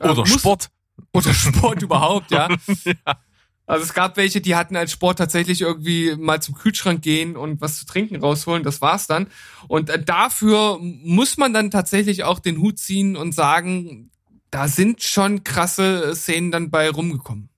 äh, 0.00 0.08
Oder 0.08 0.26
Sport. 0.26 0.68
Oder 1.14 1.32
Sport 1.34 1.82
überhaupt, 1.82 2.30
ja. 2.30 2.48
Also 3.72 3.84
es 3.84 3.94
gab 3.94 4.18
welche, 4.18 4.42
die 4.42 4.54
hatten 4.54 4.76
als 4.76 4.92
Sport 4.92 5.16
tatsächlich 5.16 5.62
irgendwie 5.62 6.14
mal 6.18 6.42
zum 6.42 6.54
Kühlschrank 6.54 7.00
gehen 7.00 7.38
und 7.38 7.62
was 7.62 7.78
zu 7.78 7.86
trinken 7.86 8.16
rausholen, 8.16 8.64
das 8.64 8.82
war's 8.82 9.06
dann. 9.06 9.28
Und 9.66 9.88
äh, 9.88 10.04
dafür 10.04 10.78
muss 10.78 11.38
man 11.38 11.54
dann 11.54 11.70
tatsächlich 11.70 12.22
auch 12.24 12.38
den 12.38 12.58
Hut 12.58 12.78
ziehen 12.78 13.16
und 13.16 13.32
sagen, 13.34 14.10
da 14.50 14.68
sind 14.68 15.02
schon 15.02 15.42
krasse 15.42 16.14
Szenen 16.14 16.50
dann 16.50 16.70
bei 16.70 16.90
rumgekommen. 16.90 17.48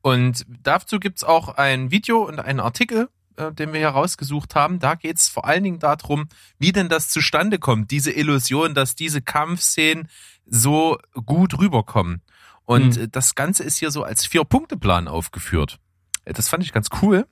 Und 0.00 0.46
dazu 0.62 0.98
gibt's 0.98 1.22
auch 1.22 1.50
ein 1.50 1.90
Video 1.90 2.22
und 2.22 2.40
einen 2.40 2.60
Artikel, 2.60 3.10
äh, 3.36 3.52
den 3.52 3.74
wir 3.74 3.80
hier 3.80 3.90
rausgesucht 3.90 4.54
haben. 4.54 4.78
Da 4.78 4.94
geht's 4.94 5.28
vor 5.28 5.44
allen 5.44 5.64
Dingen 5.64 5.80
darum, 5.80 6.30
wie 6.58 6.72
denn 6.72 6.88
das 6.88 7.10
zustande 7.10 7.58
kommt, 7.58 7.90
diese 7.90 8.10
Illusion, 8.10 8.72
dass 8.72 8.94
diese 8.94 9.20
Kampfszenen 9.20 10.08
so 10.46 10.96
gut 11.26 11.58
rüberkommen. 11.58 12.22
Und 12.64 12.96
Mhm. 12.98 13.10
das 13.12 13.34
Ganze 13.34 13.62
ist 13.62 13.76
hier 13.78 13.90
so 13.90 14.02
als 14.04 14.26
Vier-Punkte-Plan 14.26 15.08
aufgeführt. 15.08 15.78
Äh, 16.24 16.32
Das 16.32 16.48
fand 16.48 16.62
ich 16.64 16.72
ganz 16.72 16.88
cool. 17.02 17.26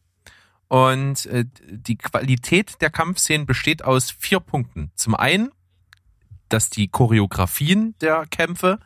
Und 0.69 1.27
äh, 1.27 1.45
die 1.69 1.97
Qualität 1.97 2.81
der 2.81 2.91
Kampfszenen 2.91 3.47
besteht 3.47 3.85
aus 3.85 4.11
vier 4.11 4.41
Punkten. 4.41 4.91
Zum 4.95 5.15
einen, 5.15 5.51
dass 6.49 6.71
die 6.71 6.89
Choreografien 6.89 7.95
der 8.01 8.27
Kämpfe 8.27 8.79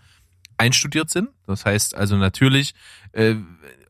einstudiert 0.57 1.11
sind. 1.11 1.28
Das 1.47 1.64
heißt 1.64 1.94
also 1.94 2.16
natürlich 2.16 2.74
äh, 3.12 3.36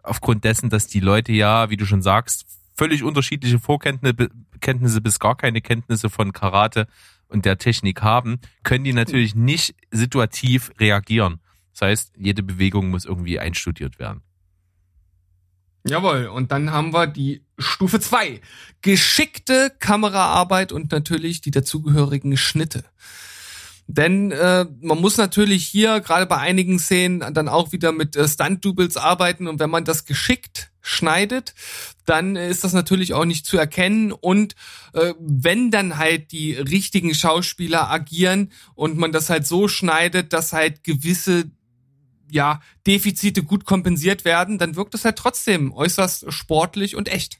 aufgrund 0.02 0.44
dessen, 0.44 0.68
dass 0.70 0.86
die 0.88 1.00
Leute 1.00 1.32
ja, 1.32 1.70
wie 1.70 1.76
du 1.76 1.86
schon 1.86 2.02
sagst, 2.02 2.44
völlig 2.76 3.02
unterschiedliche 3.02 3.58
Vorkenntnisse 3.58 4.30
Kenntnisse 4.60 5.00
bis 5.00 5.18
gar 5.18 5.36
keine 5.36 5.60
Kenntnisse 5.60 6.08
von 6.10 6.32
Karate 6.32 6.86
und 7.28 7.44
der 7.44 7.58
Technik 7.58 8.02
haben, 8.02 8.40
können 8.62 8.84
die 8.84 8.92
natürlich 8.94 9.34
nicht 9.34 9.74
situativ 9.90 10.70
reagieren. 10.80 11.40
Das 11.78 11.88
heißt, 11.88 12.12
jede 12.16 12.42
Bewegung 12.42 12.88
muss 12.88 13.04
irgendwie 13.04 13.38
einstudiert 13.38 13.98
werden. 13.98 14.22
Jawohl, 15.86 16.26
und 16.26 16.50
dann 16.50 16.72
haben 16.72 16.94
wir 16.94 17.06
die 17.06 17.44
Stufe 17.58 18.00
zwei: 18.00 18.40
Geschickte 18.80 19.70
Kameraarbeit 19.78 20.72
und 20.72 20.90
natürlich 20.90 21.42
die 21.42 21.50
dazugehörigen 21.50 22.36
Schnitte. 22.38 22.84
Denn 23.88 24.32
äh, 24.32 24.66
man 24.80 25.00
muss 25.00 25.16
natürlich 25.16 25.64
hier 25.64 26.00
gerade 26.00 26.26
bei 26.26 26.38
einigen 26.38 26.78
Szenen 26.80 27.20
dann 27.34 27.48
auch 27.48 27.70
wieder 27.70 27.92
mit 27.92 28.16
äh, 28.16 28.26
Stunt-Doubles 28.26 28.96
arbeiten 28.96 29.46
und 29.46 29.60
wenn 29.60 29.70
man 29.70 29.84
das 29.84 30.06
geschickt 30.06 30.72
schneidet, 30.80 31.54
dann 32.04 32.34
ist 32.36 32.64
das 32.64 32.72
natürlich 32.72 33.14
auch 33.14 33.24
nicht 33.24 33.46
zu 33.46 33.58
erkennen 33.58 34.10
und 34.12 34.54
äh, 34.92 35.14
wenn 35.20 35.70
dann 35.70 35.98
halt 35.98 36.32
die 36.32 36.54
richtigen 36.54 37.14
Schauspieler 37.14 37.88
agieren 37.90 38.50
und 38.74 38.96
man 38.96 39.12
das 39.12 39.30
halt 39.30 39.46
so 39.46 39.68
schneidet, 39.68 40.32
dass 40.32 40.52
halt 40.52 40.82
gewisse 40.82 41.50
ja, 42.30 42.60
Defizite 42.86 43.42
gut 43.42 43.64
kompensiert 43.64 44.24
werden, 44.24 44.58
dann 44.58 44.76
wirkt 44.76 44.94
es 44.94 45.04
halt 45.04 45.16
trotzdem 45.16 45.72
äußerst 45.72 46.32
sportlich 46.32 46.96
und 46.96 47.08
echt. 47.08 47.38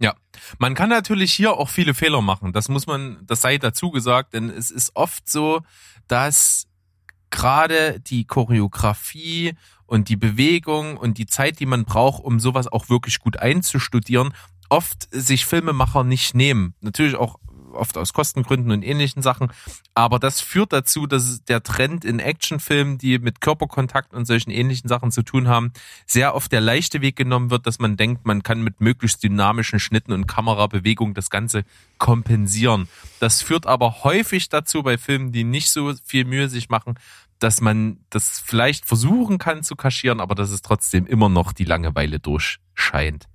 Ja, 0.00 0.14
man 0.58 0.74
kann 0.74 0.88
natürlich 0.88 1.32
hier 1.32 1.52
auch 1.52 1.68
viele 1.68 1.92
Fehler 1.92 2.22
machen. 2.22 2.52
Das 2.52 2.68
muss 2.68 2.86
man, 2.86 3.18
das 3.26 3.42
sei 3.42 3.58
dazu 3.58 3.90
gesagt, 3.90 4.32
denn 4.32 4.48
es 4.48 4.70
ist 4.70 4.92
oft 4.94 5.28
so, 5.28 5.60
dass 6.08 6.66
gerade 7.28 8.00
die 8.00 8.24
Choreografie 8.24 9.54
und 9.86 10.08
die 10.08 10.16
Bewegung 10.16 10.96
und 10.96 11.18
die 11.18 11.26
Zeit, 11.26 11.60
die 11.60 11.66
man 11.66 11.84
braucht, 11.84 12.24
um 12.24 12.40
sowas 12.40 12.66
auch 12.66 12.88
wirklich 12.88 13.18
gut 13.18 13.36
einzustudieren, 13.38 14.32
oft 14.68 15.08
sich 15.10 15.44
Filmemacher 15.44 16.04
nicht 16.04 16.34
nehmen. 16.34 16.74
Natürlich 16.80 17.16
auch 17.16 17.36
oft 17.80 17.96
aus 17.96 18.12
Kostengründen 18.12 18.70
und 18.70 18.82
ähnlichen 18.82 19.22
Sachen. 19.22 19.50
Aber 19.94 20.18
das 20.18 20.40
führt 20.40 20.72
dazu, 20.72 21.06
dass 21.06 21.44
der 21.44 21.62
Trend 21.62 22.04
in 22.04 22.20
Actionfilmen, 22.20 22.98
die 22.98 23.18
mit 23.18 23.40
Körperkontakt 23.40 24.14
und 24.14 24.26
solchen 24.26 24.50
ähnlichen 24.50 24.88
Sachen 24.88 25.10
zu 25.10 25.22
tun 25.22 25.48
haben, 25.48 25.72
sehr 26.06 26.34
oft 26.34 26.52
der 26.52 26.60
leichte 26.60 27.00
Weg 27.00 27.16
genommen 27.16 27.50
wird, 27.50 27.66
dass 27.66 27.78
man 27.78 27.96
denkt, 27.96 28.26
man 28.26 28.42
kann 28.42 28.62
mit 28.62 28.80
möglichst 28.80 29.22
dynamischen 29.22 29.80
Schnitten 29.80 30.12
und 30.12 30.26
Kamerabewegung 30.26 31.14
das 31.14 31.30
Ganze 31.30 31.64
kompensieren. 31.98 32.88
Das 33.18 33.42
führt 33.42 33.66
aber 33.66 34.04
häufig 34.04 34.48
dazu 34.48 34.82
bei 34.82 34.98
Filmen, 34.98 35.32
die 35.32 35.44
nicht 35.44 35.70
so 35.70 35.92
viel 36.04 36.24
Mühe 36.24 36.48
sich 36.48 36.68
machen, 36.68 36.94
dass 37.40 37.60
man 37.60 37.98
das 38.10 38.38
vielleicht 38.38 38.84
versuchen 38.84 39.38
kann 39.38 39.62
zu 39.62 39.74
kaschieren, 39.74 40.20
aber 40.20 40.34
dass 40.34 40.50
es 40.50 40.62
trotzdem 40.62 41.06
immer 41.06 41.28
noch 41.28 41.52
die 41.52 41.64
Langeweile 41.64 42.20
durchscheint. 42.20 43.29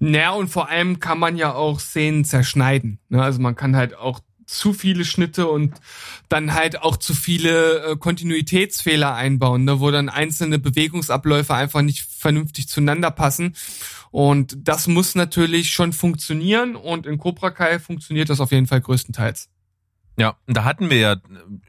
Naja, 0.00 0.30
und 0.30 0.48
vor 0.48 0.68
allem 0.68 1.00
kann 1.00 1.18
man 1.18 1.36
ja 1.36 1.54
auch 1.54 1.80
Szenen 1.80 2.24
zerschneiden. 2.24 2.98
Ne? 3.08 3.22
Also 3.22 3.40
man 3.40 3.56
kann 3.56 3.76
halt 3.76 3.96
auch 3.96 4.20
zu 4.46 4.72
viele 4.72 5.04
Schnitte 5.04 5.46
und 5.46 5.74
dann 6.28 6.54
halt 6.54 6.80
auch 6.82 6.96
zu 6.96 7.14
viele 7.14 7.84
äh, 7.84 7.96
Kontinuitätsfehler 7.96 9.14
einbauen, 9.14 9.64
ne? 9.64 9.80
wo 9.80 9.90
dann 9.90 10.08
einzelne 10.08 10.58
Bewegungsabläufe 10.58 11.54
einfach 11.54 11.82
nicht 11.82 12.00
vernünftig 12.02 12.68
zueinander 12.68 13.10
passen. 13.10 13.54
Und 14.10 14.56
das 14.66 14.86
muss 14.86 15.14
natürlich 15.14 15.70
schon 15.70 15.92
funktionieren 15.92 16.76
und 16.76 17.06
in 17.06 17.18
Cobra 17.18 17.50
Kai 17.50 17.78
funktioniert 17.78 18.30
das 18.30 18.40
auf 18.40 18.52
jeden 18.52 18.66
Fall 18.66 18.80
größtenteils. 18.80 19.50
Ja, 20.18 20.34
und 20.48 20.56
da 20.56 20.64
hatten 20.64 20.90
wir 20.90 20.98
ja 20.98 21.12
äh, 21.12 21.18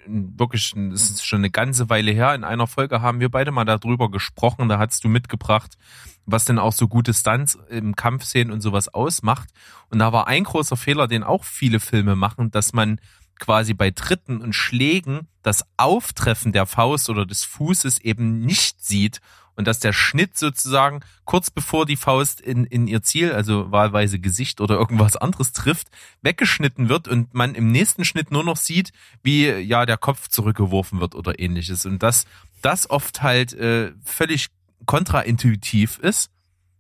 wirklich, 0.08 0.74
das 0.76 1.12
ist 1.12 1.26
schon 1.26 1.42
eine 1.42 1.52
ganze 1.52 1.88
Weile 1.90 2.12
her, 2.12 2.34
in 2.34 2.44
einer 2.44 2.66
Folge 2.66 3.00
haben 3.00 3.20
wir 3.20 3.30
beide 3.30 3.52
mal 3.52 3.64
darüber 3.64 4.10
gesprochen, 4.10 4.68
da 4.70 4.80
hast 4.80 5.04
du 5.04 5.08
mitgebracht, 5.08 5.78
was 6.26 6.46
denn 6.46 6.58
auch 6.58 6.74
so 6.74 6.88
gute 6.88 7.14
Stunts 7.14 7.60
im 7.70 7.96
Kampfszenen 7.96 8.52
und 8.52 8.62
sowas 8.62 8.88
ausmacht. 8.88 9.50
Und 9.90 10.00
da 10.00 10.12
war 10.12 10.28
ein 10.28 10.46
großer 10.46 10.78
Fehler, 10.78 11.08
den 11.08 11.24
auch 11.24 11.44
viele 11.44 11.80
Filme 11.80 12.16
machen, 12.16 12.50
dass 12.50 12.74
man 12.74 13.00
quasi 13.40 13.76
bei 13.76 13.92
Tritten 13.92 14.42
und 14.42 14.54
Schlägen 14.54 15.28
das 15.44 15.64
Auftreffen 15.78 16.52
der 16.52 16.66
Faust 16.66 17.10
oder 17.10 17.28
des 17.28 17.44
Fußes 17.44 18.00
eben 18.00 18.40
nicht 18.40 18.84
sieht 18.84 19.22
und 19.60 19.68
dass 19.68 19.80
der 19.80 19.92
Schnitt 19.92 20.38
sozusagen 20.38 21.02
kurz 21.26 21.52
bevor 21.52 21.86
die 21.86 21.98
Faust 21.98 22.40
in, 22.40 22.64
in 22.64 22.88
ihr 22.88 23.04
Ziel, 23.04 23.34
also 23.34 23.74
wahlweise 23.74 24.18
Gesicht 24.18 24.62
oder 24.62 24.76
irgendwas 24.76 25.18
anderes 25.18 25.52
trifft, 25.52 25.90
weggeschnitten 26.22 26.88
wird 26.88 27.10
und 27.10 27.34
man 27.34 27.56
im 27.56 27.70
nächsten 27.70 28.06
Schnitt 28.06 28.32
nur 28.32 28.46
noch 28.46 28.56
sieht, 28.56 28.94
wie 29.22 29.50
ja 29.50 29.86
der 29.86 29.98
Kopf 29.98 30.30
zurückgeworfen 30.30 31.02
wird 31.02 31.14
oder 31.14 31.40
ähnliches. 31.40 31.86
Und 31.86 32.02
dass 32.02 32.26
das 32.62 32.90
oft 32.90 33.22
halt 33.22 33.52
äh, 33.52 33.92
völlig 34.02 34.48
kontraintuitiv 34.86 36.00
ist 36.00 36.32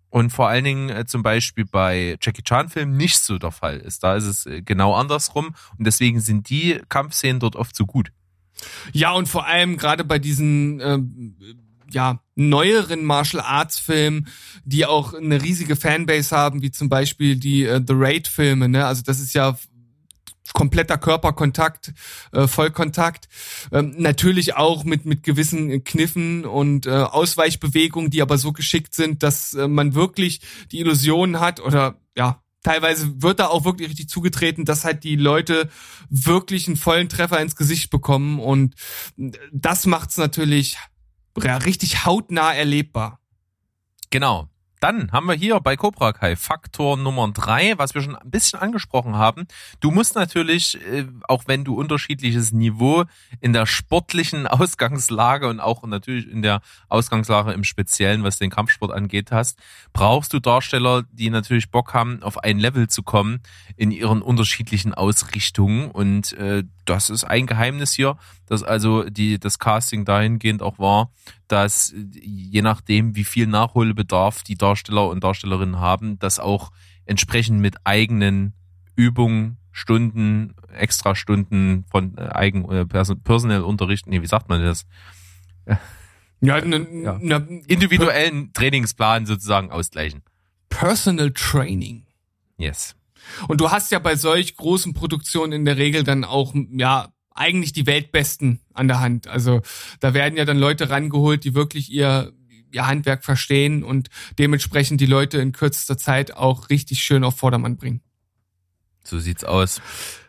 und 0.09 0.29
vor 0.29 0.47
allen 0.47 0.63
Dingen 0.63 0.89
äh, 0.89 1.05
zum 1.05 1.21
Beispiel 1.21 1.65
bei 1.65 2.15
Jackie 2.21 2.43
Chan 2.43 2.69
Filmen 2.69 2.95
nicht 2.95 3.19
so 3.19 3.37
der 3.37 3.51
Fall 3.51 3.79
ist. 3.79 4.05
Da 4.05 4.15
ist 4.15 4.23
es 4.23 4.45
äh, 4.45 4.61
genau 4.61 4.95
andersrum 4.95 5.53
und 5.77 5.85
deswegen 5.85 6.21
sind 6.21 6.49
die 6.49 6.79
Kampfszenen 6.87 7.41
dort 7.41 7.57
oft 7.57 7.75
so 7.75 7.85
gut. 7.85 8.13
Ja, 8.93 9.11
und 9.11 9.27
vor 9.27 9.45
allem 9.47 9.75
gerade 9.75 10.05
bei 10.05 10.17
diesen 10.17 10.79
ähm, 10.79 11.35
ja, 11.91 12.21
neueren 12.35 13.03
Martial 13.03 13.43
Arts 13.43 13.79
Filmen, 13.79 14.27
die 14.63 14.85
auch 14.85 15.13
eine 15.13 15.41
riesige 15.41 15.75
Fanbase 15.75 16.35
haben, 16.35 16.61
wie 16.61 16.71
zum 16.71 16.89
Beispiel 16.89 17.35
die 17.35 17.65
äh, 17.65 17.81
The 17.85 17.93
Raid 17.95 18.27
Filme, 18.27 18.69
ne? 18.69 18.85
Also 18.85 19.01
das 19.03 19.19
ist 19.19 19.33
ja 19.33 19.57
kompletter 20.53 20.97
Körperkontakt, 20.97 21.93
äh, 22.31 22.47
Vollkontakt. 22.47 23.27
Ähm, 23.71 23.95
natürlich 23.97 24.55
auch 24.55 24.83
mit, 24.83 25.05
mit 25.05 25.23
gewissen 25.23 25.83
Kniffen 25.83 26.45
und 26.45 26.85
äh, 26.85 26.89
Ausweichbewegungen, 26.89 28.09
die 28.09 28.21
aber 28.21 28.37
so 28.37 28.51
geschickt 28.51 28.93
sind, 28.93 29.23
dass 29.23 29.53
äh, 29.53 29.67
man 29.67 29.93
wirklich 29.93 30.41
die 30.71 30.79
Illusion 30.79 31.39
hat 31.39 31.59
oder 31.59 31.99
ja, 32.15 32.41
teilweise 32.63 33.21
wird 33.21 33.39
da 33.39 33.47
auch 33.47 33.65
wirklich 33.65 33.89
richtig 33.89 34.09
zugetreten, 34.09 34.65
dass 34.65 34.85
halt 34.85 35.03
die 35.03 35.15
Leute 35.15 35.69
wirklich 36.09 36.67
einen 36.67 36.77
vollen 36.77 37.09
Treffer 37.09 37.39
ins 37.39 37.55
Gesicht 37.55 37.89
bekommen 37.89 38.39
und 38.39 38.75
das 39.51 39.85
macht's 39.85 40.17
natürlich 40.17 40.77
ja, 41.43 41.57
richtig 41.57 42.05
hautnah 42.05 42.53
erlebbar. 42.53 43.19
Genau. 44.09 44.49
Dann 44.79 45.11
haben 45.11 45.27
wir 45.27 45.33
hier 45.33 45.59
bei 45.59 45.75
Cobra 45.75 46.13
Kai 46.13 46.37
Faktor 46.37 46.95
Nummer 46.95 47.29
drei, 47.33 47.73
was 47.77 47.93
wir 47.95 48.01
schon 48.01 48.15
ein 48.15 48.31
bisschen 48.31 48.59
angesprochen 48.59 49.17
haben. 49.17 49.45
Du 49.81 49.91
musst 49.91 50.15
natürlich, 50.15 50.79
äh, 50.87 51.05
auch 51.27 51.43
wenn 51.47 51.65
du 51.65 51.75
unterschiedliches 51.75 52.53
Niveau 52.53 53.03
in 53.41 53.51
der 53.51 53.65
sportlichen 53.65 54.47
Ausgangslage 54.47 55.49
und 55.49 55.59
auch 55.59 55.83
natürlich 55.83 56.29
in 56.29 56.41
der 56.41 56.61
Ausgangslage 56.87 57.51
im 57.51 57.65
Speziellen, 57.65 58.23
was 58.23 58.37
den 58.37 58.49
Kampfsport 58.49 58.91
angeht, 58.91 59.31
hast, 59.31 59.59
brauchst 59.91 60.31
du 60.31 60.39
Darsteller, 60.39 61.03
die 61.11 61.29
natürlich 61.29 61.71
Bock 61.71 61.93
haben, 61.93 62.23
auf 62.23 62.37
ein 62.37 62.57
Level 62.57 62.87
zu 62.87 63.03
kommen 63.03 63.41
in 63.75 63.91
ihren 63.91 64.21
unterschiedlichen 64.21 64.93
Ausrichtungen. 64.93 65.91
Und 65.91 66.31
äh, 66.33 66.63
das 66.85 67.09
ist 67.09 67.25
ein 67.25 67.47
Geheimnis 67.47 67.91
hier, 67.91 68.17
dass 68.49 68.63
also 68.63 69.03
die, 69.03 69.39
das 69.39 69.59
Casting 69.59 70.05
dahingehend 70.05 70.61
auch 70.63 70.79
war, 70.79 71.11
dass 71.47 71.93
je 72.19 72.61
nachdem, 72.63 73.15
wie 73.15 73.23
viel 73.23 73.45
Nachholbedarf 73.47 74.41
die 74.43 74.55
Darsteller 74.55 75.07
und 75.07 75.23
Darstellerinnen 75.23 75.79
haben, 75.79 76.17
das 76.19 76.39
auch 76.39 76.71
entsprechend 77.05 77.61
mit 77.61 77.75
eigenen 77.85 78.53
Übungen, 78.95 79.57
Stunden, 79.71 80.55
Extrastunden 80.73 81.85
von 81.89 82.17
äh, 82.17 82.21
eigen 82.21 82.69
äh, 82.69 82.85
Personal 82.85 83.61
Unterricht, 83.61 84.07
nee, 84.07 84.21
wie 84.21 84.27
sagt 84.27 84.49
man 84.49 84.61
das? 84.61 84.85
Ja, 86.41 86.61
ne, 86.61 86.87
Ja. 87.03 87.17
ne, 87.19 87.61
Individuellen 87.67 88.53
Trainingsplan 88.53 89.25
sozusagen 89.25 89.71
ausgleichen. 89.71 90.23
Personal 90.69 91.31
Training. 91.31 92.05
Yes. 92.57 92.95
Und 93.49 93.59
du 93.59 93.71
hast 93.71 93.91
ja 93.91 93.99
bei 93.99 94.15
solch 94.15 94.55
großen 94.55 94.93
Produktionen 94.93 95.51
in 95.51 95.65
der 95.65 95.75
Regel 95.75 96.05
dann 96.05 96.23
auch, 96.23 96.55
ja, 96.71 97.09
eigentlich 97.39 97.73
die 97.73 97.87
Weltbesten 97.87 98.59
an 98.73 98.87
der 98.87 98.99
Hand. 98.99 99.27
Also 99.27 99.61
da 99.99 100.13
werden 100.13 100.37
ja 100.37 100.45
dann 100.45 100.57
Leute 100.57 100.89
rangeholt, 100.89 101.43
die 101.43 101.55
wirklich 101.55 101.91
ihr, 101.91 102.33
ihr 102.71 102.85
Handwerk 102.85 103.23
verstehen 103.23 103.83
und 103.83 104.09
dementsprechend 104.37 104.99
die 105.01 105.05
Leute 105.05 105.39
in 105.39 105.53
kürzester 105.53 105.97
Zeit 105.97 106.35
auch 106.35 106.69
richtig 106.69 107.01
schön 107.01 107.23
auf 107.23 107.37
Vordermann 107.37 107.77
bringen. 107.77 108.01
So 109.03 109.19
sieht's 109.19 109.43
aus. 109.43 109.81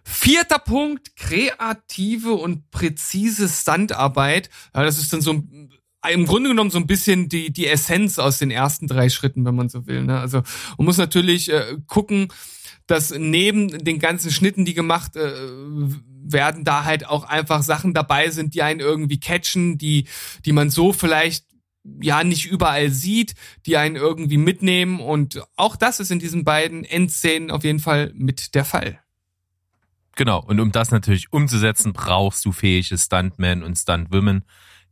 Vierter 0.04 0.58
Punkt, 0.58 1.16
kreative 1.16 2.32
und 2.32 2.70
präzise 2.70 3.48
Standarbeit. 3.48 4.48
Ja, 4.74 4.84
das 4.84 4.98
ist 4.98 5.12
dann 5.12 5.20
so 5.20 5.32
ein 5.32 5.70
im 6.08 6.24
Grunde 6.24 6.48
genommen 6.48 6.70
so 6.70 6.78
ein 6.78 6.86
bisschen 6.86 7.28
die, 7.28 7.52
die 7.52 7.66
Essenz 7.66 8.18
aus 8.18 8.38
den 8.38 8.50
ersten 8.50 8.86
drei 8.86 9.10
Schritten, 9.10 9.44
wenn 9.44 9.54
man 9.54 9.68
so 9.68 9.86
will. 9.86 10.02
Ne? 10.02 10.18
Also 10.18 10.42
man 10.78 10.86
muss 10.86 10.96
natürlich 10.96 11.52
äh, 11.52 11.76
gucken, 11.88 12.28
dass 12.86 13.10
neben 13.10 13.84
den 13.84 13.98
ganzen 13.98 14.30
Schnitten, 14.30 14.64
die 14.64 14.72
gemacht 14.72 15.14
äh, 15.16 15.30
werden, 16.32 16.64
da 16.64 16.84
halt 16.84 17.06
auch 17.06 17.24
einfach 17.24 17.62
Sachen 17.62 17.94
dabei 17.94 18.30
sind, 18.30 18.54
die 18.54 18.62
einen 18.62 18.80
irgendwie 18.80 19.20
catchen, 19.20 19.78
die, 19.78 20.06
die 20.44 20.52
man 20.52 20.70
so 20.70 20.92
vielleicht 20.92 21.44
ja 22.00 22.24
nicht 22.24 22.46
überall 22.46 22.90
sieht, 22.90 23.34
die 23.66 23.76
einen 23.76 23.96
irgendwie 23.96 24.36
mitnehmen 24.36 25.00
und 25.00 25.42
auch 25.56 25.76
das 25.76 26.00
ist 26.00 26.10
in 26.10 26.18
diesen 26.18 26.44
beiden 26.44 26.84
Endszenen 26.84 27.50
auf 27.50 27.64
jeden 27.64 27.80
Fall 27.80 28.12
mit 28.14 28.54
der 28.54 28.64
Fall. 28.64 29.00
Genau, 30.16 30.42
und 30.44 30.60
um 30.60 30.72
das 30.72 30.90
natürlich 30.90 31.32
umzusetzen, 31.32 31.92
brauchst 31.92 32.44
du 32.44 32.52
fähige 32.52 32.98
Stuntmen 32.98 33.62
und 33.62 33.76
Stuntwomen, 33.76 34.44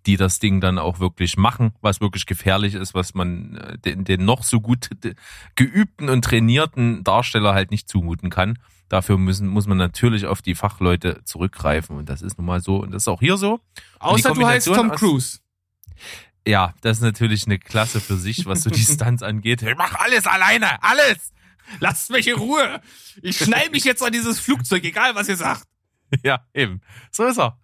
die 0.06 0.16
das 0.16 0.38
Ding 0.38 0.60
dann 0.60 0.78
auch 0.78 1.00
wirklich 1.00 1.36
machen, 1.36 1.72
was 1.82 2.00
wirklich 2.00 2.24
gefährlich 2.24 2.74
ist, 2.74 2.94
was 2.94 3.14
man 3.14 3.56
äh, 3.56 3.78
den, 3.78 4.04
den 4.04 4.24
noch 4.24 4.42
so 4.42 4.60
gut 4.60 4.88
geübten 5.54 6.08
und 6.08 6.24
trainierten 6.24 7.04
Darsteller 7.04 7.52
halt 7.52 7.70
nicht 7.70 7.88
zumuten 7.88 8.30
kann. 8.30 8.58
Dafür 8.88 9.18
müssen, 9.18 9.48
muss 9.48 9.66
man 9.66 9.76
natürlich 9.76 10.26
auf 10.26 10.40
die 10.40 10.54
Fachleute 10.54 11.22
zurückgreifen 11.24 11.96
und 11.96 12.08
das 12.08 12.22
ist 12.22 12.38
nun 12.38 12.46
mal 12.46 12.60
so 12.60 12.76
und 12.76 12.92
das 12.92 13.02
ist 13.02 13.08
auch 13.08 13.20
hier 13.20 13.36
so. 13.36 13.60
Außer 13.98 14.32
du 14.32 14.46
heißt 14.46 14.66
Tom 14.66 14.90
Cruise. 14.90 15.40
Ja, 16.46 16.72
das 16.80 16.98
ist 16.98 17.02
natürlich 17.02 17.46
eine 17.46 17.58
Klasse 17.58 18.00
für 18.00 18.16
sich, 18.16 18.46
was 18.46 18.62
so 18.62 18.70
die 18.70 18.80
Stunts 18.84 19.22
angeht. 19.22 19.62
Ich 19.62 19.76
mach 19.76 19.94
alles 19.96 20.26
alleine, 20.26 20.82
alles! 20.82 21.32
Lasst 21.80 22.10
mich 22.10 22.26
in 22.28 22.36
Ruhe! 22.36 22.80
Ich 23.20 23.36
schnall 23.36 23.68
mich 23.70 23.84
jetzt 23.84 24.02
an 24.02 24.12
dieses 24.12 24.40
Flugzeug, 24.40 24.82
egal 24.84 25.14
was 25.14 25.28
ihr 25.28 25.36
sagt. 25.36 25.64
Ja, 26.22 26.46
eben. 26.54 26.80
So 27.10 27.26
ist 27.26 27.38
er. 27.38 27.58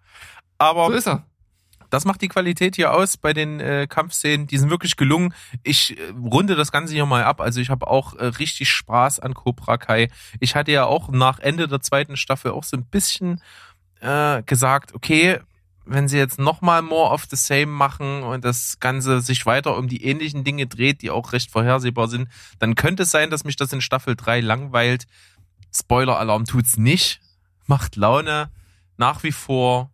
Aber 0.59 0.85
so 0.85 0.93
ist 0.93 1.07
er. 1.07 1.25
Das 1.95 2.03
macht 2.03 2.21
die 2.21 2.27
Qualität 2.27 2.75
hier 2.75 2.93
aus 2.93 3.15
bei 3.15 3.31
den 3.31 3.61
äh, 3.61 3.87
Kampfszenen. 3.89 4.47
Die 4.47 4.57
sind 4.57 4.69
wirklich 4.69 4.97
gelungen. 4.97 5.33
Ich 5.63 5.97
äh, 5.97 6.09
runde 6.09 6.55
das 6.55 6.73
Ganze 6.73 6.93
hier 6.93 7.05
mal 7.05 7.23
ab. 7.23 7.39
Also 7.39 7.61
ich 7.61 7.69
habe 7.69 7.87
auch 7.87 8.15
äh, 8.15 8.25
richtig 8.25 8.69
Spaß 8.69 9.21
an 9.21 9.33
Cobra 9.33 9.77
Kai. 9.77 10.09
Ich 10.41 10.55
hatte 10.55 10.73
ja 10.73 10.83
auch 10.83 11.07
nach 11.07 11.39
Ende 11.39 11.69
der 11.69 11.79
zweiten 11.79 12.17
Staffel 12.17 12.51
auch 12.51 12.65
so 12.65 12.75
ein 12.75 12.83
bisschen 12.83 13.41
äh, 14.01 14.43
gesagt, 14.43 14.93
okay, 14.93 15.39
wenn 15.85 16.09
sie 16.09 16.17
jetzt 16.17 16.37
nochmal 16.37 16.81
more 16.81 17.13
of 17.13 17.27
the 17.29 17.37
same 17.37 17.67
machen 17.67 18.23
und 18.23 18.43
das 18.43 18.81
Ganze 18.81 19.21
sich 19.21 19.45
weiter 19.45 19.77
um 19.77 19.87
die 19.87 20.03
ähnlichen 20.03 20.43
Dinge 20.43 20.67
dreht, 20.67 21.01
die 21.01 21.11
auch 21.11 21.31
recht 21.31 21.49
vorhersehbar 21.49 22.09
sind, 22.09 22.27
dann 22.59 22.75
könnte 22.75 23.03
es 23.03 23.11
sein, 23.11 23.29
dass 23.29 23.45
mich 23.45 23.55
das 23.55 23.71
in 23.71 23.79
Staffel 23.79 24.17
3 24.17 24.41
langweilt. 24.41 25.07
Spoiler-Alarm 25.73 26.43
tut's 26.43 26.75
nicht. 26.75 27.21
Macht 27.67 27.95
Laune. 27.95 28.51
Nach 28.97 29.23
wie 29.23 29.31
vor 29.31 29.91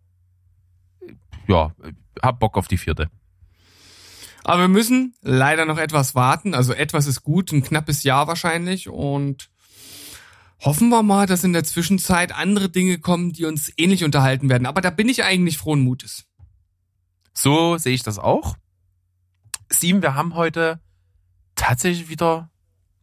ja, 1.48 1.72
hab 2.20 2.40
Bock 2.40 2.56
auf 2.56 2.68
die 2.68 2.78
vierte. 2.78 3.10
Aber 4.44 4.62
wir 4.62 4.68
müssen 4.68 5.14
leider 5.22 5.64
noch 5.64 5.78
etwas 5.78 6.14
warten. 6.14 6.54
Also 6.54 6.72
etwas 6.72 7.06
ist 7.06 7.22
gut, 7.22 7.52
ein 7.52 7.62
knappes 7.62 8.02
Jahr 8.02 8.26
wahrscheinlich. 8.26 8.88
Und 8.88 9.50
hoffen 10.60 10.88
wir 10.88 11.02
mal, 11.02 11.26
dass 11.26 11.44
in 11.44 11.52
der 11.52 11.64
Zwischenzeit 11.64 12.32
andere 12.32 12.68
Dinge 12.68 12.98
kommen, 12.98 13.32
die 13.32 13.44
uns 13.44 13.72
ähnlich 13.76 14.04
unterhalten 14.04 14.48
werden. 14.48 14.66
Aber 14.66 14.80
da 14.80 14.90
bin 14.90 15.08
ich 15.08 15.22
eigentlich 15.24 15.58
frohen 15.58 15.80
Mutes. 15.80 16.24
So 17.34 17.78
sehe 17.78 17.94
ich 17.94 18.02
das 18.02 18.18
auch. 18.18 18.56
Steven, 19.70 20.02
wir 20.02 20.14
haben 20.14 20.34
heute 20.34 20.80
tatsächlich 21.54 22.08
wieder 22.08 22.50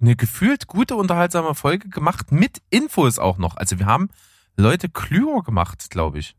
eine 0.01 0.15
gefühlt 0.15 0.67
gute, 0.67 0.95
unterhaltsame 0.95 1.55
Folge 1.55 1.89
gemacht, 1.89 2.31
mit 2.31 2.61
Infos 2.69 3.19
auch 3.19 3.37
noch. 3.37 3.57
Also 3.57 3.79
wir 3.79 3.85
haben 3.85 4.09
Leute 4.55 4.89
klüger 4.89 5.41
gemacht, 5.41 5.89
glaube 5.89 6.19
ich. 6.19 6.35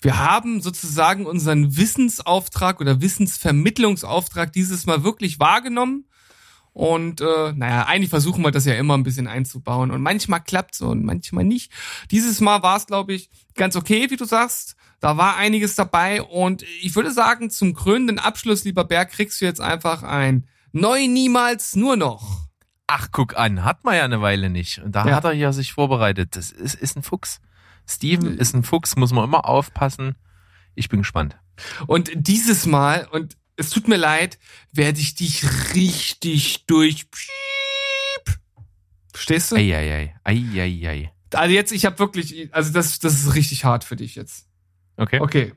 Wir 0.00 0.18
haben 0.18 0.62
sozusagen 0.62 1.26
unseren 1.26 1.76
Wissensauftrag 1.76 2.80
oder 2.80 3.00
Wissensvermittlungsauftrag 3.00 4.52
dieses 4.52 4.86
Mal 4.86 5.04
wirklich 5.04 5.38
wahrgenommen. 5.38 6.06
Und 6.72 7.20
äh, 7.20 7.52
naja, 7.52 7.86
eigentlich 7.86 8.10
versuchen 8.10 8.42
wir 8.42 8.52
das 8.52 8.64
ja 8.64 8.74
immer 8.74 8.96
ein 8.96 9.02
bisschen 9.02 9.26
einzubauen. 9.26 9.90
Und 9.90 10.02
manchmal 10.02 10.40
klappt's 10.42 10.80
und 10.80 11.04
manchmal 11.04 11.44
nicht. 11.44 11.72
Dieses 12.10 12.40
Mal 12.40 12.62
war 12.62 12.76
es, 12.76 12.86
glaube 12.86 13.12
ich, 13.12 13.30
ganz 13.54 13.76
okay, 13.76 14.10
wie 14.10 14.16
du 14.16 14.24
sagst. 14.24 14.76
Da 15.00 15.16
war 15.16 15.36
einiges 15.36 15.74
dabei. 15.74 16.22
Und 16.22 16.62
ich 16.80 16.94
würde 16.94 17.10
sagen, 17.10 17.50
zum 17.50 17.74
krönenden 17.74 18.18
Abschluss, 18.18 18.64
lieber 18.64 18.84
Berg, 18.84 19.10
kriegst 19.10 19.40
du 19.40 19.44
jetzt 19.44 19.60
einfach 19.60 20.02
ein 20.02 20.46
Neu 20.72 21.08
niemals 21.08 21.74
nur 21.74 21.96
noch. 21.96 22.48
Ach, 22.86 23.08
guck 23.10 23.36
an, 23.36 23.64
hat 23.64 23.84
man 23.84 23.96
ja 23.96 24.04
eine 24.04 24.20
Weile 24.20 24.50
nicht. 24.50 24.78
Und 24.78 24.94
da 24.94 25.06
ja. 25.06 25.16
hat 25.16 25.24
er 25.24 25.32
ja 25.32 25.52
sich 25.52 25.72
vorbereitet. 25.72 26.36
Das 26.36 26.50
ist, 26.50 26.74
ist 26.74 26.96
ein 26.96 27.02
Fuchs. 27.02 27.40
Steven 27.90 28.38
ist 28.38 28.54
ein 28.54 28.62
Fuchs, 28.62 28.96
muss 28.96 29.12
man 29.12 29.24
immer 29.24 29.46
aufpassen. 29.46 30.14
Ich 30.74 30.88
bin 30.88 31.00
gespannt. 31.00 31.36
Und 31.86 32.10
dieses 32.14 32.66
Mal, 32.66 33.06
und 33.10 33.36
es 33.56 33.70
tut 33.70 33.88
mir 33.88 33.96
leid, 33.96 34.38
werde 34.72 35.00
ich 35.00 35.14
dich 35.14 35.44
richtig 35.74 36.66
durch. 36.66 37.06
Verstehst 39.12 39.52
du? 39.52 39.56
Eieiei. 39.56 40.14
Eieiei. 40.24 41.12
Also 41.34 41.54
jetzt, 41.54 41.72
ich 41.72 41.84
habe 41.84 41.98
wirklich, 41.98 42.52
also 42.54 42.72
das, 42.72 42.98
das 42.98 43.14
ist 43.14 43.34
richtig 43.34 43.64
hart 43.64 43.84
für 43.84 43.96
dich 43.96 44.14
jetzt. 44.14 44.48
Okay. 44.96 45.20
Okay. 45.20 45.52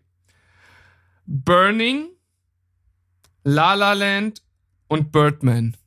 Burning, 1.26 2.10
La 3.44 3.74
La 3.74 3.94
Land 3.94 4.42
und 4.88 5.12
Birdman. 5.12 5.78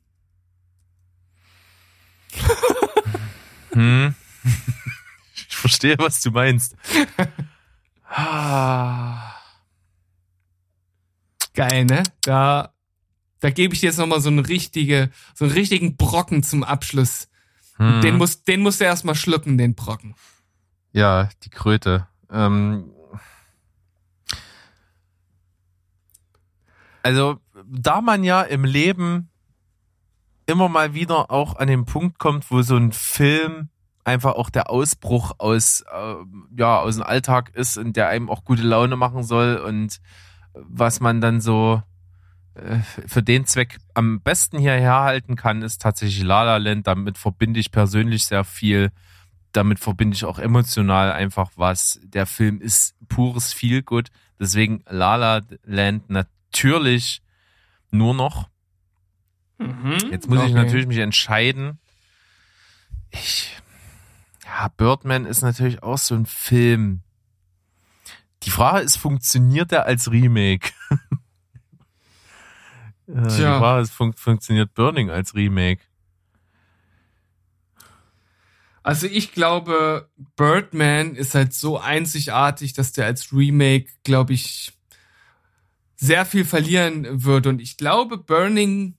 hm. 3.71 4.15
Ich 5.57 5.61
verstehe, 5.61 5.97
was 5.97 6.21
du 6.21 6.29
meinst. 6.29 6.75
Geil, 11.55 11.85
ne? 11.85 12.03
Da, 12.21 12.71
da 13.39 13.49
gebe 13.49 13.73
ich 13.73 13.79
dir 13.79 13.87
jetzt 13.87 13.97
nochmal 13.97 14.21
so 14.21 14.29
einen 14.29 14.37
richtige, 14.37 15.09
so 15.33 15.45
einen 15.45 15.55
richtigen 15.55 15.97
Brocken 15.97 16.43
zum 16.43 16.63
Abschluss. 16.63 17.27
Hm. 17.77 18.01
Den 18.01 18.17
muss, 18.17 18.43
den 18.43 18.61
musst 18.61 18.81
du 18.81 18.85
erstmal 18.85 19.15
schlucken, 19.15 19.57
den 19.57 19.73
Brocken. 19.73 20.13
Ja, 20.91 21.27
die 21.43 21.49
Kröte. 21.49 22.07
Ähm, 22.29 22.91
also, 27.01 27.39
da 27.65 28.01
man 28.01 28.23
ja 28.23 28.43
im 28.43 28.63
Leben 28.63 29.31
immer 30.45 30.69
mal 30.69 30.93
wieder 30.93 31.31
auch 31.31 31.55
an 31.55 31.67
den 31.67 31.85
Punkt 31.85 32.19
kommt, 32.19 32.51
wo 32.51 32.61
so 32.61 32.77
ein 32.77 32.91
Film 32.91 33.69
einfach 34.07 34.35
auch 34.35 34.49
der 34.49 34.69
Ausbruch 34.69 35.33
aus, 35.37 35.81
äh, 35.81 36.15
ja, 36.57 36.79
aus 36.79 36.95
dem 36.95 37.03
Alltag 37.03 37.51
ist 37.53 37.77
und 37.77 37.97
der 37.97 38.07
einem 38.07 38.29
auch 38.29 38.45
gute 38.45 38.63
Laune 38.63 38.95
machen 38.95 39.23
soll 39.23 39.57
und 39.57 39.99
was 40.53 41.01
man 41.01 41.19
dann 41.19 41.41
so 41.41 41.83
äh, 42.55 42.79
für 43.05 43.21
den 43.21 43.45
Zweck 43.45 43.77
am 43.93 44.21
besten 44.21 44.57
hierher 44.59 45.01
halten 45.01 45.35
kann, 45.35 45.61
ist 45.61 45.81
tatsächlich 45.81 46.23
La 46.23 46.43
La 46.43 46.57
Land. 46.57 46.87
Damit 46.87 47.17
verbinde 47.17 47.59
ich 47.59 47.71
persönlich 47.71 48.25
sehr 48.25 48.45
viel. 48.45 48.91
Damit 49.51 49.79
verbinde 49.79 50.15
ich 50.15 50.23
auch 50.23 50.39
emotional 50.39 51.11
einfach 51.11 51.51
was. 51.55 51.99
Der 52.03 52.25
Film 52.25 52.61
ist 52.61 52.95
pures 53.09 53.51
Feelgood. 53.51 54.09
Deswegen 54.39 54.83
La 54.87 55.17
La 55.17 55.41
Land 55.63 56.09
natürlich 56.09 57.21
nur 57.91 58.13
noch. 58.13 58.47
Mhm, 59.57 59.97
Jetzt 60.11 60.29
muss 60.29 60.39
okay. 60.39 60.47
ich 60.47 60.53
natürlich 60.53 60.87
mich 60.87 60.99
entscheiden. 60.99 61.79
Ich 63.11 63.57
ja, 64.47 64.69
Birdman 64.69 65.25
ist 65.25 65.41
natürlich 65.41 65.83
auch 65.83 65.97
so 65.97 66.15
ein 66.15 66.25
Film. 66.25 67.01
Die 68.43 68.49
Frage 68.49 68.85
ist, 68.85 68.97
funktioniert 68.97 69.71
er 69.71 69.85
als 69.85 70.09
Remake? 70.09 70.71
Tja. 73.07 73.27
Die 73.27 73.59
Frage 73.59 73.81
ist, 73.83 73.91
fun 73.91 74.13
funktioniert 74.13 74.73
Burning 74.73 75.09
als 75.09 75.33
Remake? 75.33 75.81
Also 78.83 79.07
ich 79.07 79.33
glaube, 79.33 80.09
Birdman 80.37 81.15
ist 81.15 81.35
halt 81.35 81.53
so 81.53 81.77
einzigartig, 81.77 82.73
dass 82.73 82.93
der 82.93 83.05
als 83.05 83.33
Remake, 83.33 83.87
glaube 84.03 84.33
ich, 84.33 84.71
sehr 85.97 86.25
viel 86.25 86.45
verlieren 86.45 87.25
würde. 87.25 87.49
Und 87.49 87.61
ich 87.61 87.75
glaube, 87.75 88.17
Burning 88.17 88.95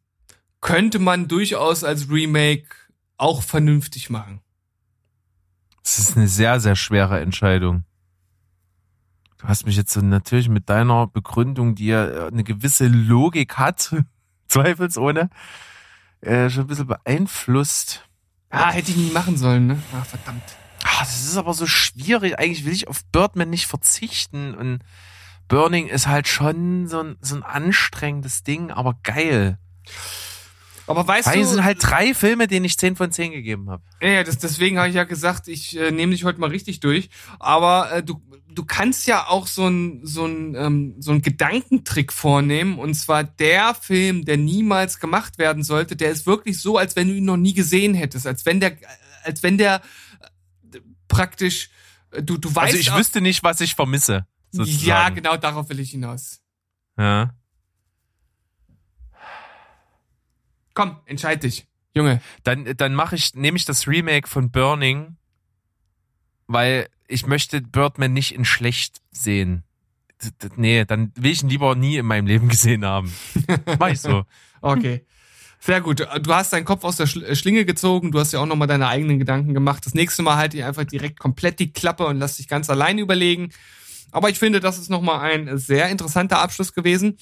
könnte 0.60 0.98
man 0.98 1.28
durchaus 1.28 1.84
als 1.84 2.10
Remake 2.10 2.68
auch 3.16 3.42
vernünftig 3.42 4.10
machen. 4.10 4.42
Das 5.88 5.98
ist 5.98 6.18
eine 6.18 6.28
sehr, 6.28 6.60
sehr 6.60 6.76
schwere 6.76 7.18
Entscheidung. 7.18 7.84
Du 9.38 9.48
hast 9.48 9.64
mich 9.64 9.74
jetzt 9.74 9.90
so 9.90 10.02
natürlich 10.02 10.50
mit 10.50 10.68
deiner 10.68 11.06
Begründung, 11.06 11.76
die 11.76 11.86
ja 11.86 12.26
eine 12.26 12.44
gewisse 12.44 12.88
Logik 12.88 13.56
hat, 13.56 13.96
zweifelsohne, 14.48 15.30
äh, 16.20 16.50
schon 16.50 16.64
ein 16.64 16.66
bisschen 16.66 16.88
beeinflusst. 16.88 18.06
Ah, 18.50 18.70
hätte 18.70 18.90
ich 18.90 18.98
nie 18.98 19.12
machen 19.12 19.38
sollen, 19.38 19.66
ne? 19.66 19.82
Ah, 19.94 20.04
verdammt. 20.04 20.42
Ah, 20.84 21.00
das 21.00 21.24
ist 21.24 21.38
aber 21.38 21.54
so 21.54 21.66
schwierig. 21.66 22.38
Eigentlich 22.38 22.66
will 22.66 22.74
ich 22.74 22.88
auf 22.88 23.02
Birdman 23.06 23.48
nicht 23.48 23.66
verzichten 23.66 24.54
und 24.54 24.80
Burning 25.48 25.86
ist 25.86 26.06
halt 26.06 26.28
schon 26.28 26.86
so 26.86 27.00
ein, 27.00 27.16
so 27.22 27.34
ein 27.34 27.42
anstrengendes 27.42 28.42
Ding, 28.42 28.70
aber 28.70 28.98
geil. 29.02 29.58
Aber 30.88 31.06
weißt 31.06 31.28
Weil 31.28 31.36
du, 31.36 31.42
es 31.42 31.50
sind 31.50 31.64
halt 31.64 31.78
drei 31.80 32.14
Filme, 32.14 32.46
denen 32.48 32.64
ich 32.64 32.78
10 32.78 32.96
von 32.96 33.12
10 33.12 33.32
gegeben 33.32 33.70
habe. 33.70 33.82
Ja, 34.00 34.24
das, 34.24 34.38
deswegen 34.38 34.78
habe 34.78 34.88
ich 34.88 34.94
ja 34.94 35.04
gesagt, 35.04 35.46
ich 35.48 35.76
äh, 35.78 35.90
nehme 35.90 36.12
dich 36.12 36.24
heute 36.24 36.40
mal 36.40 36.48
richtig 36.50 36.80
durch. 36.80 37.10
Aber 37.38 37.92
äh, 37.92 38.02
du, 38.02 38.22
du 38.48 38.64
kannst 38.64 39.06
ja 39.06 39.26
auch 39.28 39.46
so 39.46 39.66
ein 39.68 40.00
so 40.04 40.24
ein 40.26 40.54
ähm, 40.54 40.94
so 40.98 41.12
ein 41.12 41.20
Gedankentrick 41.22 42.12
vornehmen. 42.12 42.78
Und 42.78 42.94
zwar 42.94 43.22
der 43.24 43.74
Film, 43.74 44.24
der 44.24 44.38
niemals 44.38 44.98
gemacht 44.98 45.38
werden 45.38 45.62
sollte, 45.62 45.94
der 45.94 46.10
ist 46.10 46.26
wirklich 46.26 46.60
so, 46.60 46.78
als 46.78 46.96
wenn 46.96 47.08
du 47.08 47.14
ihn 47.14 47.24
noch 47.26 47.36
nie 47.36 47.54
gesehen 47.54 47.94
hättest, 47.94 48.26
als 48.26 48.46
wenn 48.46 48.58
der, 48.60 48.76
als 49.24 49.42
wenn 49.42 49.58
der 49.58 49.82
äh, 50.72 50.78
praktisch 51.08 51.70
äh, 52.12 52.22
du 52.22 52.38
du 52.38 52.48
weißt. 52.54 52.68
Also 52.68 52.78
ich 52.78 52.90
auch- 52.92 52.98
wüsste 52.98 53.20
nicht, 53.20 53.42
was 53.42 53.60
ich 53.60 53.74
vermisse. 53.74 54.26
Sozusagen. 54.50 54.86
ja, 54.86 55.08
genau 55.10 55.36
darauf 55.36 55.68
will 55.68 55.80
ich 55.80 55.90
hinaus. 55.90 56.40
Ja. 56.98 57.34
Komm, 60.78 60.96
entscheid 61.06 61.42
dich, 61.42 61.66
Junge. 61.92 62.20
Dann, 62.44 62.76
dann 62.76 62.94
mache 62.94 63.16
ich, 63.16 63.34
nehme 63.34 63.56
ich 63.58 63.64
das 63.64 63.88
Remake 63.88 64.28
von 64.28 64.52
Burning, 64.52 65.16
weil 66.46 66.88
ich 67.08 67.26
möchte 67.26 67.60
Birdman 67.60 68.12
nicht 68.12 68.32
in 68.32 68.44
schlecht 68.44 68.98
sehen. 69.10 69.64
D- 70.22 70.48
Nee, 70.54 70.84
dann 70.84 71.10
will 71.16 71.32
ich 71.32 71.42
ihn 71.42 71.48
lieber 71.48 71.74
nie 71.74 71.96
in 71.96 72.06
meinem 72.06 72.26
Leben 72.26 72.48
gesehen 72.54 72.84
haben. 72.84 73.12
Mach 73.80 73.88
ich 73.88 74.00
so. 74.00 74.24
Okay. 74.60 75.04
Sehr 75.60 75.80
gut. 75.80 75.98
Du 75.98 76.32
hast 76.32 76.52
deinen 76.52 76.64
Kopf 76.64 76.84
aus 76.84 76.94
der 76.96 77.06
äh, 77.06 77.34
Schlinge 77.34 77.64
gezogen. 77.64 78.12
Du 78.12 78.20
hast 78.20 78.32
ja 78.32 78.38
auch 78.38 78.46
nochmal 78.46 78.68
deine 78.68 78.86
eigenen 78.86 79.18
Gedanken 79.18 79.54
gemacht. 79.54 79.84
Das 79.84 79.94
nächste 79.94 80.22
Mal 80.22 80.36
halt 80.36 80.52
dir 80.52 80.68
einfach 80.68 80.84
direkt 80.84 81.18
komplett 81.18 81.58
die 81.58 81.72
Klappe 81.72 82.06
und 82.06 82.18
lass 82.20 82.36
dich 82.36 82.46
ganz 82.46 82.70
allein 82.70 82.98
überlegen. 82.98 83.50
Aber 84.12 84.30
ich 84.30 84.38
finde, 84.38 84.60
das 84.60 84.78
ist 84.78 84.90
nochmal 84.90 85.18
ein 85.32 85.58
sehr 85.58 85.88
interessanter 85.88 86.38
Abschluss 86.38 86.72
gewesen. 86.72 87.18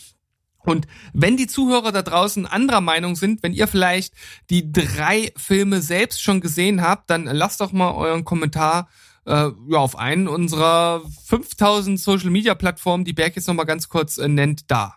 Und 0.66 0.86
wenn 1.12 1.36
die 1.36 1.46
Zuhörer 1.46 1.92
da 1.92 2.02
draußen 2.02 2.44
anderer 2.44 2.80
Meinung 2.80 3.16
sind, 3.16 3.42
wenn 3.42 3.54
ihr 3.54 3.68
vielleicht 3.68 4.12
die 4.50 4.72
drei 4.72 5.32
Filme 5.36 5.80
selbst 5.80 6.20
schon 6.22 6.40
gesehen 6.40 6.82
habt, 6.82 7.08
dann 7.08 7.24
lasst 7.24 7.60
doch 7.60 7.72
mal 7.72 7.92
euren 7.92 8.24
Kommentar 8.24 8.88
äh, 9.26 9.50
ja, 9.68 9.78
auf 9.78 9.96
einen 9.96 10.28
unserer 10.28 11.02
5000 11.26 11.98
Social 11.98 12.30
Media 12.30 12.54
Plattformen, 12.54 13.04
die 13.04 13.12
Berg 13.12 13.36
jetzt 13.36 13.46
nochmal 13.46 13.66
ganz 13.66 13.88
kurz 13.88 14.18
äh, 14.18 14.28
nennt, 14.28 14.70
da. 14.70 14.96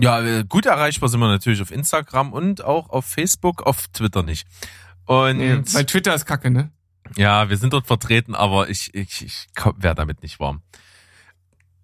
Ja, 0.00 0.20
äh, 0.22 0.44
gut 0.48 0.66
erreichbar 0.66 1.08
sind 1.08 1.20
wir 1.20 1.28
natürlich 1.28 1.60
auf 1.60 1.70
Instagram 1.70 2.32
und 2.32 2.64
auch 2.64 2.88
auf 2.88 3.04
Facebook, 3.04 3.62
auf 3.62 3.88
Twitter 3.88 4.22
nicht. 4.22 4.46
Und 5.04 5.38
Nee, 5.38 5.60
weil 5.72 5.86
Twitter 5.86 6.14
ist 6.14 6.24
kacke, 6.24 6.50
ne? 6.50 6.70
ja, 7.16 7.48
wir 7.48 7.56
sind 7.56 7.72
dort 7.72 7.86
vertreten, 7.86 8.34
aber 8.34 8.68
ich, 8.68 8.94
ich, 8.94 9.24
ich 9.24 9.46
wäre 9.76 9.94
damit 9.94 10.22
nicht 10.22 10.40
warm. 10.40 10.62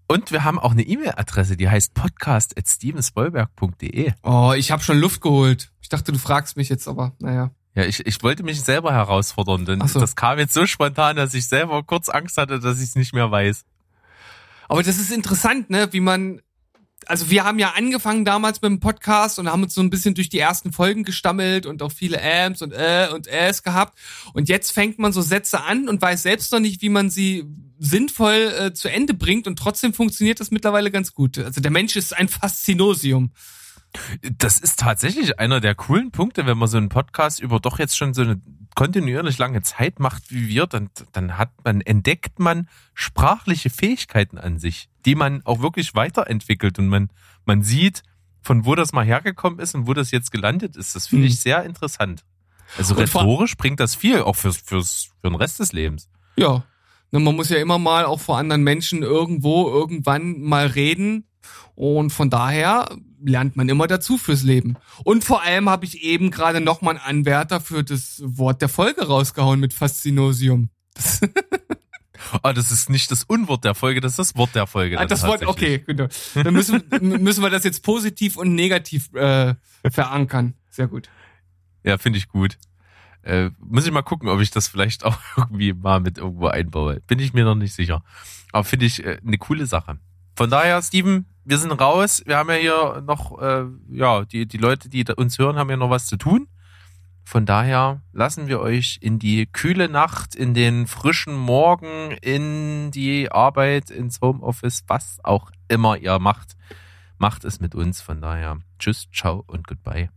Und 0.07 0.33
wir 0.33 0.45
haben 0.45 0.59
auch 0.59 0.73
eine 0.73 0.83
E-Mail-Adresse, 0.83 1.57
die 1.57 1.67
heißt 1.69 1.95
podcast.stevensbollberg.de. 1.95 4.13
Oh, 4.23 4.53
ich 4.57 4.71
habe 4.71 4.83
schon 4.83 4.99
Luft 4.99 5.23
geholt. 5.23 5.73
Ich 5.81 5.89
dachte, 5.89 6.13
du 6.13 6.19
fragst 6.19 6.59
mich 6.59 6.69
jetzt, 6.69 6.87
aber 6.89 7.15
naja. 7.21 7.53
Ja, 7.75 7.85
ich, 7.85 8.07
ich 8.07 8.23
wollte 8.23 8.45
mich 8.45 8.63
selber 8.63 8.93
herausfordern, 8.93 9.65
denn 9.65 9.87
so. 9.89 9.99
das 9.99 10.15
kam 10.15 10.39
jetzt 10.39 10.55
so 10.55 10.67
spontan, 10.67 11.17
dass 11.17 11.35
ich 11.35 11.49
selber 11.49 11.83
kurz 11.83 12.09
Angst 12.09 12.37
hatte, 12.37 12.61
dass 12.61 12.79
ich 12.79 12.91
es 12.91 12.97
nicht 12.97 13.13
mehr 13.13 13.31
weiß. 13.31 13.65
Aber 14.69 14.83
das 14.83 14.99
ist 14.99 15.11
interessant, 15.11 15.71
ne, 15.71 15.89
wie 15.93 16.01
man. 16.01 16.41
Also 17.07 17.29
wir 17.29 17.45
haben 17.45 17.59
ja 17.59 17.73
angefangen 17.77 18.25
damals 18.25 18.63
mit 18.63 18.71
dem 18.71 18.81
Podcast 18.81 19.39
und 19.39 19.51
haben 19.51 19.63
uns 19.63 19.75
so 19.75 19.83
ein 19.83 19.91
bisschen 19.91 20.15
durch 20.15 20.31
die 20.31 20.39
ersten 20.39 20.73
Folgen 20.73 21.05
gestammelt 21.05 21.67
und 21.67 21.83
auch 21.83 21.93
viele 21.93 22.19
Ams 22.23 22.63
und 22.63 22.73
äh 22.73 23.09
und 23.13 23.27
äs 23.27 23.63
gehabt. 23.63 23.99
Und 24.33 24.49
jetzt 24.49 24.71
fängt 24.71 24.99
man 24.99 25.13
so 25.13 25.21
Sätze 25.21 25.65
an 25.65 25.89
und 25.89 26.01
weiß 26.01 26.23
selbst 26.23 26.51
noch 26.53 26.61
nicht, 26.61 26.81
wie 26.81 26.89
man 26.89 27.11
sie 27.11 27.45
sinnvoll 27.85 28.55
äh, 28.59 28.73
zu 28.73 28.91
Ende 28.91 29.15
bringt 29.15 29.47
und 29.47 29.59
trotzdem 29.59 29.93
funktioniert 29.93 30.41
das 30.41 30.51
mittlerweile 30.51 30.91
ganz 30.91 31.13
gut. 31.13 31.39
Also 31.39 31.61
der 31.61 31.71
Mensch 31.71 31.97
ist 31.97 32.17
ein 32.17 32.29
Faszinosium. 32.29 33.33
Das 34.23 34.59
ist 34.59 34.81
tatsächlich 34.81 35.39
einer 35.39 35.61
der 35.61 35.75
coolen 35.75 36.11
Punkte, 36.11 36.47
wenn 36.47 36.59
man 36.59 36.69
so 36.69 36.79
einen 36.79 36.89
Podcast 36.89 37.41
über 37.41 37.61
doch 37.61 37.79
jetzt 37.79 37.97
schon 37.97 38.15
so 38.15 38.23
eine 38.23 38.41
kontinuierlich 38.75 39.39
lange 39.39 39.63
Zeit 39.63 40.01
macht 40.01 40.33
wie 40.33 40.49
wir, 40.49 40.67
dann, 40.67 40.91
dann 41.13 41.39
hat 41.39 41.51
man, 41.63 41.81
entdeckt 41.81 42.41
man 42.41 42.69
sprachliche 42.95 43.71
Fähigkeiten 43.71 44.39
an 44.39 44.59
sich, 44.59 44.89
die 45.05 45.15
man 45.15 45.43
auch 45.45 45.61
wirklich 45.61 45.95
weiterentwickelt 45.95 46.79
und 46.79 46.89
man, 46.89 47.11
man 47.45 47.63
sieht, 47.63 48.03
von 48.41 48.65
wo 48.65 48.75
das 48.75 48.93
mal 48.93 49.05
hergekommen 49.05 49.61
ist 49.61 49.75
und 49.75 49.87
wo 49.87 49.95
das 49.95 50.11
jetzt 50.11 50.33
gelandet 50.33 50.75
ist. 50.75 50.97
Das 50.97 51.07
finde 51.07 51.27
ich 51.27 51.41
sehr 51.41 51.65
interessant. 51.65 52.25
Also 52.77 52.95
Und 52.95 53.03
rhetorisch 53.03 53.57
bringt 53.57 53.79
das 53.79 53.95
viel, 53.95 54.23
auch 54.23 54.37
fürs, 54.37 54.57
fürs, 54.57 55.11
für 55.21 55.29
den 55.29 55.37
Rest 55.37 55.61
des 55.61 55.73
Lebens. 55.73 56.09
Ja. 56.37 56.65
Ne, 57.15 57.21
man 57.21 57.37
muss 57.37 57.49
ja 57.49 57.59
immer 57.59 57.79
mal 57.79 58.07
auch 58.07 58.19
vor 58.19 58.39
anderen 58.39 58.65
Menschen 58.65 59.05
irgendwo, 59.05 59.69
irgendwann 59.69 60.41
mal 60.41 60.67
reden. 60.67 61.29
Und 61.77 62.11
von 62.11 62.29
daher 62.29 62.89
lernt 63.25 63.55
man 63.55 63.69
immer 63.69 63.87
dazu 63.87 64.19
fürs 64.19 64.43
Leben. 64.43 64.75
Und 65.05 65.23
vor 65.23 65.43
allem 65.43 65.71
habe 65.71 65.85
ich 65.85 66.03
eben 66.03 66.33
gerade 66.33 66.61
nochmal 66.61 66.97
einen 66.97 67.19
Anwärter 67.21 67.61
für 67.61 67.85
das 67.85 68.21
Wort 68.25 68.63
der 68.63 68.69
Folge 68.69 69.07
rausgehauen 69.07 69.61
mit 69.61 69.73
Faszinosium. 69.73 70.71
Ah, 72.43 72.55
das 72.55 72.73
ist 72.73 72.89
nicht 72.89 73.11
das 73.11 73.25
Unwort 73.25 73.65
der 73.65 73.75
Folge, 73.75 74.01
das 74.01 74.13
ist 74.13 74.19
das 74.19 74.37
Wort 74.37 74.55
der 74.55 74.67
Folge. 74.67 74.99
Ah, 74.99 75.05
das 75.05 75.25
Wort, 75.25 75.47
okay, 75.47 75.85
genau. 75.87 76.07
Dann 76.35 76.55
müssen, 76.55 76.83
müssen 77.01 77.43
wir 77.43 77.51
das 77.51 77.65
jetzt 77.65 77.83
positiv 77.83 78.37
und 78.37 78.55
negativ 78.55 79.13
äh, 79.15 79.55
verankern. 79.91 80.55
Sehr 80.71 80.89
gut. 80.89 81.11
Ja, 81.83 81.99
finde 81.99 82.19
ich 82.19 82.29
gut. 82.29 82.57
Äh, 83.25 83.51
muss 83.59 83.87
ich 83.87 83.93
mal 83.93 84.03
gucken, 84.03 84.29
ob 84.29 84.41
ich 84.41 84.51
das 84.51 84.69
vielleicht 84.69 85.05
auch 85.05 85.19
irgendwie 85.37 85.73
mal 85.73 86.01
mit 86.01 86.19
irgendwo 86.19 86.49
einbaue. 86.49 87.01
Bin 87.01 87.19
ich 87.19 87.33
mir 87.33 87.45
noch 87.45 87.55
nicht 87.55 87.75
sicher. 87.75 88.03
Aber 88.53 88.65
finde 88.65 88.87
ich 88.87 89.05
äh, 89.05 89.19
eine 89.27 89.39
coole 89.39 89.67
Sache. 89.67 89.99
Von 90.37 90.51
daher, 90.51 90.83
Steven, 90.83 91.27
wir 91.45 91.59
sind 91.59 91.73
raus. 91.73 92.23
Wir 92.27 92.37
haben 92.37 92.51
ja 92.51 92.57
hier 92.57 93.03
noch, 93.07 93.41
äh, 93.41 93.65
ja, 93.91 94.25
die, 94.25 94.47
die 94.47 94.59
Leute, 94.59 94.89
die 94.89 95.05
uns 95.17 95.39
hören, 95.39 95.57
haben 95.57 95.71
ja 95.71 95.77
noch 95.77 95.91
was 95.91 96.07
zu 96.07 96.17
tun. 96.17 96.49
Von 97.25 97.47
daher 97.47 98.03
lassen 98.13 98.49
wir 98.49 98.61
euch 98.61 98.99
in 99.01 99.19
die 99.19 99.47
kühle 99.47 99.89
Nacht, 99.89 100.35
in 100.35 100.53
den 100.53 100.87
frischen 100.87 101.35
Morgen, 101.35 102.11
in 102.21 102.91
die 102.91 103.33
Arbeit, 103.33 103.91
ins 103.91 104.21
Homeoffice, 104.21 104.85
was 104.89 105.19
auch 105.23 105.51
immer 105.69 105.97
ihr 105.97 106.19
macht. 106.19 106.57
Macht 107.17 107.45
es 107.45 107.61
mit 107.61 107.75
uns. 107.75 108.03
Von 108.03 108.21
daher, 108.21 108.59
tschüss, 108.79 109.09
ciao 109.11 109.43
und 109.47 109.67
goodbye. 109.67 110.11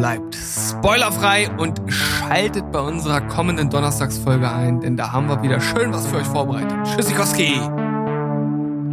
Bleibt 0.00 0.34
spoilerfrei 0.34 1.50
und 1.58 1.78
schaltet 1.92 2.72
bei 2.72 2.80
unserer 2.80 3.20
kommenden 3.20 3.68
Donnerstagsfolge 3.68 4.50
ein, 4.50 4.80
denn 4.80 4.96
da 4.96 5.12
haben 5.12 5.28
wir 5.28 5.42
wieder 5.42 5.60
schön 5.60 5.92
was 5.92 6.06
für 6.06 6.16
euch 6.16 6.26
vorbereitet. 6.26 6.72
Tschüssikowski! 6.84 7.60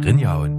Rinjauen. 0.04 0.57